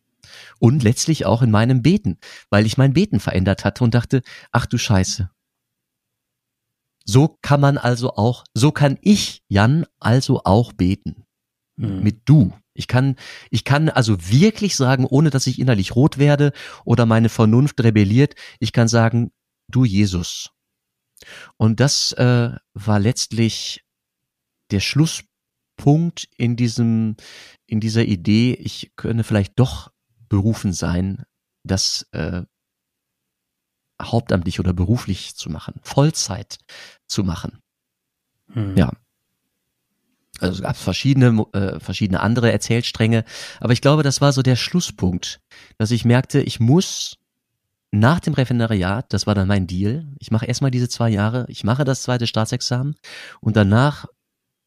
Und 0.59 0.83
letztlich 0.83 1.27
auch 1.27 1.42
in 1.42 1.51
meinem 1.51 1.83
Beten, 1.83 2.18
weil 2.48 2.66
ich 2.66 2.79
mein 2.79 2.92
Beten 2.92 3.20
verändert 3.20 3.64
hatte 3.64 3.83
und 3.83 3.94
dachte, 3.94 4.22
ach 4.53 4.66
du 4.66 4.79
Scheiße. 4.79 5.31
So 7.05 7.37
kann 7.42 7.61
man 7.61 7.79
also 7.79 8.14
auch, 8.14 8.44
so 8.55 8.70
kann 8.70 8.98
ich, 9.01 9.42
Jan, 9.48 9.87
also 9.98 10.42
auch 10.44 10.72
beten. 10.72 11.25
Mhm. 11.77 12.03
Mit 12.03 12.22
du. 12.27 12.53
Ich 12.75 12.87
kann, 12.87 13.16
ich 13.51 13.64
kann 13.64 13.88
also 13.88 14.31
wirklich 14.31 14.77
sagen, 14.77 15.05
ohne 15.05 15.31
dass 15.31 15.46
ich 15.46 15.59
innerlich 15.59 15.94
rot 15.94 16.18
werde 16.18 16.53
oder 16.85 17.05
meine 17.05 17.29
Vernunft 17.29 17.83
rebelliert, 17.83 18.35
ich 18.61 18.72
kann 18.72 18.88
sagen, 18.88 19.33
du 19.68 19.85
Jesus. 19.85 20.51
Und 21.57 21.81
das 21.81 22.12
äh, 22.12 22.51
war 22.72 22.98
letztlich 23.01 23.85
der 24.70 24.81
Schlusspunkt 25.83 26.29
in 26.37 26.57
diesem, 26.57 27.16
in 27.66 27.81
dieser 27.81 28.05
Idee, 28.05 28.55
ich 28.55 28.92
könne 28.97 29.25
vielleicht 29.25 29.59
doch 29.59 29.90
berufen 30.29 30.73
sein, 30.73 31.25
das 31.64 32.07
äh, 32.12 32.42
hauptamtlich 34.01 34.61
oder 34.61 34.73
beruflich 34.73 35.35
zu 35.37 35.51
machen, 35.51 35.75
Vollzeit 35.83 36.59
zu 37.07 37.25
machen. 37.25 37.61
Hm. 38.53 38.77
Ja. 38.77 38.92
Also 40.40 40.55
es 40.55 40.62
gab 40.62 40.77
verschiedene, 40.77 41.45
äh, 41.53 41.79
verschiedene 41.79 42.21
andere 42.21 42.51
Erzählstränge, 42.51 43.25
aber 43.61 43.73
ich 43.73 43.81
glaube, 43.81 44.03
das 44.03 44.21
war 44.21 44.33
so 44.33 44.42
der 44.42 44.57
Schlusspunkt, 44.57 45.40
dass 45.79 45.90
ich 45.90 46.05
merkte, 46.05 46.40
ich 46.40 46.59
muss 46.59 47.18
nach 47.92 48.21
dem 48.21 48.35
Referendariat, 48.35 49.12
das 49.12 49.27
war 49.27 49.35
dann 49.35 49.47
mein 49.47 49.66
Deal, 49.66 50.07
ich 50.18 50.31
mache 50.31 50.47
erstmal 50.47 50.71
diese 50.71 50.88
zwei 50.88 51.11
Jahre, 51.11 51.45
ich 51.49 51.62
mache 51.62 51.85
das 51.85 52.03
zweite 52.03 52.27
Staatsexamen 52.27 52.97
und 53.40 53.57
danach 53.57 54.07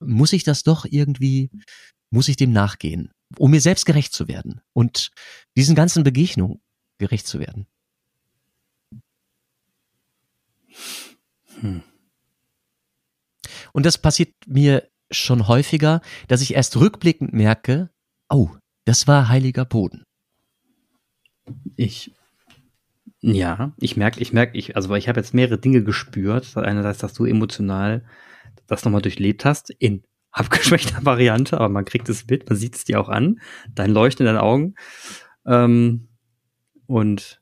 muss 0.06 0.34
ich 0.34 0.44
das 0.44 0.64
doch 0.64 0.86
irgendwie 0.90 1.50
muss 2.12 2.28
ich 2.28 2.38
dem 2.38 2.52
nachgehen, 2.52 3.12
um 3.38 3.52
mir 3.52 3.62
selbst 3.62 3.86
gerecht 3.86 4.14
zu 4.14 4.28
werden 4.28 4.62
und 4.74 5.12
diesen 5.58 5.76
ganzen 5.76 6.04
Begegnungen 6.04 6.62
gerecht 6.98 7.28
zu 7.28 7.40
werden. 7.40 7.68
Hm. 11.60 11.84
Und 13.74 13.86
das 13.86 13.98
passiert 13.98 14.34
mir 14.48 14.88
schon 15.12 15.48
häufiger, 15.48 16.02
dass 16.28 16.42
ich 16.42 16.54
erst 16.54 16.78
rückblickend 16.78 17.34
merke, 17.34 17.90
oh, 18.30 18.50
das 18.86 19.08
war 19.08 19.28
heiliger 19.30 19.66
Boden. 19.66 20.04
Ich 21.76 22.14
ja, 23.22 23.74
ich 23.78 23.98
merke, 23.98 24.20
ich 24.20 24.34
merke, 24.34 24.56
ich, 24.58 24.76
also 24.76 24.94
ich 24.94 25.10
habe 25.10 25.20
jetzt 25.20 25.34
mehrere 25.34 25.58
Dinge 25.58 25.84
gespürt. 25.84 26.56
Einerseits, 26.58 27.00
dass 27.00 27.14
du 27.14 27.26
emotional 27.26 28.04
das 28.68 28.86
nochmal 28.86 29.02
durchlebt 29.02 29.46
hast, 29.46 29.70
in 29.70 30.04
abgeschwächter 30.32 31.00
Variante, 31.06 31.58
aber 31.58 31.70
man 31.70 31.86
kriegt 31.86 32.10
es 32.10 32.28
mit, 32.28 32.50
man 32.50 32.58
sieht 32.58 32.76
es 32.76 32.84
dir 32.84 33.00
auch 33.00 33.10
an, 33.10 33.40
dein 33.74 33.92
Leuchten 33.92 34.26
in 34.26 34.34
deinen 34.34 34.44
Augen. 34.44 34.76
Ähm, 35.46 36.10
und 36.88 37.42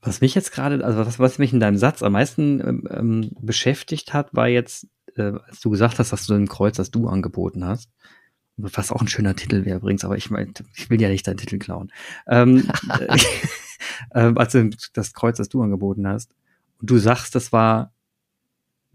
was 0.00 0.20
mich 0.20 0.34
jetzt 0.34 0.52
gerade, 0.52 0.84
also 0.84 0.98
was, 0.98 1.18
was 1.18 1.38
mich 1.38 1.52
in 1.52 1.60
deinem 1.60 1.76
Satz 1.76 2.02
am 2.02 2.12
meisten 2.12 2.60
ähm, 2.60 2.88
ähm, 2.90 3.30
beschäftigt 3.40 4.12
hat, 4.12 4.34
war 4.34 4.48
jetzt, 4.48 4.88
äh, 5.16 5.32
als 5.46 5.60
du 5.60 5.70
gesagt 5.70 5.98
hast, 5.98 6.12
dass 6.12 6.26
du 6.26 6.34
ein 6.34 6.48
Kreuz, 6.48 6.76
das 6.76 6.90
du 6.90 7.08
angeboten 7.08 7.64
hast, 7.64 7.90
was 8.56 8.92
auch 8.92 9.00
ein 9.00 9.08
schöner 9.08 9.36
Titel 9.36 9.64
wäre 9.64 9.78
übrigens, 9.78 10.04
aber 10.04 10.16
ich 10.16 10.30
mein, 10.30 10.52
ich 10.74 10.90
will 10.90 11.00
ja 11.00 11.08
nicht 11.08 11.26
deinen 11.26 11.36
Titel 11.36 11.58
klauen. 11.58 11.92
Ähm, 12.26 12.68
äh, 14.10 14.32
als 14.34 14.52
du 14.52 14.70
das 14.92 15.14
Kreuz, 15.14 15.36
das 15.36 15.48
du 15.48 15.62
angeboten 15.62 16.06
hast, 16.06 16.34
und 16.80 16.90
du 16.90 16.98
sagst, 16.98 17.34
das 17.34 17.52
war 17.52 17.92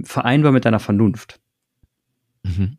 vereinbar 0.04 0.52
mit 0.52 0.66
deiner 0.66 0.80
Vernunft. 0.80 1.40
Mhm. 2.44 2.78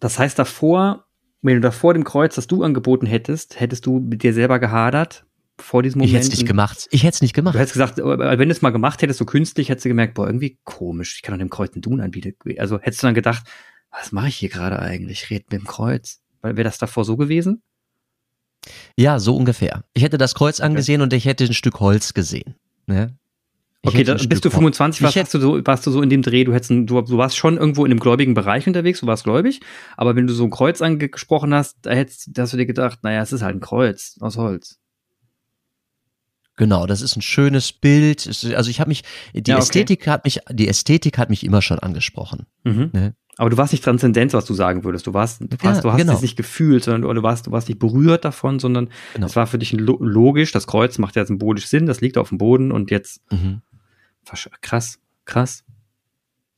Das 0.00 0.18
heißt, 0.18 0.38
davor, 0.38 1.06
wenn 1.42 1.54
du 1.54 1.60
davor 1.60 1.94
dem 1.94 2.04
Kreuz, 2.04 2.34
das 2.34 2.46
du 2.46 2.62
angeboten 2.62 3.06
hättest, 3.06 3.58
hättest 3.58 3.86
du 3.86 4.00
mit 4.00 4.22
dir 4.22 4.34
selber 4.34 4.58
gehadert 4.58 5.24
vor 5.58 5.82
diesem 5.82 6.00
Moment. 6.00 6.10
Ich 6.10 6.16
hätte 6.16 6.32
es 6.32 6.38
nicht 6.38 6.46
gemacht. 6.46 6.88
Ich 6.90 7.04
hätte 7.04 7.14
es 7.14 7.22
nicht 7.22 7.34
gemacht. 7.34 7.54
Du 7.54 7.58
hättest 7.58 7.74
gesagt, 7.74 7.98
äh, 7.98 8.38
wenn 8.38 8.48
du 8.48 8.52
es 8.52 8.62
mal 8.62 8.70
gemacht 8.70 9.02
hättest, 9.02 9.18
so 9.18 9.24
künstlich, 9.24 9.68
hättest 9.68 9.84
du 9.84 9.88
gemerkt, 9.88 10.14
boah, 10.14 10.26
irgendwie 10.26 10.58
komisch, 10.64 11.16
ich 11.16 11.22
kann 11.22 11.34
doch 11.34 11.38
dem 11.38 11.50
Kreuz 11.50 11.72
einen 11.72 11.82
Dun 11.82 12.00
anbieten. 12.00 12.34
Also 12.58 12.80
hättest 12.80 13.02
du 13.02 13.06
dann 13.06 13.14
gedacht, 13.14 13.46
was 13.90 14.12
mache 14.12 14.28
ich 14.28 14.36
hier 14.36 14.48
gerade 14.48 14.78
eigentlich? 14.78 15.22
Ich 15.22 15.30
rede 15.30 15.44
mit 15.50 15.60
dem 15.60 15.66
Kreuz. 15.66 16.20
Weil 16.42 16.56
wäre 16.56 16.64
das 16.64 16.78
davor 16.78 17.04
so 17.04 17.16
gewesen? 17.16 17.62
Ja, 18.96 19.18
so 19.18 19.36
ungefähr. 19.36 19.84
Ich 19.94 20.02
hätte 20.02 20.18
das 20.18 20.34
Kreuz 20.34 20.60
angesehen 20.60 21.00
okay. 21.00 21.04
und 21.04 21.12
ich 21.12 21.24
hätte 21.24 21.44
ein 21.44 21.54
Stück 21.54 21.80
Holz 21.80 22.14
gesehen. 22.14 22.56
Ne? 22.86 23.16
Okay, 23.84 24.04
da, 24.04 24.14
bis 24.14 24.40
du 24.40 24.50
25 24.50 25.02
warst, 25.02 25.16
warst 25.16 25.34
du, 25.34 25.40
so, 25.40 25.66
warst 25.66 25.86
du 25.86 25.90
so 25.90 26.00
in 26.00 26.08
dem 26.08 26.22
Dreh, 26.22 26.44
du, 26.44 26.54
hättest, 26.54 26.70
du, 26.70 26.84
du 26.84 27.18
warst 27.18 27.36
schon 27.36 27.58
irgendwo 27.58 27.84
in 27.84 27.90
dem 27.90 28.00
gläubigen 28.00 28.34
Bereich 28.34 28.66
unterwegs, 28.66 29.00
du 29.00 29.06
warst 29.06 29.24
gläubig, 29.24 29.60
aber 29.96 30.16
wenn 30.16 30.26
du 30.26 30.32
so 30.32 30.44
ein 30.44 30.50
Kreuz 30.50 30.80
angesprochen 30.80 31.52
hast, 31.52 31.76
da 31.82 31.90
hättest 31.90 32.30
da 32.32 32.42
hast 32.42 32.54
du 32.54 32.56
dir 32.56 32.66
gedacht, 32.66 33.00
naja, 33.02 33.20
es 33.20 33.32
ist 33.32 33.42
halt 33.42 33.56
ein 33.56 33.60
Kreuz 33.60 34.16
aus 34.20 34.36
Holz. 34.36 34.78
Genau, 36.56 36.86
das 36.86 37.02
ist 37.02 37.16
ein 37.16 37.22
schönes 37.22 37.72
Bild. 37.72 38.26
Also 38.26 38.70
ich 38.70 38.80
habe 38.80 38.88
mich, 38.88 39.02
die 39.34 39.50
ja, 39.50 39.56
okay. 39.56 39.64
Ästhetik 39.64 40.06
hat 40.06 40.24
mich, 40.24 40.40
die 40.50 40.68
Ästhetik 40.68 41.18
hat 41.18 41.28
mich 41.28 41.44
immer 41.44 41.62
schon 41.62 41.80
angesprochen. 41.80 42.46
Mhm. 42.62 42.90
Ne? 42.92 43.14
Aber 43.36 43.50
du 43.50 43.56
warst 43.56 43.72
nicht 43.72 43.82
Transzendenz, 43.82 44.32
was 44.34 44.44
du 44.44 44.54
sagen 44.54 44.84
würdest. 44.84 45.06
Du 45.06 45.14
warst, 45.14 45.40
du, 45.40 45.48
warst, 45.50 45.64
ja, 45.64 45.80
du 45.80 45.90
hast 45.90 45.98
genau. 45.98 46.12
es 46.12 46.22
nicht 46.22 46.36
gefühlt, 46.36 46.84
sondern 46.84 47.14
du, 47.16 47.22
warst, 47.24 47.48
du 47.48 47.50
warst 47.50 47.68
nicht 47.68 47.80
berührt 47.80 48.24
davon, 48.24 48.60
sondern 48.60 48.90
genau. 49.14 49.26
es 49.26 49.34
war 49.34 49.48
für 49.48 49.58
dich 49.58 49.72
logisch. 49.72 50.52
Das 50.52 50.68
Kreuz 50.68 50.98
macht 50.98 51.16
ja 51.16 51.24
symbolisch 51.24 51.66
Sinn. 51.66 51.86
Das 51.86 52.00
liegt 52.00 52.16
auf 52.16 52.28
dem 52.28 52.38
Boden 52.38 52.70
und 52.70 52.92
jetzt 52.92 53.20
mhm. 53.32 53.62
Krass, 54.60 54.98
krass. 55.24 55.64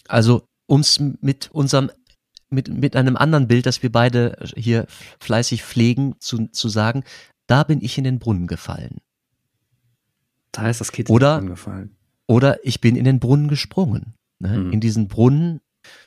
Also 0.09 0.47
ums 0.69 1.01
mit 1.21 1.51
unserem 1.51 1.91
mit 2.49 2.69
mit 2.69 2.97
einem 2.97 3.17
anderen 3.17 3.49
Bild, 3.49 3.67
das 3.67 3.83
wir 3.83 3.91
beide 3.91 4.39
hier 4.55 4.87
fleißig 5.21 5.65
pflegen, 5.65 6.15
zu, 6.21 6.47
zu 6.49 6.69
sagen, 6.69 7.05
da 7.47 7.65
bin 7.65 7.81
ich 7.81 7.99
in 7.99 8.05
den 8.05 8.19
Brunnen 8.19 8.47
gefallen. 8.47 8.99
Da 10.53 10.69
ist 10.69 10.81
das 10.81 10.93
Kind 10.93 11.11
oder, 11.11 11.41
gefallen. 11.43 11.97
Oder 12.27 12.65
ich 12.65 12.81
bin 12.81 12.97
in 12.97 13.05
den 13.05 13.21
Brunnen 13.21 13.49
gesprungen. 13.49 14.15
Ne? 14.39 14.59
Mhm. 14.59 14.73
In 14.73 14.81
diesen 14.81 15.09
Brunnen, 15.09 15.61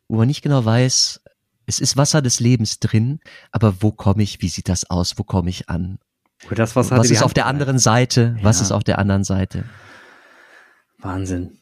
wo 0.07 0.17
man 0.17 0.27
nicht 0.27 0.41
genau 0.41 0.63
weiß, 0.63 1.21
es 1.65 1.79
ist 1.79 1.97
Wasser 1.97 2.21
des 2.21 2.39
Lebens 2.39 2.79
drin, 2.79 3.19
aber 3.51 3.81
wo 3.81 3.91
komme 3.91 4.23
ich, 4.23 4.41
wie 4.41 4.49
sieht 4.49 4.69
das 4.69 4.89
aus, 4.89 5.17
wo 5.17 5.23
komme 5.23 5.49
ich 5.49 5.69
an? 5.69 5.99
Das 6.49 6.75
Wasser 6.75 6.97
was 6.97 7.11
ist 7.11 7.21
auf 7.21 7.33
der 7.33 7.45
anderen 7.45 7.79
Seite? 7.79 8.35
Ja. 8.37 8.43
Was 8.43 8.61
ist 8.61 8.71
auf 8.71 8.83
der 8.83 8.97
anderen 8.97 9.23
Seite? 9.23 9.65
Wahnsinn. 10.99 11.57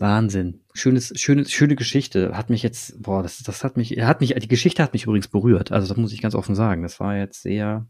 Wahnsinn. 0.00 0.60
Schönes, 0.72 1.12
schöne, 1.16 1.46
schöne 1.46 1.76
Geschichte. 1.76 2.36
Hat 2.36 2.48
mich 2.48 2.62
jetzt, 2.62 3.02
boah, 3.02 3.22
das, 3.22 3.38
das 3.42 3.64
hat 3.64 3.76
mich, 3.76 3.90
hat 4.00 4.20
mich, 4.20 4.34
die 4.34 4.48
Geschichte 4.48 4.82
hat 4.82 4.92
mich 4.92 5.04
übrigens 5.04 5.28
berührt. 5.28 5.72
Also 5.72 5.88
das 5.88 5.96
muss 5.96 6.12
ich 6.12 6.22
ganz 6.22 6.34
offen 6.34 6.54
sagen. 6.54 6.82
Das 6.82 7.00
war 7.00 7.16
jetzt 7.16 7.42
sehr, 7.42 7.86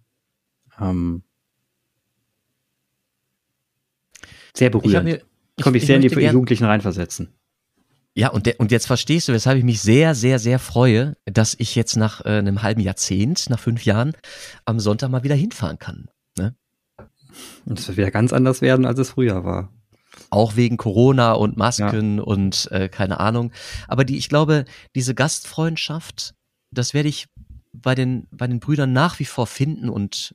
ähm, 0.80 1.22
sehr 4.54 4.70
berührend. 4.70 5.08
Ich, 5.08 5.14
mir, 5.14 5.22
ich 5.56 5.62
konnte 5.62 5.76
mich 5.76 5.86
sehr 5.86 5.96
in 5.96 6.02
die 6.02 6.08
Jugendlichen 6.08 6.64
reinversetzen. 6.64 7.32
Ja, 8.14 8.30
und, 8.30 8.46
de, 8.46 8.56
und 8.56 8.72
jetzt 8.72 8.86
verstehst 8.86 9.28
du, 9.28 9.32
weshalb 9.32 9.56
ich 9.56 9.64
mich 9.64 9.80
sehr, 9.80 10.16
sehr, 10.16 10.40
sehr 10.40 10.58
freue, 10.58 11.16
dass 11.26 11.54
ich 11.58 11.76
jetzt 11.76 11.96
nach 11.96 12.24
äh, 12.24 12.30
einem 12.30 12.62
halben 12.62 12.80
Jahrzehnt, 12.80 13.48
nach 13.48 13.60
fünf 13.60 13.84
Jahren, 13.84 14.14
am 14.64 14.80
Sonntag 14.80 15.10
mal 15.10 15.22
wieder 15.22 15.36
hinfahren 15.36 15.78
kann. 15.78 16.08
Ne? 16.36 16.56
Und 17.66 17.78
es 17.78 17.86
wird 17.86 17.98
wieder 17.98 18.10
ganz 18.10 18.32
anders 18.32 18.62
werden, 18.62 18.84
als 18.84 18.98
es 18.98 19.10
früher 19.10 19.44
war. 19.44 19.72
Auch 20.28 20.56
wegen 20.56 20.76
Corona 20.76 21.32
und 21.32 21.56
Masken 21.56 22.18
ja. 22.18 22.24
und 22.24 22.68
äh, 22.70 22.88
keine 22.88 23.20
Ahnung. 23.20 23.52
Aber 23.88 24.04
die, 24.04 24.18
ich 24.18 24.28
glaube, 24.28 24.64
diese 24.94 25.14
Gastfreundschaft, 25.14 26.34
das 26.70 26.94
werde 26.94 27.08
ich 27.08 27.26
bei 27.72 27.94
den, 27.94 28.26
bei 28.30 28.46
den 28.46 28.60
Brüdern 28.60 28.92
nach 28.92 29.18
wie 29.18 29.24
vor 29.24 29.46
finden 29.46 29.88
und 29.88 30.34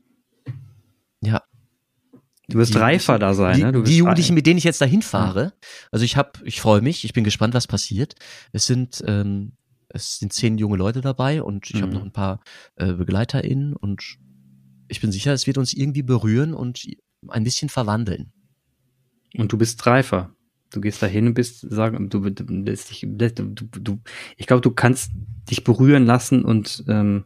ja, 1.22 1.42
Du 2.48 2.60
wirst 2.60 2.76
die, 2.76 2.78
reifer 2.78 3.18
da 3.18 3.34
sein, 3.34 3.56
die, 3.56 3.64
ne? 3.64 3.72
Du 3.72 3.82
die 3.82 3.98
Jugendlichen, 3.98 4.36
mit 4.36 4.46
denen 4.46 4.58
ich 4.58 4.64
jetzt 4.64 4.82
dahin 4.82 5.02
fahre. 5.02 5.54
Also 5.92 6.06
ich 6.06 6.16
habe, 6.16 6.32
ich 6.44 6.62
freue 6.62 6.82
mich, 6.82 7.04
ich 7.04 7.14
bin 7.14 7.24
gespannt, 7.24 7.54
was 7.54 7.68
passiert. 7.68 8.14
Es 8.52 8.66
sind, 8.66 9.04
ähm, 9.08 9.54
es 9.90 10.20
sind 10.20 10.32
zehn 10.32 10.58
junge 10.58 10.78
Leute 10.78 11.02
dabei 11.02 11.42
und 11.42 11.70
ich 11.70 11.78
mhm. 11.78 11.82
habe 11.82 11.94
noch 11.94 12.04
ein 12.04 12.12
paar 12.12 12.42
äh, 12.76 12.94
BegleiterInnen 12.94 13.76
und 13.76 14.18
ich 14.88 15.02
bin 15.02 15.12
sicher, 15.12 15.34
es 15.34 15.48
wird 15.48 15.58
uns 15.58 15.74
irgendwie 15.74 16.04
berühren 16.04 16.54
und 16.54 16.86
ein 17.30 17.44
bisschen 17.44 17.70
verwandeln. 17.70 18.32
Und 19.38 19.52
du 19.52 19.58
bist 19.58 19.86
reifer. 19.86 20.32
Du 20.72 20.82
gehst 20.82 21.02
dahin 21.02 21.28
und 21.28 21.34
bist, 21.36 21.62
sagen, 21.62 22.10
du, 22.10 22.20
du, 22.30 22.44
du, 22.44 23.80
du 23.80 24.00
ich 24.36 24.48
glaube, 24.48 24.62
du 24.62 24.72
kannst 24.72 25.12
dich 25.50 25.64
berühren 25.64 26.06
lassen 26.06 26.44
und 26.44 26.84
ähm, 26.88 27.26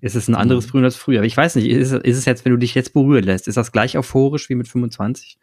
ist 0.00 0.14
es 0.14 0.28
ein 0.28 0.34
anderes 0.34 0.66
mhm. 0.66 0.68
Berühren 0.68 0.84
als 0.84 0.96
früher? 0.96 1.18
Aber 1.18 1.26
ich 1.26 1.36
weiß 1.36 1.56
nicht, 1.56 1.66
ist, 1.66 1.92
ist 1.92 2.18
es 2.18 2.24
jetzt, 2.24 2.44
wenn 2.44 2.52
du 2.52 2.58
dich 2.58 2.74
jetzt 2.74 2.92
berühren 2.92 3.24
lässt, 3.24 3.48
ist 3.48 3.56
das 3.56 3.72
gleich 3.72 3.96
euphorisch 3.96 4.48
wie 4.48 4.54
mit 4.54 4.68
25? 4.68 5.38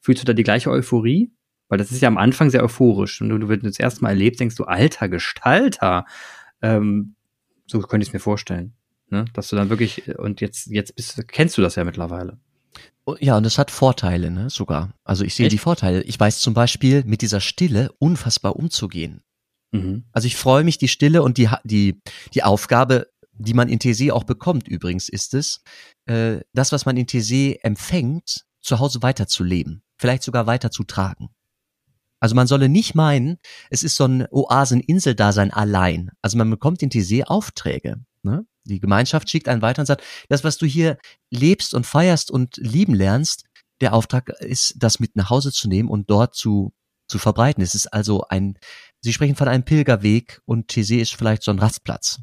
Fühlst 0.00 0.22
du 0.22 0.26
da 0.26 0.32
die 0.32 0.42
gleiche 0.42 0.70
Euphorie? 0.70 1.30
Weil 1.68 1.78
das 1.78 1.92
ist 1.92 2.00
ja 2.00 2.08
am 2.08 2.18
Anfang 2.18 2.50
sehr 2.50 2.64
euphorisch. 2.64 3.20
Und 3.20 3.28
du, 3.28 3.48
wenn 3.48 3.60
du 3.60 3.68
das 3.68 3.78
erste 3.78 4.02
Mal 4.02 4.10
erlebst, 4.10 4.40
denkst 4.40 4.56
du, 4.56 4.64
alter 4.64 5.08
Gestalter. 5.08 6.04
Ähm, 6.62 7.14
so 7.66 7.78
könnte 7.80 8.02
ich 8.02 8.08
es 8.08 8.12
mir 8.12 8.18
vorstellen. 8.18 8.72
Ne? 9.08 9.26
Dass 9.32 9.48
du 9.48 9.56
dann 9.56 9.70
wirklich, 9.70 10.18
und 10.18 10.40
jetzt, 10.40 10.66
jetzt 10.66 10.96
bist, 10.96 11.28
kennst 11.28 11.56
du 11.56 11.62
das 11.62 11.76
ja 11.76 11.84
mittlerweile. 11.84 12.38
Ja, 13.20 13.36
und 13.36 13.46
es 13.46 13.58
hat 13.58 13.70
Vorteile, 13.70 14.30
ne, 14.30 14.50
sogar. 14.50 14.92
Also 15.04 15.24
ich 15.24 15.34
sehe 15.34 15.46
Echt? 15.46 15.52
die 15.52 15.58
Vorteile. 15.58 16.02
Ich 16.02 16.18
weiß 16.18 16.40
zum 16.40 16.54
Beispiel, 16.54 17.04
mit 17.04 17.22
dieser 17.22 17.40
Stille 17.40 17.90
unfassbar 17.98 18.56
umzugehen. 18.56 19.22
Mhm. 19.72 20.04
Also 20.12 20.26
ich 20.26 20.36
freue 20.36 20.64
mich, 20.64 20.78
die 20.78 20.88
Stille 20.88 21.22
und 21.22 21.38
die, 21.38 21.48
die, 21.64 22.00
die 22.34 22.42
Aufgabe 22.42 23.06
die 23.40 23.54
man 23.54 23.68
in 23.68 23.78
TC 23.78 24.10
auch 24.12 24.24
bekommt 24.24 24.68
übrigens, 24.68 25.08
ist 25.08 25.34
es, 25.34 25.62
äh, 26.06 26.40
das, 26.52 26.72
was 26.72 26.86
man 26.86 26.96
in 26.96 27.06
TC 27.06 27.58
empfängt, 27.62 28.44
zu 28.60 28.78
Hause 28.78 29.02
weiterzuleben, 29.02 29.82
vielleicht 29.96 30.22
sogar 30.22 30.46
weiterzutragen. 30.46 31.30
Also 32.20 32.34
man 32.34 32.46
solle 32.46 32.68
nicht 32.68 32.94
meinen, 32.94 33.38
es 33.70 33.82
ist 33.82 33.96
so 33.96 34.04
ein 34.04 34.26
Oasen-Insel-Dasein 34.30 35.50
allein. 35.50 36.10
Also 36.20 36.36
man 36.36 36.50
bekommt 36.50 36.82
in 36.82 36.90
TC 36.90 37.24
Aufträge. 37.26 38.04
Ne? 38.22 38.44
Die 38.64 38.80
Gemeinschaft 38.80 39.28
schickt 39.30 39.48
einen 39.48 39.62
weiter 39.62 39.82
und 39.82 39.86
sagt, 39.86 40.02
das, 40.28 40.44
was 40.44 40.58
du 40.58 40.66
hier 40.66 40.98
lebst 41.30 41.74
und 41.74 41.86
feierst 41.86 42.30
und 42.30 42.56
lieben 42.56 42.94
lernst, 42.94 43.44
der 43.80 43.94
Auftrag 43.94 44.28
ist, 44.40 44.74
das 44.78 45.00
mit 45.00 45.16
nach 45.16 45.30
Hause 45.30 45.52
zu 45.52 45.68
nehmen 45.68 45.88
und 45.88 46.10
dort 46.10 46.34
zu, 46.34 46.72
zu 47.08 47.18
verbreiten. 47.18 47.62
Es 47.62 47.74
ist 47.74 47.86
also 47.86 48.24
ein, 48.28 48.58
Sie 49.00 49.12
sprechen 49.12 49.36
von 49.36 49.48
einem 49.48 49.64
Pilgerweg 49.64 50.42
und 50.44 50.68
TC 50.68 51.00
ist 51.00 51.14
vielleicht 51.14 51.42
so 51.42 51.50
ein 51.50 51.58
Rastplatz. 51.58 52.20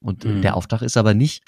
Und 0.00 0.24
mhm. 0.24 0.40
der 0.42 0.56
Auftrag 0.56 0.82
ist 0.82 0.96
aber 0.96 1.14
nicht, 1.14 1.44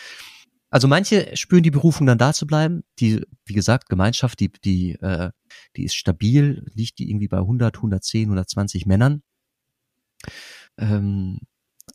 also 0.70 0.86
manche 0.86 1.34
spüren 1.36 1.62
die 1.62 1.70
Berufung 1.70 2.06
dann 2.06 2.18
da 2.18 2.32
zu 2.34 2.46
bleiben. 2.46 2.84
Die, 2.98 3.24
wie 3.46 3.54
gesagt, 3.54 3.88
Gemeinschaft, 3.88 4.38
die, 4.40 4.52
die, 4.52 4.92
äh, 5.00 5.30
die 5.76 5.84
ist 5.84 5.94
stabil, 5.94 6.66
liegt 6.74 6.98
die 6.98 7.08
irgendwie 7.10 7.28
bei 7.28 7.38
100, 7.38 7.76
110, 7.76 8.24
120 8.24 8.84
Männern. 8.84 9.22
Ähm, 10.76 11.38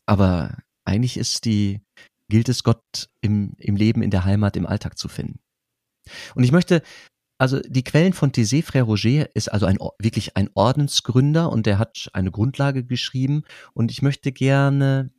aber 0.05 0.57
eigentlich 0.85 1.17
ist 1.17 1.45
die, 1.45 1.81
gilt 2.29 2.49
es 2.49 2.63
Gott 2.63 3.09
im, 3.21 3.53
im 3.57 3.75
Leben, 3.75 4.01
in 4.01 4.11
der 4.11 4.25
Heimat, 4.25 4.55
im 4.55 4.65
Alltag 4.65 4.97
zu 4.97 5.07
finden. 5.07 5.39
Und 6.35 6.43
ich 6.43 6.51
möchte, 6.51 6.81
also 7.37 7.59
die 7.59 7.83
Quellen 7.83 8.13
von 8.13 8.31
Thésée 8.31 8.63
Frère 8.63 8.83
Roger 8.83 9.33
ist 9.35 9.51
also 9.51 9.65
ein, 9.65 9.77
wirklich 9.99 10.35
ein 10.35 10.49
Ordensgründer 10.53 11.51
und 11.51 11.65
der 11.65 11.79
hat 11.79 12.09
eine 12.13 12.31
Grundlage 12.31 12.83
geschrieben 12.83 13.43
und 13.73 13.91
ich 13.91 14.01
möchte 14.01 14.31
gerne 14.31 15.11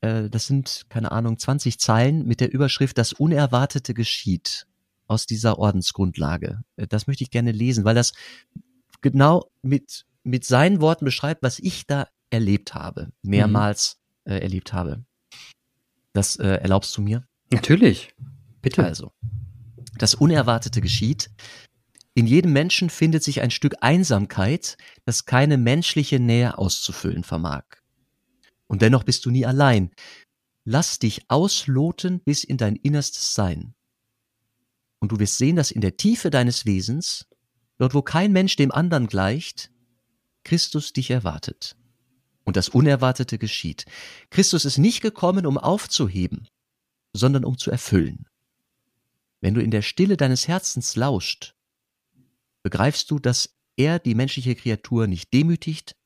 äh, 0.00 0.28
das 0.30 0.46
sind, 0.46 0.86
keine 0.88 1.12
Ahnung, 1.12 1.38
20 1.38 1.78
Zeilen 1.78 2.26
mit 2.26 2.40
der 2.40 2.52
Überschrift 2.52 2.98
Das 2.98 3.12
Unerwartete 3.12 3.94
geschieht 3.94 4.66
aus 5.06 5.26
dieser 5.26 5.58
Ordensgrundlage. 5.58 6.62
Äh, 6.76 6.86
das 6.86 7.06
möchte 7.06 7.24
ich 7.24 7.30
gerne 7.30 7.52
lesen, 7.52 7.84
weil 7.84 7.94
das 7.94 8.12
genau 9.00 9.50
mit, 9.62 10.06
mit 10.22 10.44
seinen 10.44 10.80
Worten 10.80 11.04
beschreibt, 11.04 11.42
was 11.42 11.58
ich 11.58 11.86
da 11.86 12.08
erlebt 12.30 12.74
habe, 12.74 13.12
mehrmals 13.22 13.98
mhm. 14.24 14.32
äh, 14.32 14.38
erlebt 14.38 14.72
habe. 14.72 15.04
Das 16.12 16.36
äh, 16.36 16.46
erlaubst 16.46 16.96
du 16.96 17.02
mir? 17.02 17.26
Natürlich. 17.52 18.14
Bitte. 18.62 18.84
Also, 18.84 19.12
das 19.96 20.14
Unerwartete 20.14 20.80
geschieht. 20.80 21.30
In 22.14 22.26
jedem 22.26 22.52
Menschen 22.52 22.90
findet 22.90 23.22
sich 23.22 23.40
ein 23.40 23.50
Stück 23.50 23.76
Einsamkeit, 23.80 24.76
das 25.04 25.24
keine 25.24 25.56
menschliche 25.56 26.18
Nähe 26.18 26.58
auszufüllen 26.58 27.24
vermag. 27.24 27.64
Und 28.66 28.82
dennoch 28.82 29.04
bist 29.04 29.24
du 29.24 29.30
nie 29.30 29.46
allein. 29.46 29.90
Lass 30.64 30.98
dich 30.98 31.22
ausloten 31.28 32.20
bis 32.20 32.44
in 32.44 32.56
dein 32.56 32.76
innerstes 32.76 33.34
Sein. 33.34 33.74
Und 34.98 35.12
du 35.12 35.18
wirst 35.18 35.38
sehen, 35.38 35.56
dass 35.56 35.70
in 35.70 35.80
der 35.80 35.96
Tiefe 35.96 36.30
deines 36.30 36.66
Wesens, 36.66 37.26
dort 37.78 37.94
wo 37.94 38.02
kein 38.02 38.32
Mensch 38.32 38.56
dem 38.56 38.70
anderen 38.70 39.06
gleicht, 39.06 39.70
Christus 40.44 40.92
dich 40.92 41.10
erwartet. 41.10 41.76
Und 42.44 42.56
das 42.56 42.68
Unerwartete 42.68 43.38
geschieht. 43.38 43.84
Christus 44.30 44.64
ist 44.64 44.78
nicht 44.78 45.02
gekommen, 45.02 45.46
um 45.46 45.58
aufzuheben, 45.58 46.48
sondern 47.12 47.44
um 47.44 47.58
zu 47.58 47.70
erfüllen. 47.70 48.26
Wenn 49.40 49.54
du 49.54 49.62
in 49.62 49.70
der 49.70 49.82
Stille 49.82 50.16
deines 50.16 50.48
Herzens 50.48 50.96
lauscht, 50.96 51.54
begreifst 52.62 53.10
du, 53.10 53.18
dass 53.18 53.56
er 53.76 53.98
die 53.98 54.14
menschliche 54.14 54.54
Kreatur 54.54 55.06
nicht 55.06 55.32
demütigt, 55.32 55.96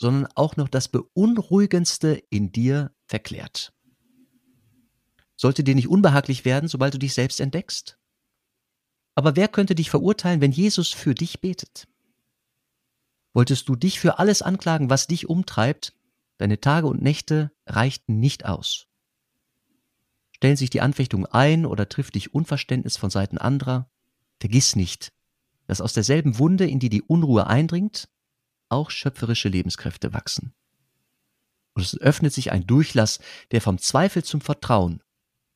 sondern 0.00 0.30
auch 0.34 0.56
noch 0.56 0.68
das 0.68 0.88
Beunruhigendste 0.88 2.22
in 2.30 2.52
dir 2.52 2.92
verklärt. 3.06 3.72
Sollte 5.36 5.64
dir 5.64 5.74
nicht 5.74 5.88
unbehaglich 5.88 6.44
werden, 6.44 6.68
sobald 6.68 6.94
du 6.94 6.98
dich 6.98 7.14
selbst 7.14 7.40
entdeckst? 7.40 7.98
Aber 9.14 9.34
wer 9.34 9.48
könnte 9.48 9.74
dich 9.74 9.90
verurteilen, 9.90 10.40
wenn 10.40 10.52
Jesus 10.52 10.92
für 10.92 11.14
dich 11.14 11.40
betet? 11.40 11.88
Wolltest 13.38 13.68
du 13.68 13.76
dich 13.76 14.00
für 14.00 14.18
alles 14.18 14.42
anklagen, 14.42 14.90
was 14.90 15.06
dich 15.06 15.28
umtreibt, 15.28 15.94
deine 16.38 16.60
Tage 16.60 16.88
und 16.88 17.02
Nächte 17.02 17.52
reichten 17.66 18.18
nicht 18.18 18.44
aus. 18.44 18.88
Stellen 20.32 20.56
sich 20.56 20.70
die 20.70 20.80
Anfechtung 20.80 21.24
ein 21.24 21.64
oder 21.64 21.88
trifft 21.88 22.16
dich 22.16 22.34
Unverständnis 22.34 22.96
von 22.96 23.10
Seiten 23.10 23.38
anderer, 23.38 23.88
vergiss 24.40 24.74
nicht, 24.74 25.12
dass 25.68 25.80
aus 25.80 25.92
derselben 25.92 26.40
Wunde, 26.40 26.66
in 26.66 26.80
die 26.80 26.88
die 26.88 27.00
Unruhe 27.00 27.46
eindringt, 27.46 28.08
auch 28.70 28.90
schöpferische 28.90 29.48
Lebenskräfte 29.48 30.12
wachsen. 30.12 30.52
Und 31.74 31.84
es 31.84 31.96
öffnet 31.96 32.32
sich 32.32 32.50
ein 32.50 32.66
Durchlass, 32.66 33.20
der 33.52 33.60
vom 33.60 33.78
Zweifel 33.78 34.24
zum 34.24 34.40
Vertrauen, 34.40 35.00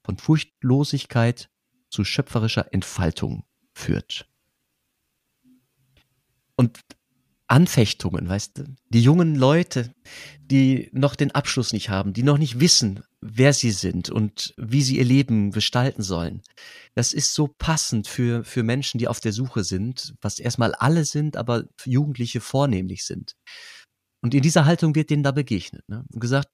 von 0.05 0.19
Furchtlosigkeit 0.19 1.51
zu 1.91 2.05
schöpferischer 2.05 2.73
Entfaltung 2.73 3.45
führt. 3.73 4.29
Und 6.55 6.79
Anfechtungen, 7.53 8.27
weißt 8.27 8.59
du, 8.59 8.65
die 8.89 9.03
jungen 9.03 9.37
Leute, 9.37 9.95
die 10.41 10.89
noch 10.93 11.15
den 11.15 11.33
Abschluss 11.33 11.75
nicht 11.75 11.91
haben, 11.91 12.15
die 12.15 12.23
noch 12.23 12.39
nicht 12.39 12.61
wissen, 12.61 13.05
wer 13.21 13.53
sie 13.53 13.73
sind 13.73 14.09
und 14.09 14.55
wie 14.57 14.81
sie 14.81 14.97
ihr 14.97 15.05
Leben 15.05 15.51
gestalten 15.51 16.03
sollen. 16.03 16.41
Das 16.95 17.13
ist 17.13 17.35
so 17.35 17.49
passend 17.49 18.09
für, 18.09 18.43
für 18.43 18.63
Menschen, 18.63 18.97
die 18.97 19.07
auf 19.07 19.21
der 19.21 19.35
Suche 19.35 19.65
sind, 19.65 20.15
was 20.23 20.39
erstmal 20.39 20.75
alle 20.75 21.05
sind, 21.05 21.37
aber 21.37 21.65
Jugendliche 21.85 22.41
vornehmlich 22.41 23.05
sind. 23.05 23.37
Und 24.23 24.33
in 24.33 24.41
dieser 24.41 24.65
Haltung 24.65 24.95
wird 24.95 25.11
denen 25.11 25.23
da 25.23 25.33
begegnet. 25.33 25.87
Ne? 25.91 26.07
Und 26.11 26.21
gesagt, 26.21 26.49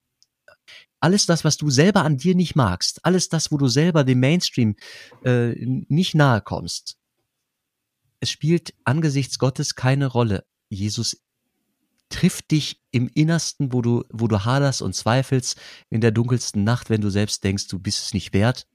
alles 0.99 1.25
das, 1.25 1.45
was 1.45 1.55
du 1.55 1.69
selber 1.69 2.03
an 2.03 2.17
dir 2.17 2.35
nicht 2.35 2.57
magst, 2.57 3.05
alles 3.05 3.29
das, 3.29 3.53
wo 3.53 3.57
du 3.57 3.69
selber 3.69 4.03
dem 4.03 4.19
Mainstream 4.19 4.75
äh, 5.23 5.55
nicht 5.87 6.13
nahe 6.13 6.41
kommst, 6.41 6.97
es 8.19 8.29
spielt 8.29 8.73
angesichts 8.83 9.39
Gottes 9.39 9.75
keine 9.75 10.07
Rolle. 10.07 10.43
Jesus 10.69 11.21
trifft 12.09 12.51
dich 12.51 12.81
im 12.91 13.09
Innersten, 13.13 13.71
wo 13.71 13.81
du, 13.81 14.03
wo 14.11 14.27
du 14.27 14.43
haderst 14.43 14.81
und 14.81 14.95
zweifelst, 14.95 15.59
in 15.89 16.01
der 16.01 16.11
dunkelsten 16.11 16.63
Nacht, 16.63 16.89
wenn 16.89 17.01
du 17.01 17.09
selbst 17.09 17.43
denkst, 17.43 17.67
du 17.67 17.79
bist 17.79 17.99
es 17.99 18.13
nicht 18.13 18.33
wert. 18.33 18.67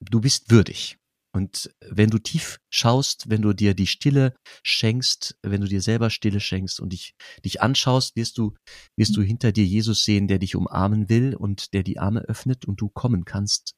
Du 0.00 0.20
bist 0.20 0.50
würdig. 0.50 0.98
Und 1.34 1.74
wenn 1.80 2.10
du 2.10 2.18
tief 2.18 2.60
schaust, 2.68 3.30
wenn 3.30 3.40
du 3.40 3.54
dir 3.54 3.74
die 3.74 3.86
Stille 3.86 4.34
schenkst, 4.62 5.38
wenn 5.42 5.62
du 5.62 5.66
dir 5.66 5.80
selber 5.80 6.10
Stille 6.10 6.40
schenkst 6.40 6.78
und 6.78 6.92
dich, 6.92 7.14
dich 7.42 7.62
anschaust, 7.62 8.16
wirst 8.16 8.36
du, 8.36 8.54
wirst 8.96 9.16
du 9.16 9.22
hinter 9.22 9.50
dir 9.50 9.64
Jesus 9.64 10.04
sehen, 10.04 10.28
der 10.28 10.38
dich 10.38 10.56
umarmen 10.56 11.08
will 11.08 11.34
und 11.34 11.72
der 11.72 11.84
die 11.84 11.98
Arme 11.98 12.20
öffnet 12.20 12.66
und 12.66 12.80
du 12.82 12.90
kommen 12.90 13.24
kannst. 13.24 13.74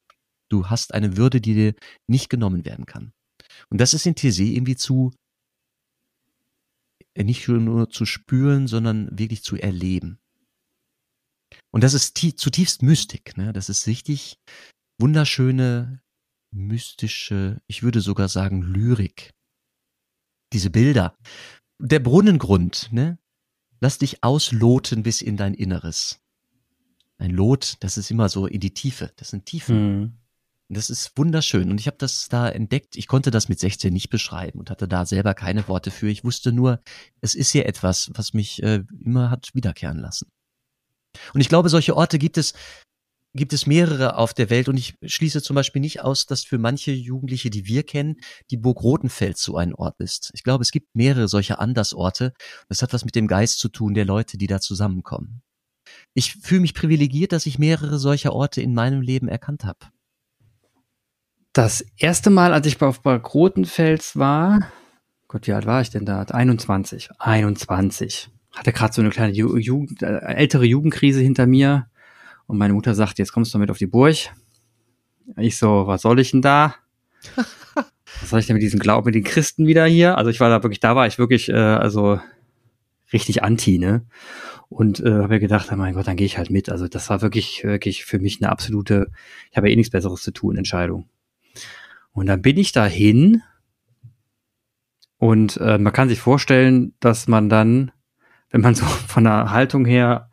Du 0.48 0.66
hast 0.66 0.94
eine 0.94 1.16
Würde, 1.16 1.40
die 1.40 1.54
dir 1.54 1.74
nicht 2.08 2.28
genommen 2.28 2.64
werden 2.64 2.86
kann. 2.86 3.12
Und 3.70 3.80
das 3.80 3.94
ist 3.94 4.06
in 4.06 4.16
TC 4.16 4.40
irgendwie 4.40 4.76
zu, 4.76 5.12
nicht 7.22 7.46
nur 7.46 7.90
zu 7.90 8.06
spüren, 8.06 8.66
sondern 8.66 9.08
wirklich 9.16 9.44
zu 9.44 9.56
erleben. 9.56 10.18
Und 11.70 11.84
das 11.84 11.94
ist 11.94 12.18
zutiefst 12.18 12.82
Mystik, 12.82 13.36
ne? 13.36 13.52
Das 13.52 13.68
ist 13.68 13.86
richtig 13.86 14.38
wunderschöne 14.98 16.02
mystische, 16.52 17.60
ich 17.66 17.82
würde 17.82 18.00
sogar 18.00 18.28
sagen 18.28 18.62
Lyrik. 18.62 19.32
Diese 20.52 20.70
Bilder. 20.70 21.16
Der 21.80 21.98
Brunnengrund, 21.98 22.92
ne? 22.92 23.18
Lass 23.80 23.98
dich 23.98 24.22
ausloten 24.22 25.02
bis 25.02 25.20
in 25.20 25.36
dein 25.36 25.54
Inneres. 25.54 26.20
Ein 27.18 27.30
Lot, 27.30 27.76
das 27.80 27.98
ist 27.98 28.10
immer 28.10 28.28
so 28.28 28.46
in 28.46 28.60
die 28.60 28.72
Tiefe. 28.72 29.12
Das 29.16 29.30
sind 29.30 29.46
Tiefen. 29.46 30.00
Mhm. 30.00 30.18
Das 30.70 30.88
ist 30.88 31.12
wunderschön. 31.16 31.70
Und 31.70 31.78
ich 31.78 31.86
habe 31.86 31.98
das 31.98 32.28
da 32.28 32.48
entdeckt. 32.48 32.96
Ich 32.96 33.06
konnte 33.06 33.30
das 33.30 33.48
mit 33.48 33.60
16 33.60 33.92
nicht 33.92 34.08
beschreiben 34.08 34.58
und 34.58 34.70
hatte 34.70 34.88
da 34.88 35.04
selber 35.04 35.34
keine 35.34 35.68
Worte 35.68 35.90
für. 35.90 36.08
Ich 36.08 36.24
wusste 36.24 36.52
nur, 36.52 36.80
es 37.20 37.34
ist 37.34 37.50
hier 37.50 37.66
etwas, 37.66 38.10
was 38.14 38.32
mich 38.32 38.62
äh, 38.62 38.82
immer 39.04 39.30
hat 39.30 39.50
wiederkehren 39.54 39.98
lassen. 39.98 40.30
Und 41.32 41.40
ich 41.40 41.48
glaube, 41.48 41.68
solche 41.68 41.96
Orte 41.96 42.18
gibt 42.18 42.38
es 42.38 42.54
gibt 43.36 43.52
es 43.52 43.66
mehrere 43.66 44.16
auf 44.16 44.32
der 44.32 44.48
Welt 44.48 44.68
und 44.68 44.76
ich 44.76 44.94
schließe 45.02 45.42
zum 45.42 45.56
Beispiel 45.56 45.80
nicht 45.80 46.02
aus, 46.02 46.26
dass 46.26 46.44
für 46.44 46.58
manche 46.58 46.92
Jugendliche, 46.92 47.50
die 47.50 47.66
wir 47.66 47.82
kennen, 47.82 48.16
die 48.50 48.56
Burg 48.56 48.82
Rotenfels 48.82 49.42
so 49.42 49.56
ein 49.56 49.74
Ort 49.74 49.98
ist. 49.98 50.30
Ich 50.34 50.44
glaube, 50.44 50.62
es 50.62 50.70
gibt 50.70 50.94
mehrere 50.94 51.26
solcher 51.26 51.58
Andersorte. 51.58 52.32
Das 52.68 52.80
hat 52.80 52.92
was 52.92 53.04
mit 53.04 53.16
dem 53.16 53.26
Geist 53.26 53.58
zu 53.58 53.68
tun 53.68 53.94
der 53.94 54.04
Leute, 54.04 54.38
die 54.38 54.46
da 54.46 54.60
zusammenkommen. 54.60 55.42
Ich 56.14 56.34
fühle 56.34 56.60
mich 56.60 56.74
privilegiert, 56.74 57.32
dass 57.32 57.46
ich 57.46 57.58
mehrere 57.58 57.98
solcher 57.98 58.32
Orte 58.32 58.62
in 58.62 58.72
meinem 58.72 59.02
Leben 59.02 59.28
erkannt 59.28 59.64
habe. 59.64 59.86
Das 61.54 61.86
erste 61.96 62.30
Mal, 62.30 62.52
als 62.52 62.66
ich 62.66 62.82
auf 62.82 63.00
Burg 63.00 63.32
Rotenfels 63.32 64.18
war, 64.18 64.72
Gott, 65.28 65.46
wie 65.46 65.52
alt 65.52 65.66
war 65.66 65.80
ich 65.80 65.88
denn 65.88 66.04
da? 66.04 66.20
21. 66.20 67.10
21. 67.20 68.28
Hatte 68.50 68.72
gerade 68.72 68.92
so 68.92 69.00
eine 69.00 69.10
kleine 69.10 69.32
Jugend, 69.32 70.02
äh, 70.02 70.18
ältere 70.18 70.64
Jugendkrise 70.64 71.20
hinter 71.20 71.46
mir 71.46 71.86
und 72.48 72.58
meine 72.58 72.74
Mutter 72.74 72.96
sagt, 72.96 73.20
jetzt 73.20 73.32
kommst 73.32 73.54
du 73.54 73.58
mit 73.58 73.70
auf 73.70 73.78
die 73.78 73.86
Burg. 73.86 74.16
Ich 75.36 75.56
so, 75.56 75.86
was 75.86 76.02
soll 76.02 76.18
ich 76.18 76.32
denn 76.32 76.42
da? 76.42 76.74
was 77.36 78.30
soll 78.30 78.40
ich 78.40 78.48
denn 78.48 78.54
mit 78.54 78.62
diesem 78.64 78.80
Glauben, 78.80 79.06
mit 79.06 79.14
den 79.14 79.22
Christen 79.22 79.68
wieder 79.68 79.86
hier? 79.86 80.18
Also 80.18 80.30
ich 80.30 80.40
war 80.40 80.50
da 80.50 80.60
wirklich, 80.60 80.80
da 80.80 80.96
war 80.96 81.06
ich 81.06 81.18
wirklich, 81.18 81.50
äh, 81.50 81.54
also 81.54 82.18
richtig 83.12 83.44
anti, 83.44 83.78
ne? 83.78 84.04
Und 84.70 84.98
äh, 84.98 85.12
habe 85.12 85.28
mir 85.28 85.40
gedacht, 85.40 85.68
oh 85.70 85.76
mein 85.76 85.94
Gott, 85.94 86.08
dann 86.08 86.16
gehe 86.16 86.26
ich 86.26 86.36
halt 86.36 86.50
mit. 86.50 86.68
Also 86.68 86.88
das 86.88 87.10
war 87.10 87.22
wirklich, 87.22 87.62
wirklich 87.62 88.04
für 88.04 88.18
mich 88.18 88.42
eine 88.42 88.50
absolute, 88.50 89.12
ich 89.52 89.56
habe 89.56 89.68
ja 89.68 89.72
eh 89.72 89.76
nichts 89.76 89.92
Besseres 89.92 90.22
zu 90.22 90.32
tun, 90.32 90.56
Entscheidung. 90.56 91.08
Und 92.14 92.26
dann 92.26 92.40
bin 92.40 92.56
ich 92.56 92.72
dahin 92.72 93.42
und 95.18 95.58
äh, 95.58 95.78
man 95.78 95.92
kann 95.92 96.08
sich 96.08 96.20
vorstellen, 96.20 96.94
dass 97.00 97.28
man 97.28 97.50
dann, 97.50 97.92
wenn 98.50 98.62
man 98.62 98.74
so 98.74 98.86
von 98.86 99.24
der 99.24 99.50
Haltung 99.50 99.84
her 99.84 100.30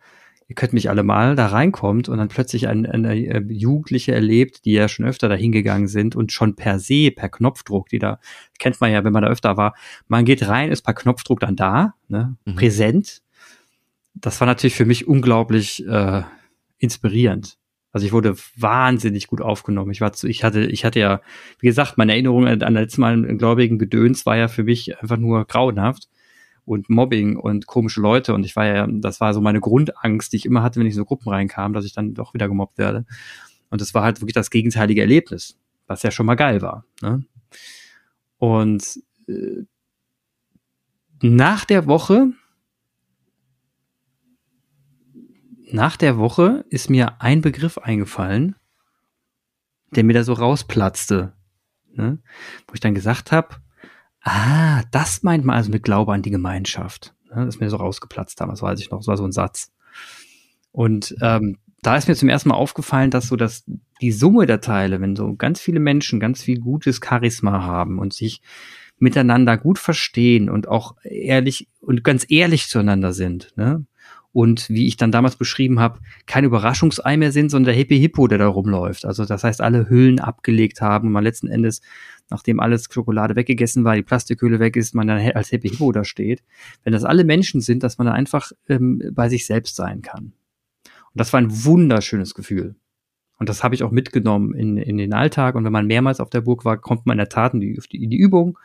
ihr 0.51 0.55
könnt 0.55 0.73
mich 0.73 0.89
alle 0.89 1.03
mal, 1.03 1.37
da 1.37 1.47
reinkommt 1.47 2.09
und 2.09 2.17
dann 2.17 2.27
plötzlich 2.27 2.67
eine, 2.67 2.91
eine 2.91 3.15
äh, 3.15 3.41
Jugendliche 3.47 4.11
erlebt, 4.13 4.65
die 4.65 4.73
ja 4.73 4.89
schon 4.89 5.05
öfter 5.05 5.29
da 5.29 5.35
hingegangen 5.35 5.87
sind 5.87 6.13
und 6.13 6.33
schon 6.33 6.57
per 6.57 6.77
se, 6.77 7.09
per 7.09 7.29
Knopfdruck, 7.29 7.87
die 7.87 7.99
da, 7.99 8.19
kennt 8.59 8.81
man 8.81 8.91
ja, 8.91 9.05
wenn 9.05 9.13
man 9.13 9.23
da 9.23 9.29
öfter 9.29 9.55
war, 9.55 9.75
man 10.09 10.25
geht 10.25 10.45
rein, 10.45 10.69
ist 10.69 10.81
per 10.81 10.93
Knopfdruck 10.93 11.39
dann 11.39 11.55
da, 11.55 11.93
ne, 12.09 12.35
mhm. 12.43 12.55
präsent. 12.57 13.21
Das 14.13 14.41
war 14.41 14.45
natürlich 14.45 14.75
für 14.75 14.83
mich 14.83 15.07
unglaublich 15.07 15.87
äh, 15.87 16.23
inspirierend. 16.79 17.57
Also 17.91 18.05
ich 18.05 18.13
wurde 18.13 18.35
wahnsinnig 18.55 19.27
gut 19.27 19.41
aufgenommen. 19.41 19.91
Ich 19.91 20.01
war 20.01 20.13
zu, 20.13 20.27
ich 20.27 20.43
hatte, 20.43 20.65
ich 20.65 20.85
hatte 20.85 20.99
ja, 20.99 21.21
wie 21.59 21.67
gesagt, 21.67 21.97
meine 21.97 22.13
Erinnerung 22.13 22.47
an 22.47 22.59
das 22.59 22.71
letzte 22.71 23.01
Mal 23.01 23.25
im 23.25 23.37
gläubigen 23.37 23.77
Gedöns 23.79 24.25
war 24.25 24.37
ja 24.37 24.47
für 24.47 24.63
mich 24.63 24.97
einfach 25.01 25.17
nur 25.17 25.45
grauenhaft 25.45 26.07
und 26.63 26.89
Mobbing 26.89 27.35
und 27.35 27.67
komische 27.67 27.99
Leute. 27.99 28.33
Und 28.33 28.45
ich 28.45 28.55
war 28.55 28.65
ja, 28.65 28.87
das 28.87 29.19
war 29.19 29.33
so 29.33 29.41
meine 29.41 29.59
Grundangst, 29.59 30.31
die 30.31 30.37
ich 30.37 30.45
immer 30.45 30.63
hatte, 30.63 30.79
wenn 30.79 30.87
ich 30.87 30.93
in 30.93 30.99
so 30.99 31.05
Gruppen 31.05 31.29
reinkam, 31.29 31.73
dass 31.73 31.85
ich 31.85 31.93
dann 31.93 32.13
doch 32.13 32.33
wieder 32.33 32.47
gemobbt 32.47 32.77
werde. 32.77 33.05
Und 33.69 33.81
das 33.81 33.93
war 33.93 34.03
halt 34.03 34.21
wirklich 34.21 34.35
das 34.35 34.49
gegenteilige 34.49 35.01
Erlebnis, 35.01 35.57
was 35.87 36.03
ja 36.03 36.11
schon 36.11 36.25
mal 36.25 36.35
geil 36.35 36.61
war. 36.61 36.85
Ne? 37.01 37.25
Und 38.37 38.99
äh, 39.27 39.63
nach 41.21 41.65
der 41.65 41.87
Woche, 41.87 42.31
nach 45.73 45.97
der 45.97 46.17
Woche 46.17 46.65
ist 46.69 46.89
mir 46.89 47.21
ein 47.21 47.41
Begriff 47.41 47.77
eingefallen, 47.77 48.55
der 49.95 50.03
mir 50.03 50.13
da 50.13 50.23
so 50.23 50.33
rausplatzte. 50.33 51.33
Ne? 51.93 52.19
Wo 52.67 52.73
ich 52.73 52.79
dann 52.79 52.95
gesagt 52.95 53.31
habe, 53.31 53.55
Ah, 54.23 54.83
das 54.91 55.23
meint 55.23 55.45
man 55.45 55.55
also 55.55 55.71
mit 55.71 55.83
Glaube 55.83 56.13
an 56.13 56.21
die 56.21 56.29
Gemeinschaft. 56.29 57.15
Ja, 57.29 57.45
das 57.45 57.55
ist 57.55 57.61
mir 57.61 57.69
so 57.69 57.77
rausgeplatzt 57.77 58.39
damals, 58.39 58.61
weiß 58.61 58.79
ich 58.79 58.91
noch. 58.91 58.99
Das 58.99 59.07
war 59.07 59.17
so 59.17 59.25
ein 59.25 59.31
Satz. 59.31 59.71
Und 60.71 61.15
ähm, 61.21 61.57
da 61.81 61.97
ist 61.97 62.07
mir 62.07 62.15
zum 62.15 62.29
ersten 62.29 62.49
Mal 62.49 62.55
aufgefallen, 62.55 63.09
dass 63.09 63.27
so 63.27 63.35
dass 63.35 63.63
die 63.99 64.11
Summe 64.11 64.45
der 64.45 64.61
Teile, 64.61 65.01
wenn 65.01 65.15
so 65.15 65.35
ganz 65.35 65.59
viele 65.59 65.79
Menschen 65.79 66.19
ganz 66.19 66.43
viel 66.43 66.59
gutes 66.59 66.99
Charisma 67.03 67.63
haben 67.63 67.97
und 67.97 68.13
sich 68.13 68.41
miteinander 68.99 69.57
gut 69.57 69.79
verstehen 69.79 70.49
und 70.49 70.67
auch 70.67 70.95
ehrlich 71.03 71.67
und 71.79 72.03
ganz 72.03 72.25
ehrlich 72.29 72.67
zueinander 72.67 73.13
sind, 73.13 73.53
ne? 73.55 73.85
Und 74.33 74.69
wie 74.69 74.87
ich 74.87 74.97
dann 74.97 75.11
damals 75.11 75.35
beschrieben 75.35 75.79
habe, 75.79 75.99
kein 76.25 76.43
Überraschungsei 76.43 77.17
mehr 77.17 77.31
sind, 77.31 77.49
sondern 77.49 77.73
der 77.73 77.75
Hippie 77.75 77.99
Hippo, 77.99 78.27
der 78.27 78.37
da 78.37 78.47
rumläuft. 78.47 79.05
Also 79.05 79.25
das 79.25 79.43
heißt, 79.43 79.61
alle 79.61 79.89
Hüllen 79.89 80.19
abgelegt 80.19 80.81
haben 80.81 81.07
und 81.07 81.13
man 81.13 81.23
letzten 81.23 81.47
Endes, 81.47 81.81
nachdem 82.29 82.59
alles 82.59 82.87
Schokolade 82.89 83.35
weggegessen 83.35 83.83
war, 83.83 83.95
die 83.95 84.03
Plastikhülle 84.03 84.59
weg 84.59 84.77
ist, 84.77 84.95
man 84.95 85.07
dann 85.07 85.19
als 85.31 85.49
Hippie 85.49 85.69
Hippo 85.69 85.91
da 85.91 86.05
steht. 86.05 86.43
Wenn 86.83 86.93
das 86.93 87.03
alle 87.03 87.25
Menschen 87.25 87.59
sind, 87.59 87.83
dass 87.83 87.97
man 87.97 88.07
dann 88.07 88.15
einfach 88.15 88.51
ähm, 88.69 89.01
bei 89.11 89.27
sich 89.27 89.45
selbst 89.45 89.75
sein 89.75 90.01
kann. 90.01 90.33
Und 90.85 91.19
das 91.19 91.33
war 91.33 91.41
ein 91.41 91.65
wunderschönes 91.65 92.33
Gefühl. 92.33 92.75
Und 93.37 93.49
das 93.49 93.63
habe 93.63 93.75
ich 93.75 93.83
auch 93.83 93.91
mitgenommen 93.91 94.53
in, 94.53 94.77
in 94.77 94.97
den 94.97 95.13
Alltag. 95.13 95.55
Und 95.55 95.65
wenn 95.65 95.71
man 95.73 95.87
mehrmals 95.87 96.19
auf 96.19 96.29
der 96.29 96.41
Burg 96.41 96.63
war, 96.63 96.77
kommt 96.77 97.05
man 97.05 97.15
in 97.15 97.17
der 97.17 97.29
Tat 97.29 97.53
in 97.53 97.59
die, 97.59 97.79
in 97.91 98.09
die 98.09 98.17
Übung 98.17 98.57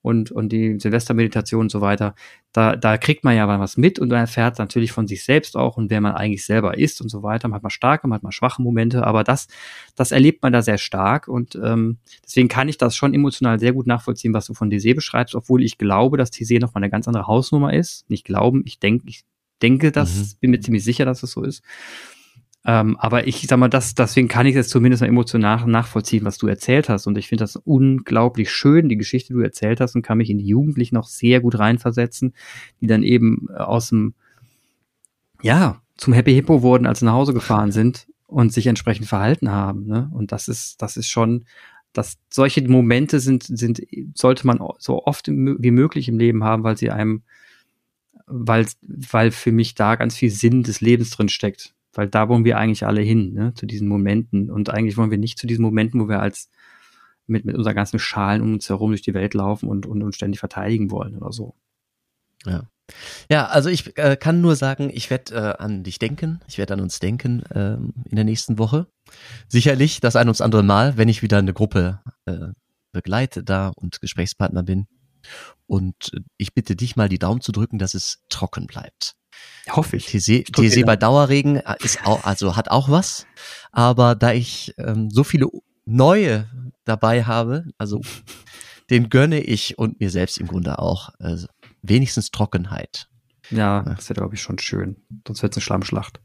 und, 0.00 0.30
und 0.30 0.50
die 0.50 0.78
Silvestermeditation 0.78 1.62
und 1.62 1.70
so 1.70 1.80
weiter, 1.80 2.14
da, 2.52 2.76
da 2.76 2.96
kriegt 2.96 3.24
man 3.24 3.36
ja 3.36 3.48
was 3.48 3.76
mit 3.76 3.98
und 3.98 4.08
man 4.08 4.20
erfährt 4.20 4.58
natürlich 4.58 4.92
von 4.92 5.06
sich 5.06 5.24
selbst 5.24 5.56
auch 5.56 5.76
und 5.76 5.90
wer 5.90 6.00
man 6.00 6.14
eigentlich 6.14 6.44
selber 6.44 6.78
ist 6.78 7.00
und 7.00 7.08
so 7.08 7.22
weiter. 7.22 7.48
Man 7.48 7.56
hat 7.56 7.62
mal 7.62 7.70
starke, 7.70 8.06
man 8.06 8.16
hat 8.16 8.22
mal 8.22 8.32
schwache 8.32 8.62
Momente, 8.62 9.06
aber 9.06 9.24
das, 9.24 9.48
das 9.96 10.12
erlebt 10.12 10.42
man 10.42 10.52
da 10.52 10.62
sehr 10.62 10.78
stark 10.78 11.28
und 11.28 11.58
ähm, 11.62 11.98
deswegen 12.24 12.48
kann 12.48 12.68
ich 12.68 12.78
das 12.78 12.94
schon 12.96 13.14
emotional 13.14 13.58
sehr 13.58 13.72
gut 13.72 13.86
nachvollziehen, 13.86 14.34
was 14.34 14.46
du 14.46 14.54
von 14.54 14.70
Tese 14.70 14.94
beschreibst, 14.94 15.34
obwohl 15.34 15.62
ich 15.62 15.78
glaube, 15.78 16.16
dass 16.16 16.30
Tese 16.30 16.58
noch 16.58 16.74
mal 16.74 16.80
eine 16.80 16.90
ganz 16.90 17.08
andere 17.08 17.26
Hausnummer 17.26 17.72
ist. 17.72 18.08
Nicht 18.08 18.24
glauben, 18.24 18.62
ich 18.64 18.78
denke, 18.78 19.08
ich 19.08 19.24
denke, 19.62 19.92
das, 19.92 20.16
mhm. 20.16 20.38
bin 20.40 20.50
mir 20.52 20.60
ziemlich 20.60 20.84
sicher, 20.84 21.04
dass 21.04 21.18
es 21.18 21.22
das 21.22 21.30
so 21.32 21.42
ist. 21.42 21.62
Ähm, 22.68 22.98
aber 22.98 23.26
ich 23.26 23.46
sag 23.48 23.58
mal, 23.58 23.68
das, 23.68 23.94
deswegen 23.94 24.28
kann 24.28 24.44
ich 24.44 24.54
es 24.54 24.68
zumindest 24.68 25.00
mal 25.00 25.08
emotional 25.08 25.66
nachvollziehen, 25.66 26.26
was 26.26 26.36
du 26.36 26.48
erzählt 26.48 26.90
hast. 26.90 27.06
Und 27.06 27.16
ich 27.16 27.26
finde 27.26 27.44
das 27.44 27.56
unglaublich 27.56 28.50
schön, 28.52 28.90
die 28.90 28.98
Geschichte, 28.98 29.28
die 29.28 29.38
du 29.38 29.40
erzählt 29.40 29.80
hast, 29.80 29.94
und 29.94 30.02
kann 30.02 30.18
mich 30.18 30.28
in 30.28 30.36
die 30.36 30.46
Jugendlichen 30.46 30.94
noch 30.94 31.06
sehr 31.06 31.40
gut 31.40 31.58
reinversetzen, 31.58 32.34
die 32.82 32.86
dann 32.86 33.02
eben 33.02 33.48
äh, 33.48 33.56
aus 33.56 33.88
dem, 33.88 34.12
ja, 35.40 35.80
zum 35.96 36.12
Happy 36.12 36.34
Hippo 36.34 36.60
wurden, 36.60 36.86
als 36.86 36.98
sie 36.98 37.06
nach 37.06 37.14
Hause 37.14 37.32
gefahren 37.32 37.72
sind 37.72 38.06
und 38.26 38.52
sich 38.52 38.66
entsprechend 38.66 39.06
verhalten 39.06 39.50
haben. 39.50 39.86
Ne? 39.86 40.10
Und 40.12 40.30
das 40.30 40.46
ist, 40.46 40.82
das 40.82 40.98
ist 40.98 41.08
schon, 41.08 41.46
dass 41.94 42.18
solche 42.28 42.60
Momente 42.68 43.18
sind, 43.18 43.44
sind, 43.44 43.80
sollte 44.12 44.46
man 44.46 44.60
so 44.76 45.06
oft 45.06 45.26
wie 45.26 45.70
möglich 45.70 46.06
im 46.06 46.18
Leben 46.18 46.44
haben, 46.44 46.64
weil 46.64 46.76
sie 46.76 46.90
einem, 46.90 47.22
weil, 48.26 48.66
weil 48.82 49.30
für 49.30 49.52
mich 49.52 49.74
da 49.74 49.96
ganz 49.96 50.16
viel 50.16 50.30
Sinn 50.30 50.64
des 50.64 50.82
Lebens 50.82 51.08
drin 51.08 51.30
steckt. 51.30 51.72
Weil 51.92 52.08
da 52.08 52.28
wollen 52.28 52.44
wir 52.44 52.58
eigentlich 52.58 52.86
alle 52.86 53.00
hin, 53.00 53.32
ne? 53.32 53.54
zu 53.54 53.66
diesen 53.66 53.88
Momenten. 53.88 54.50
Und 54.50 54.70
eigentlich 54.70 54.96
wollen 54.96 55.10
wir 55.10 55.18
nicht 55.18 55.38
zu 55.38 55.46
diesen 55.46 55.62
Momenten, 55.62 56.00
wo 56.00 56.08
wir 56.08 56.20
als 56.20 56.50
mit, 57.26 57.44
mit 57.44 57.56
unseren 57.56 57.74
ganzen 57.74 57.98
Schalen 57.98 58.42
um 58.42 58.54
uns 58.54 58.68
herum 58.68 58.90
durch 58.90 59.02
die 59.02 59.14
Welt 59.14 59.34
laufen 59.34 59.68
und, 59.68 59.86
und, 59.86 60.02
und 60.02 60.14
ständig 60.14 60.40
verteidigen 60.40 60.90
wollen 60.90 61.16
oder 61.16 61.32
so. 61.32 61.54
Ja. 62.44 62.64
Ja, 63.30 63.46
also 63.46 63.68
ich 63.68 63.98
äh, 63.98 64.16
kann 64.16 64.40
nur 64.40 64.56
sagen, 64.56 64.90
ich 64.90 65.10
werde 65.10 65.34
äh, 65.34 65.62
an 65.62 65.82
dich 65.82 65.98
denken, 65.98 66.40
ich 66.48 66.56
werde 66.56 66.72
an 66.72 66.80
uns 66.80 67.00
denken 67.00 67.42
ähm, 67.54 67.92
in 68.04 68.16
der 68.16 68.24
nächsten 68.24 68.58
Woche. 68.58 68.86
Sicherlich 69.46 70.00
das 70.00 70.16
ein 70.16 70.28
oder 70.28 70.42
andere 70.42 70.62
Mal, 70.62 70.96
wenn 70.96 71.08
ich 71.08 71.20
wieder 71.20 71.36
eine 71.36 71.52
Gruppe 71.52 72.00
äh, 72.24 72.48
begleite 72.92 73.44
da 73.44 73.68
und 73.76 74.00
Gesprächspartner 74.00 74.62
bin. 74.62 74.86
Und 75.66 76.14
äh, 76.14 76.20
ich 76.38 76.54
bitte 76.54 76.76
dich 76.76 76.96
mal 76.96 77.10
die 77.10 77.18
Daumen 77.18 77.42
zu 77.42 77.52
drücken, 77.52 77.78
dass 77.78 77.92
es 77.92 78.24
trocken 78.30 78.66
bleibt. 78.66 79.17
Hoffe 79.70 79.96
ich. 79.96 80.06
TC, 80.06 80.46
TC 80.46 80.84
bei 80.86 80.96
Dauerregen 80.96 81.56
äh, 81.56 81.76
ist 81.80 82.04
auch, 82.06 82.24
also 82.24 82.56
hat 82.56 82.70
auch 82.70 82.88
was. 82.88 83.26
Aber 83.72 84.14
da 84.14 84.32
ich 84.32 84.74
ähm, 84.78 85.10
so 85.10 85.24
viele 85.24 85.48
neue 85.84 86.48
dabei 86.84 87.24
habe, 87.24 87.66
also 87.76 88.00
den 88.90 89.10
gönne 89.10 89.40
ich 89.40 89.78
und 89.78 90.00
mir 90.00 90.10
selbst 90.10 90.38
im 90.38 90.46
Grunde 90.46 90.78
auch. 90.78 91.10
Also 91.18 91.48
wenigstens 91.82 92.30
Trockenheit. 92.30 93.08
Ja, 93.50 93.82
das 93.82 94.08
wäre, 94.08 94.20
glaube 94.20 94.34
ich, 94.34 94.42
schon 94.42 94.58
schön. 94.58 94.96
Sonst 95.26 95.42
wird 95.42 95.52
es 95.52 95.56
eine 95.56 95.62
Schlammschlacht. 95.62 96.20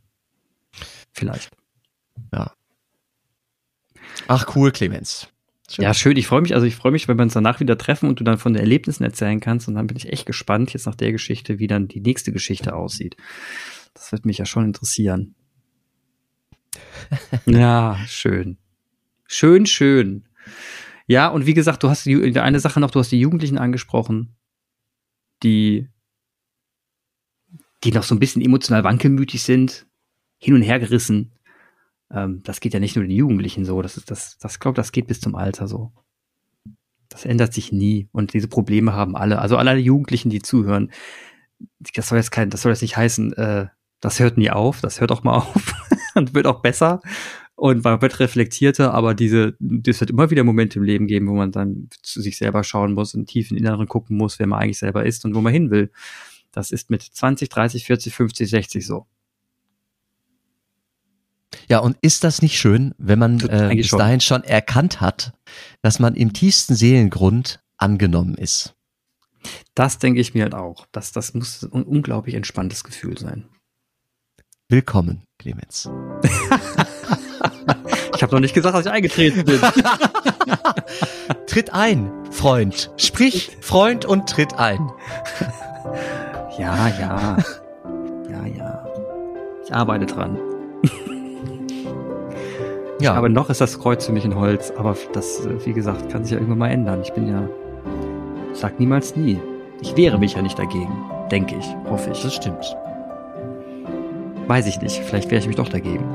Vielleicht. 1.11 1.51
Ja. 2.33 2.53
Ach, 4.27 4.55
cool, 4.55 4.71
Clemens. 4.71 5.27
Schön. 5.73 5.83
Ja, 5.83 5.93
schön. 5.93 6.17
Ich 6.17 6.27
freue 6.27 6.41
mich, 6.41 6.53
also 6.53 6.65
ich 6.65 6.75
freue 6.75 6.91
mich, 6.91 7.07
wenn 7.07 7.17
wir 7.17 7.23
uns 7.23 7.33
danach 7.33 7.59
wieder 7.59 7.77
treffen 7.77 8.09
und 8.09 8.19
du 8.19 8.23
dann 8.23 8.37
von 8.37 8.53
den 8.53 8.61
Erlebnissen 8.61 9.03
erzählen 9.03 9.39
kannst. 9.39 9.67
Und 9.67 9.75
dann 9.75 9.87
bin 9.87 9.97
ich 9.97 10.11
echt 10.11 10.25
gespannt, 10.25 10.73
jetzt 10.73 10.85
nach 10.85 10.95
der 10.95 11.11
Geschichte, 11.11 11.59
wie 11.59 11.67
dann 11.67 11.87
die 11.87 12.01
nächste 12.01 12.31
Geschichte 12.31 12.75
aussieht. 12.75 13.15
Das 13.93 14.11
wird 14.11 14.25
mich 14.25 14.37
ja 14.37 14.45
schon 14.45 14.65
interessieren. 14.65 15.35
ja, 17.45 17.97
schön. 18.07 18.57
Schön, 19.25 19.65
schön. 19.65 20.27
Ja, 21.07 21.27
und 21.27 21.45
wie 21.45 21.53
gesagt, 21.53 21.83
du 21.83 21.89
hast 21.89 22.05
die, 22.05 22.39
eine 22.39 22.59
Sache 22.59 22.79
noch, 22.79 22.91
du 22.91 22.99
hast 22.99 23.11
die 23.11 23.19
Jugendlichen 23.19 23.57
angesprochen 23.57 24.35
die, 25.43 25.89
die 27.83 27.91
noch 27.91 28.03
so 28.03 28.15
ein 28.15 28.19
bisschen 28.19 28.41
emotional 28.41 28.83
wankelmütig 28.83 29.43
sind, 29.43 29.85
hin 30.37 30.53
und 30.53 30.61
her 30.61 30.79
gerissen. 30.79 31.33
Ähm, 32.13 32.41
das 32.43 32.59
geht 32.59 32.73
ja 32.73 32.79
nicht 32.79 32.95
nur 32.95 33.05
den 33.05 33.15
Jugendlichen 33.15 33.65
so. 33.65 33.81
Das 33.81 33.97
ist, 33.97 34.11
das, 34.11 34.37
das 34.37 34.59
glaube, 34.59 34.75
das 34.75 34.91
geht 34.91 35.07
bis 35.07 35.19
zum 35.19 35.35
Alter 35.35 35.67
so. 35.67 35.91
Das 37.09 37.25
ändert 37.25 37.53
sich 37.53 37.71
nie. 37.71 38.07
Und 38.11 38.33
diese 38.33 38.47
Probleme 38.47 38.93
haben 38.93 39.15
alle. 39.15 39.39
Also 39.39 39.57
alle 39.57 39.75
Jugendlichen, 39.77 40.29
die 40.29 40.41
zuhören. 40.41 40.91
Das 41.95 42.09
soll 42.09 42.17
jetzt 42.17 42.31
kein, 42.31 42.49
das 42.49 42.61
soll 42.61 42.71
jetzt 42.71 42.81
nicht 42.81 42.97
heißen, 42.97 43.33
äh, 43.33 43.67
das 43.99 44.19
hört 44.19 44.37
nie 44.37 44.51
auf. 44.51 44.81
Das 44.81 45.01
hört 45.01 45.11
auch 45.11 45.23
mal 45.23 45.37
auf 45.37 45.73
und 46.15 46.33
wird 46.33 46.47
auch 46.47 46.61
besser 46.61 47.01
und 47.55 47.83
man 47.83 48.01
wird 48.01 48.19
reflektierter, 48.19 48.93
aber 48.93 49.13
diese, 49.13 49.55
das 49.59 49.99
wird 49.99 50.09
immer 50.09 50.29
wieder 50.29 50.43
Momente 50.43 50.79
im 50.79 50.83
Leben 50.85 51.07
geben, 51.07 51.27
wo 51.27 51.33
man 51.33 51.51
dann 51.51 51.87
zu 52.01 52.21
sich 52.21 52.37
selber 52.37 52.63
schauen 52.63 52.93
muss 52.93 53.13
und 53.13 53.27
tief 53.27 53.51
in 53.51 53.57
den 53.57 53.65
Inneren 53.65 53.87
gucken 53.87 54.17
muss, 54.17 54.39
wer 54.39 54.47
man 54.47 54.59
eigentlich 54.59 54.79
selber 54.79 55.05
ist 55.05 55.23
und 55.25 55.35
wo 55.35 55.41
man 55.41 55.53
hin 55.53 55.69
will. 55.69 55.91
Das 56.51 56.71
ist 56.71 56.89
mit 56.89 57.03
20, 57.03 57.49
30, 57.49 57.85
40, 57.85 58.13
50, 58.13 58.49
60 58.49 58.85
so. 58.85 59.05
Ja, 61.69 61.79
und 61.79 61.97
ist 62.01 62.23
das 62.23 62.41
nicht 62.41 62.57
schön, 62.57 62.93
wenn 62.97 63.19
man 63.19 63.39
äh, 63.41 63.75
bis 63.75 63.89
dahin 63.89 64.21
schon 64.21 64.43
erkannt 64.43 65.01
hat, 65.01 65.33
dass 65.81 65.99
man 65.99 66.15
im 66.15 66.33
tiefsten 66.33 66.75
Seelengrund 66.75 67.63
angenommen 67.77 68.35
ist? 68.35 68.75
Das 69.75 69.97
denke 69.99 70.21
ich 70.21 70.33
mir 70.33 70.43
halt 70.43 70.55
auch. 70.55 70.85
Das, 70.91 71.11
das 71.11 71.33
muss 71.33 71.63
ein 71.63 71.83
unglaublich 71.83 72.35
entspanntes 72.35 72.83
Gefühl 72.83 73.17
sein. 73.17 73.45
Willkommen, 74.69 75.23
Clemens. 75.37 75.89
ich 78.15 78.23
habe 78.23 78.33
noch 78.33 78.39
nicht 78.39 78.53
gesagt, 78.53 78.75
dass 78.75 78.85
ich 78.85 78.91
eingetreten 78.91 79.43
bin. 79.43 79.59
tritt 81.47 81.73
ein, 81.73 82.11
Freund. 82.31 82.91
Sprich, 82.97 83.57
Freund, 83.61 84.05
und 84.05 84.29
tritt 84.29 84.55
ein. 84.55 84.89
Ja, 86.57 86.87
ja. 86.87 87.37
Ja, 88.29 88.45
ja. 88.45 88.87
Ich 89.65 89.73
arbeite 89.73 90.05
dran. 90.05 90.39
Ja. 93.03 93.15
Aber 93.15 93.27
noch 93.27 93.49
ist 93.49 93.59
das 93.59 93.77
Kreuz 93.79 94.05
für 94.05 94.13
mich 94.13 94.23
in 94.23 94.33
Holz. 94.33 94.71
Aber 94.77 94.95
das, 95.11 95.45
wie 95.65 95.73
gesagt, 95.73 96.09
kann 96.09 96.23
sich 96.23 96.31
ja 96.31 96.37
irgendwann 96.37 96.59
mal 96.59 96.69
ändern. 96.69 97.01
Ich 97.03 97.11
bin 97.11 97.27
ja, 97.27 97.49
sag 98.53 98.79
niemals 98.79 99.17
nie. 99.17 99.37
Ich 99.81 99.97
wehre 99.97 100.17
mich 100.17 100.35
ja 100.35 100.41
nicht 100.41 100.57
dagegen. 100.57 100.95
Denke 101.29 101.55
ich, 101.59 101.65
hoffe 101.89 102.11
ich. 102.11 102.23
Das 102.23 102.33
stimmt. 102.33 102.77
Weiß 104.47 104.67
ich 104.67 104.79
nicht. 104.79 104.99
Vielleicht 104.99 105.29
wehre 105.31 105.41
ich 105.41 105.47
mich 105.47 105.57
doch 105.57 105.67
dagegen. 105.67 106.05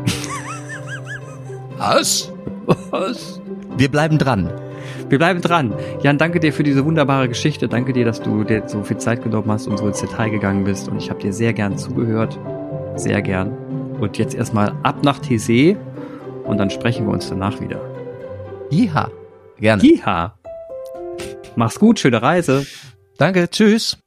Was? 1.76 2.32
Was? 2.90 3.38
Wir 3.76 3.90
bleiben 3.90 4.16
dran. 4.16 4.50
Wir 5.10 5.18
bleiben 5.18 5.42
dran. 5.42 5.74
Jan, 6.02 6.16
danke 6.16 6.40
dir 6.40 6.54
für 6.54 6.62
diese 6.62 6.86
wunderbare 6.86 7.28
Geschichte. 7.28 7.68
Danke 7.68 7.92
dir, 7.92 8.06
dass 8.06 8.22
du 8.22 8.44
dir 8.44 8.62
so 8.66 8.82
viel 8.82 8.96
Zeit 8.96 9.22
genommen 9.22 9.50
hast 9.50 9.66
und 9.66 9.78
so 9.78 9.86
ins 9.86 10.00
Detail 10.00 10.30
gegangen 10.30 10.64
bist. 10.64 10.88
Und 10.88 10.96
ich 10.96 11.10
habe 11.10 11.20
dir 11.20 11.34
sehr 11.34 11.52
gern 11.52 11.76
zugehört. 11.76 12.38
Sehr 12.96 13.20
gern. 13.20 13.52
Und 14.00 14.16
jetzt 14.16 14.34
erstmal 14.34 14.72
ab 14.82 15.04
nach 15.04 15.18
TC 15.18 15.76
und 16.48 16.58
dann 16.58 16.70
sprechen 16.70 17.06
wir 17.06 17.12
uns 17.12 17.28
danach 17.28 17.60
wieder. 17.60 17.80
Jiha. 18.70 19.10
Gerne. 19.58 19.82
Jiha. 19.82 20.34
Mach's 21.56 21.78
gut, 21.78 22.00
schöne 22.00 22.22
Reise. 22.22 22.66
Danke, 23.18 23.48
tschüss. 23.50 23.98